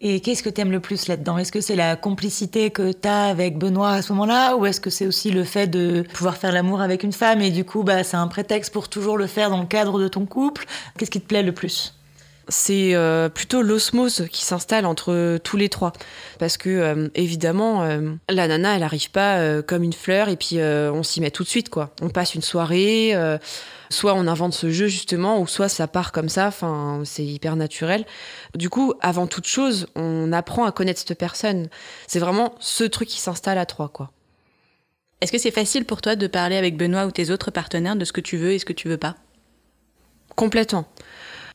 Et 0.00 0.20
qu'est-ce 0.20 0.42
que 0.42 0.50
tu 0.50 0.60
aimes 0.60 0.70
le 0.70 0.80
plus 0.80 1.08
là-dedans? 1.08 1.38
Est-ce 1.38 1.50
que 1.50 1.62
c'est 1.62 1.76
la 1.76 1.96
complicité 1.96 2.70
que 2.70 2.92
tu 2.92 3.08
as 3.08 3.24
avec 3.24 3.56
Benoît 3.56 3.92
à 3.92 4.02
ce 4.02 4.12
moment-là 4.12 4.54
Ou 4.56 4.66
est-ce 4.66 4.80
que 4.80 4.90
c'est 4.90 5.06
aussi 5.06 5.30
le 5.30 5.44
fait 5.44 5.66
de 5.66 6.04
pouvoir 6.12 6.36
faire 6.36 6.52
l'amour 6.52 6.82
avec 6.82 7.04
une 7.04 7.12
femme 7.12 7.40
et 7.40 7.50
du 7.50 7.64
coup, 7.64 7.84
bah, 7.84 8.04
c'est 8.04 8.18
un 8.18 8.28
prétexte 8.28 8.72
pour 8.72 8.88
toujours 8.88 9.16
le 9.16 9.26
faire 9.26 9.48
dans 9.48 9.60
le 9.60 9.66
cadre 9.66 9.98
de 9.98 10.08
ton 10.08 10.26
couple? 10.26 10.66
Qu'est-ce 10.98 11.10
qui 11.10 11.20
te 11.22 11.26
plaît 11.26 11.42
le 11.42 11.52
plus? 11.52 11.94
C'est 12.48 12.94
euh, 12.94 13.28
plutôt 13.28 13.62
l'osmose 13.62 14.26
qui 14.30 14.44
s'installe 14.44 14.86
entre 14.86 15.38
tous 15.38 15.56
les 15.56 15.68
trois. 15.68 15.92
Parce 16.38 16.56
que, 16.56 16.68
euh, 16.68 17.08
évidemment, 17.14 17.82
euh, 17.82 18.12
la 18.28 18.48
nana, 18.48 18.76
elle 18.76 18.82
arrive 18.82 19.10
pas 19.10 19.62
comme 19.62 19.82
une 19.82 19.92
fleur 19.92 20.28
et 20.28 20.36
puis 20.36 20.58
on 20.60 21.02
s'y 21.02 21.20
met 21.20 21.30
tout 21.30 21.44
de 21.44 21.48
suite, 21.48 21.70
quoi. 21.70 21.94
On 22.02 22.08
passe 22.08 22.34
une 22.34 22.42
soirée, 22.42 23.14
soit 23.90 24.14
on 24.14 24.26
invente 24.26 24.54
ce 24.54 24.70
jeu, 24.70 24.86
justement, 24.86 25.40
ou 25.40 25.46
soit 25.46 25.68
ça 25.68 25.86
part 25.86 26.12
comme 26.12 26.28
ça, 26.28 26.48
enfin, 26.48 27.02
c'est 27.04 27.24
hyper 27.24 27.56
naturel. 27.56 28.04
Du 28.54 28.68
coup, 28.68 28.94
avant 29.00 29.26
toute 29.26 29.46
chose, 29.46 29.86
on 29.94 30.32
apprend 30.32 30.64
à 30.64 30.72
connaître 30.72 31.00
cette 31.00 31.18
personne. 31.18 31.68
C'est 32.06 32.18
vraiment 32.18 32.54
ce 32.60 32.84
truc 32.84 33.08
qui 33.08 33.20
s'installe 33.20 33.58
à 33.58 33.66
trois, 33.66 33.88
quoi. 33.88 34.10
Est-ce 35.20 35.32
que 35.32 35.38
c'est 35.38 35.50
facile 35.50 35.84
pour 35.84 36.02
toi 36.02 36.16
de 36.16 36.26
parler 36.26 36.56
avec 36.56 36.76
Benoît 36.76 37.06
ou 37.06 37.10
tes 37.10 37.30
autres 37.30 37.50
partenaires 37.50 37.96
de 37.96 38.04
ce 38.04 38.12
que 38.12 38.20
tu 38.20 38.36
veux 38.36 38.52
et 38.52 38.58
ce 38.58 38.64
que 38.64 38.74
tu 38.74 38.88
veux 38.88 38.98
pas? 38.98 39.16
Complètement. 40.34 40.86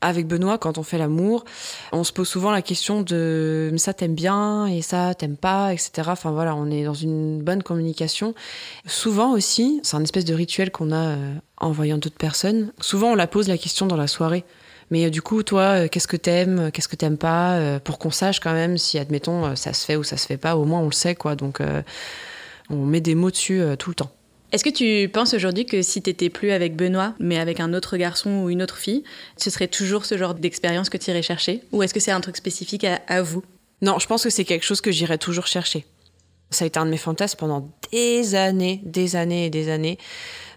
Avec 0.02 0.28
Benoît, 0.28 0.58
quand 0.58 0.78
on 0.78 0.84
fait 0.84 0.98
l'amour, 0.98 1.44
on 1.92 2.06
se 2.06 2.14
pose 2.14 2.28
souvent 2.28 2.52
la 2.52 2.62
question 2.62 3.02
de 3.02 3.74
ça 3.78 3.94
t'aimes 3.94 4.16
bien 4.16 4.66
et 4.66 4.82
ça 4.82 5.14
t'aimes 5.14 5.36
pas, 5.36 5.74
etc. 5.74 5.92
Enfin 6.08 6.32
voilà, 6.32 6.56
on 6.56 6.72
est 6.72 6.86
dans 6.86 6.94
une 6.94 7.42
bonne 7.42 7.64
communication. 7.64 8.34
Souvent 8.86 9.34
aussi, 9.34 9.82
c'est 9.84 9.98
un 9.98 10.04
espèce 10.04 10.24
de 10.24 10.34
rituel 10.34 10.72
qu'on 10.72 10.92
a 10.92 11.10
euh, 11.10 11.36
en 11.58 11.72
voyant 11.72 11.98
d'autres 11.98 12.18
personnes. 12.18 12.72
Souvent, 12.80 13.12
on 13.12 13.16
la 13.16 13.28
pose 13.28 13.50
la 13.50 13.58
question 13.58 13.88
dans 13.88 13.98
la 13.98 14.08
soirée. 14.08 14.46
Mais 14.90 15.06
euh, 15.06 15.10
du 15.10 15.22
coup, 15.22 15.44
toi, 15.44 15.84
euh, 15.84 15.88
qu'est-ce 15.90 16.08
que 16.08 16.18
t'aimes, 16.18 16.72
qu'est-ce 16.72 16.88
que 16.88 16.96
t'aimes 16.96 17.18
pas, 17.18 17.80
pour 17.84 18.00
qu'on 18.00 18.12
sache 18.12 18.40
quand 18.40 18.54
même 18.54 18.78
si, 18.78 18.98
admettons, 19.00 19.56
ça 19.58 19.74
se 19.74 19.86
fait 19.86 19.98
ou 19.98 20.04
ça 20.04 20.16
se 20.16 20.28
fait 20.28 20.38
pas. 20.38 20.56
Au 20.56 20.64
moins, 20.64 20.80
on 20.80 20.86
le 20.86 20.94
sait, 20.94 21.16
quoi. 21.16 21.36
Donc, 21.36 21.62
on 22.70 22.86
met 22.86 23.02
des 23.02 23.16
mots 23.16 23.32
dessus 23.32 23.62
tout 23.78 23.90
le 23.90 23.96
temps. 23.96 24.12
Est-ce 24.52 24.64
que 24.64 24.70
tu 24.70 25.10
penses 25.10 25.36
aujourd'hui 25.36 25.66
que 25.66 25.84
si 25.84 26.02
t'étais 26.02 26.30
plus 26.30 26.52
avec 26.52 26.76
Benoît, 26.76 27.14
mais 27.20 27.38
avec 27.38 27.60
un 27.60 27.74
autre 27.74 27.98
garçon 27.98 28.42
ou 28.42 28.50
une 28.50 28.64
autre 28.64 28.78
fille, 28.78 29.04
ce 29.38 29.52
serait 29.52 29.68
toujours 29.68 30.06
ce 30.06 30.18
genre 30.18 30.34
d'expérience 30.34 30.90
que 30.90 30.98
tu 30.98 31.12
irais 31.12 31.22
chercher? 31.22 31.62
Ou 31.72 31.84
est-ce 31.84 31.94
que 31.94 32.00
c'est 32.00 32.12
un 32.12 32.22
truc 32.22 32.36
spécifique 32.36 32.86
à, 32.86 33.22
vous? 33.22 33.44
Non, 33.84 34.00
je 34.00 34.08
pense 34.08 34.24
que 34.24 34.32
c'est 34.32 34.46
quelque 34.46 34.66
chose 34.66 34.82
que 34.82 34.92
j'irais 34.92 35.20
toujours 35.20 35.46
chercher. 35.46 35.86
Ça 36.50 36.66
a 36.66 36.68
été 36.68 36.80
un 36.80 36.86
de 36.86 36.90
mes 36.90 36.98
fantasmes 36.98 37.38
pendant 37.38 37.70
des 37.92 38.34
années, 38.34 38.82
des 38.84 39.16
années 39.16 39.46
et 39.46 39.50
des 39.52 39.70
années. 39.70 40.00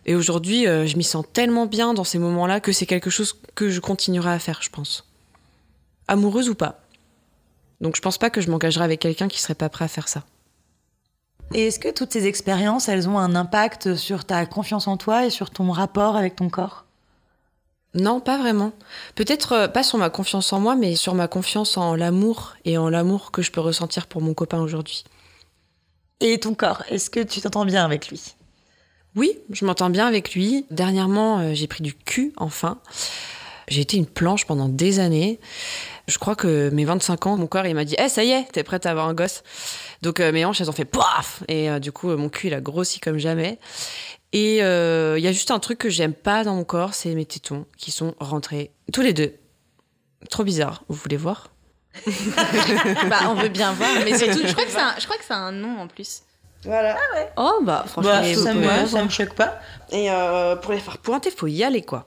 Et 0.06 0.14
aujourd'hui, 0.14 0.66
euh, 0.66 0.86
je 0.86 0.96
m'y 0.96 1.04
sens 1.04 1.26
tellement 1.30 1.66
bien 1.66 1.92
dans 1.92 2.04
ces 2.04 2.18
moments-là 2.18 2.60
que 2.60 2.72
c'est 2.72 2.86
quelque 2.86 3.10
chose 3.10 3.36
que 3.54 3.68
je 3.68 3.80
continuerai 3.80 4.30
à 4.30 4.38
faire, 4.38 4.60
je 4.62 4.70
pense. 4.70 5.06
Amoureuse 6.08 6.48
ou 6.48 6.54
pas. 6.54 6.80
Donc 7.82 7.96
je 7.96 8.00
pense 8.00 8.16
pas 8.16 8.30
que 8.30 8.40
je 8.40 8.50
m'engagerai 8.50 8.84
avec 8.84 9.00
quelqu'un 9.00 9.28
qui 9.28 9.40
serait 9.40 9.54
pas 9.54 9.68
prêt 9.68 9.84
à 9.84 9.88
faire 9.88 10.08
ça. 10.08 10.24
Et 11.54 11.66
est-ce 11.66 11.78
que 11.78 11.90
toutes 11.92 12.12
ces 12.12 12.26
expériences, 12.26 12.88
elles 12.88 13.08
ont 13.08 13.18
un 13.18 13.34
impact 13.34 13.94
sur 13.94 14.24
ta 14.24 14.46
confiance 14.46 14.88
en 14.88 14.96
toi 14.96 15.26
et 15.26 15.30
sur 15.30 15.50
ton 15.50 15.70
rapport 15.70 16.16
avec 16.16 16.36
ton 16.36 16.48
corps? 16.48 16.86
Non, 17.94 18.20
pas 18.20 18.38
vraiment. 18.38 18.72
Peut-être 19.16 19.52
euh, 19.52 19.68
pas 19.68 19.82
sur 19.82 19.98
ma 19.98 20.08
confiance 20.08 20.50
en 20.54 20.60
moi, 20.60 20.76
mais 20.76 20.96
sur 20.96 21.14
ma 21.14 21.28
confiance 21.28 21.76
en 21.76 21.94
l'amour 21.94 22.54
et 22.64 22.78
en 22.78 22.88
l'amour 22.88 23.32
que 23.32 23.42
je 23.42 23.50
peux 23.50 23.60
ressentir 23.60 24.06
pour 24.06 24.22
mon 24.22 24.32
copain 24.32 24.60
aujourd'hui. 24.60 25.04
Et 26.20 26.40
ton 26.40 26.54
corps, 26.54 26.84
est-ce 26.88 27.10
que 27.10 27.20
tu 27.20 27.42
t'entends 27.42 27.66
bien 27.66 27.84
avec 27.84 28.08
lui? 28.08 28.34
Oui, 29.14 29.38
je 29.50 29.66
m'entends 29.66 29.90
bien 29.90 30.06
avec 30.06 30.34
lui. 30.34 30.64
Dernièrement, 30.70 31.40
euh, 31.40 31.50
j'ai 31.52 31.66
pris 31.66 31.82
du 31.82 31.92
cul, 31.92 32.32
enfin. 32.38 32.78
J'ai 33.68 33.82
été 33.82 33.96
une 33.96 34.06
planche 34.06 34.46
pendant 34.46 34.68
des 34.68 34.98
années. 34.98 35.38
Je 36.08 36.18
crois 36.18 36.34
que 36.34 36.70
mes 36.70 36.84
25 36.84 37.26
ans, 37.26 37.36
mon 37.36 37.46
corps, 37.46 37.66
il 37.66 37.74
m'a 37.74 37.84
dit 37.84 37.94
Eh, 37.98 38.08
ça 38.08 38.24
y 38.24 38.30
est, 38.30 38.50
t'es 38.52 38.64
prête 38.64 38.86
à 38.86 38.90
avoir 38.90 39.08
un 39.08 39.14
gosse. 39.14 39.42
Donc 40.02 40.18
euh, 40.18 40.32
mes 40.32 40.44
hanches, 40.44 40.60
elles 40.60 40.68
ont 40.68 40.74
fait 40.74 40.84
paf 40.84 41.44
Et 41.48 41.70
euh, 41.70 41.78
du 41.78 41.92
coup, 41.92 42.10
euh, 42.10 42.16
mon 42.16 42.28
cul, 42.28 42.48
il 42.48 42.54
a 42.54 42.60
grossi 42.60 42.98
comme 43.00 43.18
jamais. 43.18 43.58
Et 44.32 44.56
il 44.58 45.22
y 45.22 45.28
a 45.28 45.32
juste 45.32 45.50
un 45.50 45.58
truc 45.58 45.78
que 45.78 45.90
j'aime 45.90 46.14
pas 46.14 46.42
dans 46.42 46.54
mon 46.56 46.64
corps, 46.64 46.94
c'est 46.94 47.14
mes 47.14 47.24
tétons 47.26 47.66
qui 47.76 47.90
sont 47.90 48.14
rentrés 48.18 48.72
tous 48.92 49.02
les 49.02 49.12
deux. 49.12 49.34
Trop 50.30 50.42
bizarre. 50.44 50.84
Vous 50.88 50.96
voulez 50.96 51.16
voir? 51.16 51.50
Bah, 53.08 53.18
on 53.28 53.34
veut 53.34 53.50
bien 53.50 53.72
voir, 53.72 53.90
mais 54.04 54.16
surtout, 54.16 54.40
je 54.46 54.52
crois 54.52 54.64
que 54.64 54.70
c'est 54.70 54.80
un, 54.80 54.94
je 54.98 55.04
crois 55.04 55.18
que 55.18 55.24
c'est 55.26 55.34
un 55.34 55.52
nom 55.52 55.78
en 55.78 55.86
plus. 55.86 56.22
Voilà. 56.64 56.96
Ah 56.96 57.16
ouais. 57.18 57.28
Oh 57.36 57.58
bah 57.62 57.84
franchement, 57.86 58.12
Bah, 58.22 58.34
ça, 58.34 58.54
me, 58.54 58.86
ça 58.86 59.04
me 59.04 59.10
choque 59.10 59.34
pas. 59.34 59.60
Et 59.90 60.08
pour 60.62 60.72
les 60.72 60.78
faire 60.80 60.98
pointer, 60.98 61.30
faut 61.30 61.48
y 61.48 61.62
aller 61.62 61.82
quoi. 61.82 62.06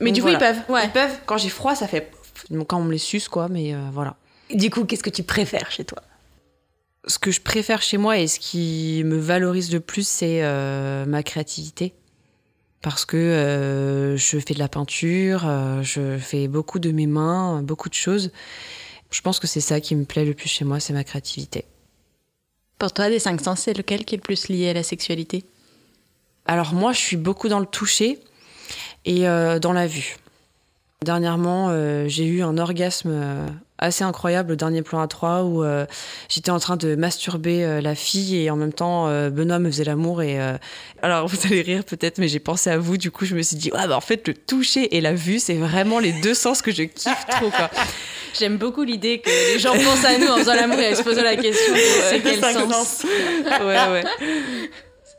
Mais 0.00 0.06
Donc 0.06 0.14
du 0.16 0.22
coup, 0.22 0.28
voilà. 0.28 0.38
ils 0.50 0.54
peuvent. 0.54 0.70
Ouais. 0.74 0.84
Ils 0.86 0.90
peuvent. 0.90 1.18
Quand 1.26 1.36
j'ai 1.38 1.50
froid, 1.50 1.74
ça 1.76 1.86
fait 1.86 2.10
donc 2.48 2.68
quand 2.68 2.78
on 2.78 2.84
me 2.84 2.92
les 2.92 2.98
suce 2.98 3.28
quoi, 3.28 3.48
mais 3.48 3.74
voilà. 3.92 4.16
Du 4.52 4.70
coup, 4.70 4.84
qu'est-ce 4.84 5.04
que 5.04 5.10
tu 5.10 5.22
préfères 5.22 5.70
chez 5.70 5.84
toi? 5.84 6.02
Ce 7.06 7.18
que 7.18 7.30
je 7.30 7.40
préfère 7.40 7.82
chez 7.82 7.96
moi 7.96 8.18
et 8.18 8.26
ce 8.26 8.38
qui 8.38 9.02
me 9.04 9.16
valorise 9.16 9.72
le 9.72 9.80
plus, 9.80 10.06
c'est 10.06 10.42
euh, 10.42 11.06
ma 11.06 11.22
créativité. 11.22 11.94
Parce 12.82 13.04
que 13.04 13.16
euh, 13.16 14.16
je 14.16 14.38
fais 14.38 14.54
de 14.54 14.58
la 14.58 14.68
peinture, 14.68 15.42
euh, 15.46 15.82
je 15.82 16.18
fais 16.18 16.48
beaucoup 16.48 16.78
de 16.78 16.92
mes 16.92 17.06
mains, 17.06 17.62
beaucoup 17.62 17.88
de 17.88 17.94
choses. 17.94 18.30
Je 19.10 19.20
pense 19.20 19.38
que 19.38 19.46
c'est 19.46 19.60
ça 19.60 19.80
qui 19.80 19.94
me 19.96 20.04
plaît 20.04 20.24
le 20.24 20.34
plus 20.34 20.48
chez 20.48 20.64
moi, 20.64 20.80
c'est 20.80 20.92
ma 20.92 21.04
créativité. 21.04 21.64
Pour 22.78 22.92
toi, 22.92 23.10
des 23.10 23.18
cinq 23.18 23.40
sens, 23.40 23.60
c'est 23.60 23.74
lequel 23.74 24.04
qui 24.04 24.14
est 24.14 24.18
le 24.18 24.22
plus 24.22 24.48
lié 24.48 24.70
à 24.70 24.72
la 24.72 24.82
sexualité? 24.82 25.44
Alors 26.46 26.72
moi, 26.72 26.92
je 26.92 26.98
suis 26.98 27.18
beaucoup 27.18 27.48
dans 27.48 27.60
le 27.60 27.66
toucher 27.66 28.18
et 29.04 29.24
dans 29.24 29.72
la 29.74 29.86
vue. 29.86 30.16
Dernièrement, 31.02 31.68
j'ai 32.08 32.24
eu 32.24 32.42
un 32.42 32.56
orgasme 32.56 33.46
assez 33.80 34.04
incroyable, 34.04 34.50
le 34.50 34.56
dernier 34.56 34.82
plan 34.82 35.00
à 35.00 35.08
3, 35.08 35.42
où 35.42 35.64
euh, 35.64 35.86
j'étais 36.28 36.50
en 36.50 36.60
train 36.60 36.76
de 36.76 36.94
masturber 36.94 37.64
euh, 37.64 37.80
la 37.80 37.94
fille 37.94 38.36
et 38.36 38.50
en 38.50 38.56
même 38.56 38.72
temps, 38.72 39.08
euh, 39.08 39.30
Benoît 39.30 39.58
me 39.58 39.70
faisait 39.70 39.84
l'amour. 39.84 40.22
Et 40.22 40.40
euh, 40.40 40.56
alors, 41.02 41.26
vous 41.26 41.38
allez 41.46 41.62
rire 41.62 41.84
peut-être, 41.84 42.18
mais 42.18 42.28
j'ai 42.28 42.38
pensé 42.38 42.70
à 42.70 42.78
vous. 42.78 42.98
Du 42.98 43.10
coup, 43.10 43.24
je 43.24 43.34
me 43.34 43.42
suis 43.42 43.56
dit, 43.56 43.72
ouais, 43.72 43.88
bah, 43.88 43.96
en 43.96 44.00
fait, 44.00 44.28
le 44.28 44.34
toucher 44.34 44.96
et 44.96 45.00
la 45.00 45.14
vue, 45.14 45.38
c'est 45.38 45.54
vraiment 45.54 45.98
les 45.98 46.12
deux 46.12 46.34
sens 46.34 46.62
que 46.62 46.70
je 46.70 46.82
kiffe 46.82 47.26
trop. 47.28 47.50
Quoi. 47.50 47.70
J'aime 48.38 48.58
beaucoup 48.58 48.82
l'idée 48.82 49.20
que 49.20 49.30
les 49.52 49.58
gens 49.58 49.72
pensent 49.72 50.04
à 50.04 50.18
nous 50.18 50.28
en 50.28 50.36
faisant 50.36 50.54
l'amour 50.54 50.78
et 50.78 50.92
en 50.92 50.96
se 50.96 51.02
posant 51.02 51.22
la 51.22 51.36
question 51.36 51.74
de 51.74 51.78
euh, 51.78 52.10
C'est 52.10 52.20
quel 52.20 52.40
sens. 52.40 53.04
Ouais, 53.60 53.92
ouais, 53.92 54.02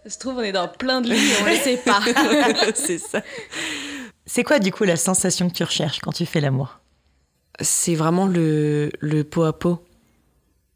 Ça 0.04 0.10
se 0.10 0.20
trouve, 0.20 0.38
on 0.38 0.42
est 0.42 0.52
dans 0.52 0.68
plein 0.68 1.02
de 1.02 1.10
lits, 1.10 1.34
on 1.42 1.46
le 1.46 1.56
sait 1.56 1.78
pas. 1.78 2.00
c'est 2.76 2.98
ça. 2.98 3.22
C'est 4.26 4.44
quoi 4.44 4.60
du 4.60 4.72
coup 4.72 4.84
la 4.84 4.96
sensation 4.96 5.50
que 5.50 5.54
tu 5.54 5.64
recherches 5.64 6.00
quand 6.00 6.12
tu 6.12 6.26
fais 6.26 6.40
l'amour? 6.40 6.80
C'est 7.62 7.96
vraiment 7.96 8.26
le, 8.26 8.92
le 9.00 9.24
pot 9.24 9.44
à 9.44 9.58
pot. 9.58 9.84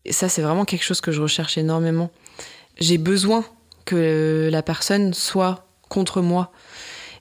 Et 0.06 0.14
ça, 0.14 0.30
c'est 0.30 0.42
vraiment 0.42 0.66
quelque 0.66 0.84
chose 0.84 1.02
que 1.02 1.12
je 1.12 1.22
recherche 1.22 1.58
énormément. 1.58 2.12
J'ai 2.80 2.98
besoin 2.98 3.44
que 3.86 4.50
la 4.52 4.62
personne 4.62 5.14
soit 5.14 5.68
contre 5.90 6.22
moi. 6.22 6.52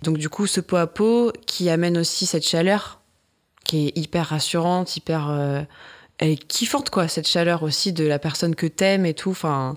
Donc 0.03 0.19
du 0.19 0.29
coup, 0.29 0.47
ce 0.47 0.61
pot 0.61 0.77
à 0.77 0.87
pot 0.87 1.33
qui 1.47 1.71
amène 1.71 1.97
aussi 1.97 2.27
cette 2.27 2.47
chaleur, 2.47 3.01
qui 3.65 3.89
est 3.89 3.99
hyper 3.99 4.27
rassurante, 4.29 4.97
hyper... 4.97 5.31
euh, 5.31 5.63
elle 6.19 6.31
est 6.31 6.37
kiffante, 6.37 6.91
quoi, 6.91 7.09
cette 7.09 7.27
chaleur 7.27 7.63
aussi 7.63 7.93
de 7.93 8.05
la 8.05 8.19
personne 8.19 8.55
que 8.55 8.67
t'aimes 8.67 9.07
et 9.07 9.15
tout. 9.15 9.31
Enfin, 9.31 9.77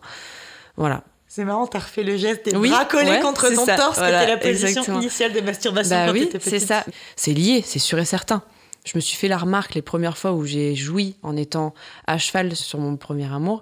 voilà. 0.76 1.04
C'est 1.28 1.46
marrant, 1.46 1.68
t'as 1.68 1.80
refait 1.80 2.04
le 2.04 2.18
geste 2.18 2.46
des 2.46 2.56
Oui, 2.56 2.70
bras 2.70 2.86
collés 2.86 3.10
ouais, 3.10 3.20
contre 3.20 3.54
ton 3.54 3.66
ça, 3.66 3.76
torse, 3.76 3.98
voilà, 3.98 4.18
qui 4.20 4.24
était 4.24 4.32
la 4.34 4.38
position 4.38 4.68
exactement. 4.68 5.02
initiale 5.02 5.34
de 5.34 5.42
masturbation 5.42 5.96
Bah 5.96 6.06
quand 6.08 6.14
oui, 6.14 6.30
c'est 6.40 6.60
ça. 6.60 6.84
C'est 7.16 7.34
lié, 7.34 7.64
c'est 7.66 7.80
sûr 7.80 8.00
et 8.00 8.06
certain. 8.06 8.44
Je 8.88 8.94
me 8.96 9.02
suis 9.02 9.18
fait 9.18 9.28
la 9.28 9.38
remarque 9.38 9.76
les 9.76 9.82
premières 9.82 10.18
fois 10.18 10.32
où 10.32 10.46
j'ai 10.46 10.74
joui 10.74 11.18
en 11.22 11.36
étant 11.36 11.74
à 12.08 12.18
cheval 12.18 12.56
sur 12.56 12.80
mon 12.80 12.96
premier 12.96 13.26
amour. 13.26 13.62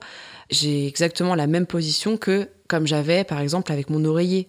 J'ai 0.51 0.85
exactement 0.85 1.33
la 1.33 1.47
même 1.47 1.65
position 1.65 2.15
que 2.15 2.47
comme 2.67 2.85
j'avais 2.85 3.23
par 3.23 3.39
exemple 3.39 3.71
avec 3.71 3.89
mon 3.89 4.05
oreiller, 4.05 4.47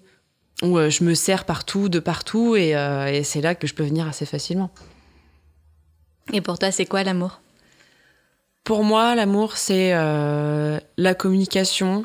où 0.62 0.76
euh, 0.76 0.90
je 0.90 1.02
me 1.02 1.14
serre 1.14 1.46
partout, 1.46 1.88
de 1.88 1.98
partout, 1.98 2.56
et, 2.56 2.76
euh, 2.76 3.06
et 3.06 3.24
c'est 3.24 3.40
là 3.40 3.54
que 3.54 3.66
je 3.66 3.72
peux 3.72 3.84
venir 3.84 4.06
assez 4.06 4.26
facilement. 4.26 4.70
Et 6.34 6.42
pour 6.42 6.58
toi, 6.58 6.70
c'est 6.70 6.84
quoi 6.84 7.02
l'amour? 7.04 7.40
Pour 8.62 8.84
moi, 8.84 9.14
l'amour, 9.14 9.56
c'est 9.56 9.94
euh, 9.94 10.78
la 10.98 11.14
communication, 11.14 12.02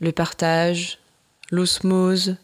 le 0.00 0.12
partage, 0.12 0.98
l'osmose 1.50 2.36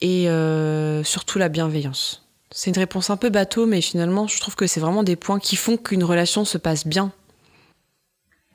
et 0.00 0.28
euh, 0.28 1.04
surtout 1.04 1.38
la 1.38 1.48
bienveillance. 1.48 2.23
C'est 2.56 2.70
une 2.70 2.78
réponse 2.78 3.10
un 3.10 3.16
peu 3.16 3.30
bateau, 3.30 3.66
mais 3.66 3.80
finalement, 3.80 4.28
je 4.28 4.38
trouve 4.38 4.54
que 4.54 4.68
c'est 4.68 4.78
vraiment 4.78 5.02
des 5.02 5.16
points 5.16 5.40
qui 5.40 5.56
font 5.56 5.76
qu'une 5.76 6.04
relation 6.04 6.44
se 6.44 6.56
passe 6.56 6.86
bien. 6.86 7.12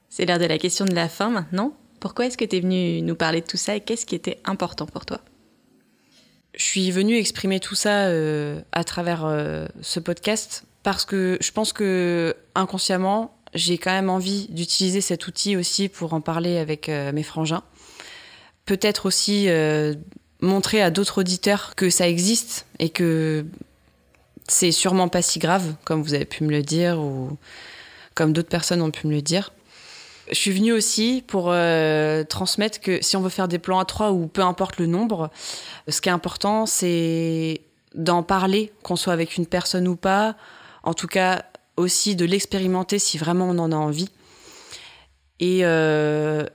C'est 0.07 0.25
l'heure 0.25 0.39
de 0.39 0.45
la 0.45 0.57
question 0.57 0.85
de 0.85 0.95
la 0.95 1.09
fin 1.09 1.29
maintenant. 1.29 1.73
Pourquoi 1.99 2.25
est-ce 2.25 2.37
que 2.37 2.45
tu 2.45 2.55
es 2.55 2.59
venu 2.61 3.01
nous 3.01 3.15
parler 3.15 3.41
de 3.41 3.45
tout 3.45 3.57
ça 3.57 3.75
et 3.75 3.81
qu'est-ce 3.81 4.05
qui 4.05 4.15
était 4.15 4.39
important 4.45 4.85
pour 4.85 5.05
toi? 5.05 5.19
Je 6.55 6.63
suis 6.63 6.91
venue 6.91 7.17
exprimer 7.17 7.59
tout 7.59 7.75
ça 7.75 8.05
euh, 8.05 8.61
à 8.71 8.85
travers 8.85 9.25
euh, 9.25 9.67
ce 9.81 9.99
podcast 9.99 10.63
parce 10.81 11.03
que 11.03 11.37
je 11.41 11.51
pense 11.51 11.73
que 11.73 12.37
inconsciemment, 12.55 13.37
j'ai 13.53 13.77
quand 13.77 13.91
même 13.91 14.09
envie 14.09 14.47
d'utiliser 14.47 15.01
cet 15.01 15.27
outil 15.27 15.57
aussi 15.57 15.89
pour 15.89 16.13
en 16.13 16.21
parler 16.21 16.57
avec 16.57 16.87
euh, 16.87 17.11
mes 17.11 17.23
frangins. 17.23 17.63
Peut-être 18.63 19.07
aussi 19.07 19.49
montrer 20.41 20.81
à 20.81 20.89
d'autres 20.89 21.19
auditeurs 21.19 21.73
que 21.75 21.89
ça 21.89 22.07
existe 22.07 22.65
et 22.77 22.89
que 22.89 23.45
c'est 24.49 24.71
sûrement 24.71 25.07
pas 25.07 25.21
si 25.21 25.39
grave, 25.39 25.75
comme 25.85 26.01
vous 26.01 26.13
avez 26.13 26.25
pu 26.25 26.43
me 26.43 26.51
le 26.51 26.63
dire 26.63 26.99
ou 26.99 27.37
comme 28.15 28.33
d'autres 28.33 28.49
personnes 28.49 28.81
ont 28.81 28.91
pu 28.91 29.07
me 29.07 29.13
le 29.13 29.21
dire. 29.21 29.53
Je 30.29 30.35
suis 30.35 30.51
venue 30.51 30.73
aussi 30.73 31.23
pour 31.25 31.49
euh, 31.49 32.23
transmettre 32.23 32.79
que 32.81 33.01
si 33.01 33.15
on 33.17 33.21
veut 33.21 33.29
faire 33.29 33.47
des 33.47 33.59
plans 33.59 33.79
à 33.79 33.85
trois 33.85 34.11
ou 34.11 34.27
peu 34.27 34.41
importe 34.41 34.77
le 34.77 34.85
nombre, 34.85 35.31
ce 35.87 36.01
qui 36.01 36.09
est 36.09 36.11
important, 36.11 36.65
c'est 36.65 37.61
d'en 37.95 38.21
parler, 38.21 38.71
qu'on 38.83 38.95
soit 38.95 39.13
avec 39.13 39.37
une 39.37 39.47
personne 39.47 39.87
ou 39.87 39.95
pas. 39.95 40.35
En 40.83 40.93
tout 40.93 41.07
cas, 41.07 41.45
aussi 41.77 42.15
de 42.15 42.25
l'expérimenter 42.25 42.99
si 42.99 43.17
vraiment 43.17 43.45
on 43.45 43.57
en 43.57 43.71
a 43.71 43.75
envie. 43.75 44.09
Et 45.39 45.61
euh, 45.63 46.45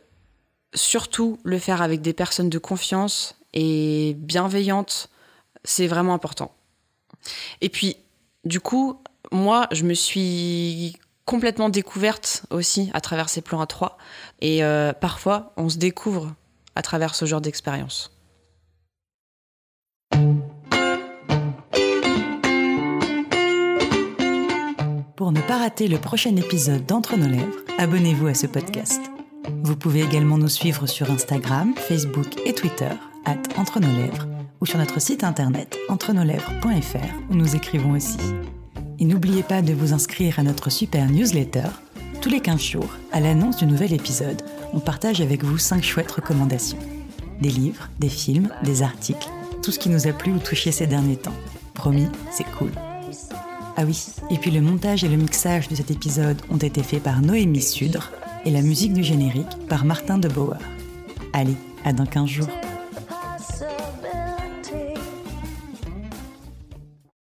surtout, 0.75 1.39
le 1.43 1.59
faire 1.59 1.83
avec 1.83 2.01
des 2.01 2.13
personnes 2.13 2.51
de 2.51 2.59
confiance 2.59 3.37
et 3.55 4.15
bienveillantes, 4.19 5.09
c'est 5.65 5.87
vraiment 5.87 6.15
important. 6.15 6.53
Et 7.61 7.69
puis, 7.69 7.97
du 8.45 8.61
coup, 8.61 9.01
moi, 9.33 9.67
je 9.73 9.85
me 9.85 9.95
suis 9.95 10.97
complètement 11.25 11.69
découverte 11.69 12.45
aussi 12.51 12.91
à 12.93 13.01
travers 13.01 13.29
ces 13.29 13.41
plans 13.41 13.61
à 13.61 13.67
trois. 13.67 13.97
Et 14.41 14.65
euh, 14.65 14.93
parfois, 14.93 15.53
on 15.57 15.69
se 15.69 15.79
découvre 15.79 16.35
à 16.75 16.83
travers 16.83 17.15
ce 17.15 17.25
genre 17.25 17.41
d'expérience. 17.41 18.11
Pour 25.17 25.33
ne 25.33 25.41
pas 25.41 25.59
rater 25.59 25.89
le 25.89 25.99
prochain 25.99 26.35
épisode 26.37 26.85
d'Entre 26.87 27.17
nos 27.17 27.29
lèvres, 27.29 27.61
abonnez-vous 27.79 28.27
à 28.27 28.35
ce 28.35 28.47
podcast. 28.47 29.01
Vous 29.63 29.77
pouvez 29.77 30.03
également 30.03 30.39
nous 30.39 30.49
suivre 30.49 30.87
sur 30.87 31.11
Instagram, 31.11 31.75
Facebook 31.77 32.27
et 32.45 32.53
Twitter, 32.53 32.91
at 33.25 33.39
Entre 33.57 33.81
nos 33.81 33.97
lèvres, 33.97 34.27
ou 34.61 34.67
sur 34.67 34.79
notre 34.79 35.01
site 35.01 35.25
internet 35.25 35.77
entrenoslèvres.fr 35.89 37.31
où 37.31 37.35
nous 37.35 37.57
écrivons 37.57 37.93
aussi. 37.93 38.19
Et 38.99 39.05
n'oubliez 39.05 39.43
pas 39.43 39.63
de 39.63 39.73
vous 39.73 39.93
inscrire 39.93 40.39
à 40.39 40.43
notre 40.43 40.71
super 40.71 41.11
newsletter. 41.11 41.69
Tous 42.21 42.31
les 42.31 42.41
15 42.41 42.61
jours, 42.61 42.91
à 43.13 43.21
l'annonce 43.21 43.59
du 43.59 43.67
nouvel 43.67 43.93
épisode, 43.93 44.43
on 44.73 44.81
partage 44.81 45.21
avec 45.21 45.45
vous 45.45 45.59
5 45.59 45.83
chouettes 45.83 46.13
recommandations. 46.13 46.79
Des 47.41 47.51
livres, 47.51 47.89
des 47.99 48.09
films, 48.09 48.51
des 48.63 48.83
articles, 48.83 49.29
tout 49.63 49.73
ce 49.73 49.79
qui 49.79 49.89
nous 49.89 50.07
a 50.07 50.13
plu 50.13 50.33
ou 50.33 50.39
touché 50.39 50.73
ces 50.73 50.87
derniers 50.87 51.17
temps. 51.17 51.35
Promis, 51.75 52.09
c'est 52.31 52.47
cool. 52.59 52.71
Ah 53.77 53.83
oui, 53.85 54.07
et 54.31 54.39
puis 54.39 54.53
le 54.53 54.61
montage 54.61 55.03
et 55.03 55.09
le 55.09 55.17
mixage 55.17 55.69
de 55.69 55.75
cet 55.75 55.91
épisode 55.91 56.41
ont 56.49 56.59
été 56.59 56.83
faits 56.83 57.03
par 57.03 57.21
Noémie 57.21 57.61
Sudre 57.61 58.13
et 58.45 58.51
la 58.51 58.63
musique 58.63 58.93
du 58.93 59.03
générique 59.03 59.59
par 59.69 59.85
Martin 59.85 60.19
de 60.19 60.29
Bauer. 60.29 60.59
Allez, 61.33 61.57
à 61.85 61.93
dans 61.93 62.07
15 62.07 62.29
jours. 62.29 62.64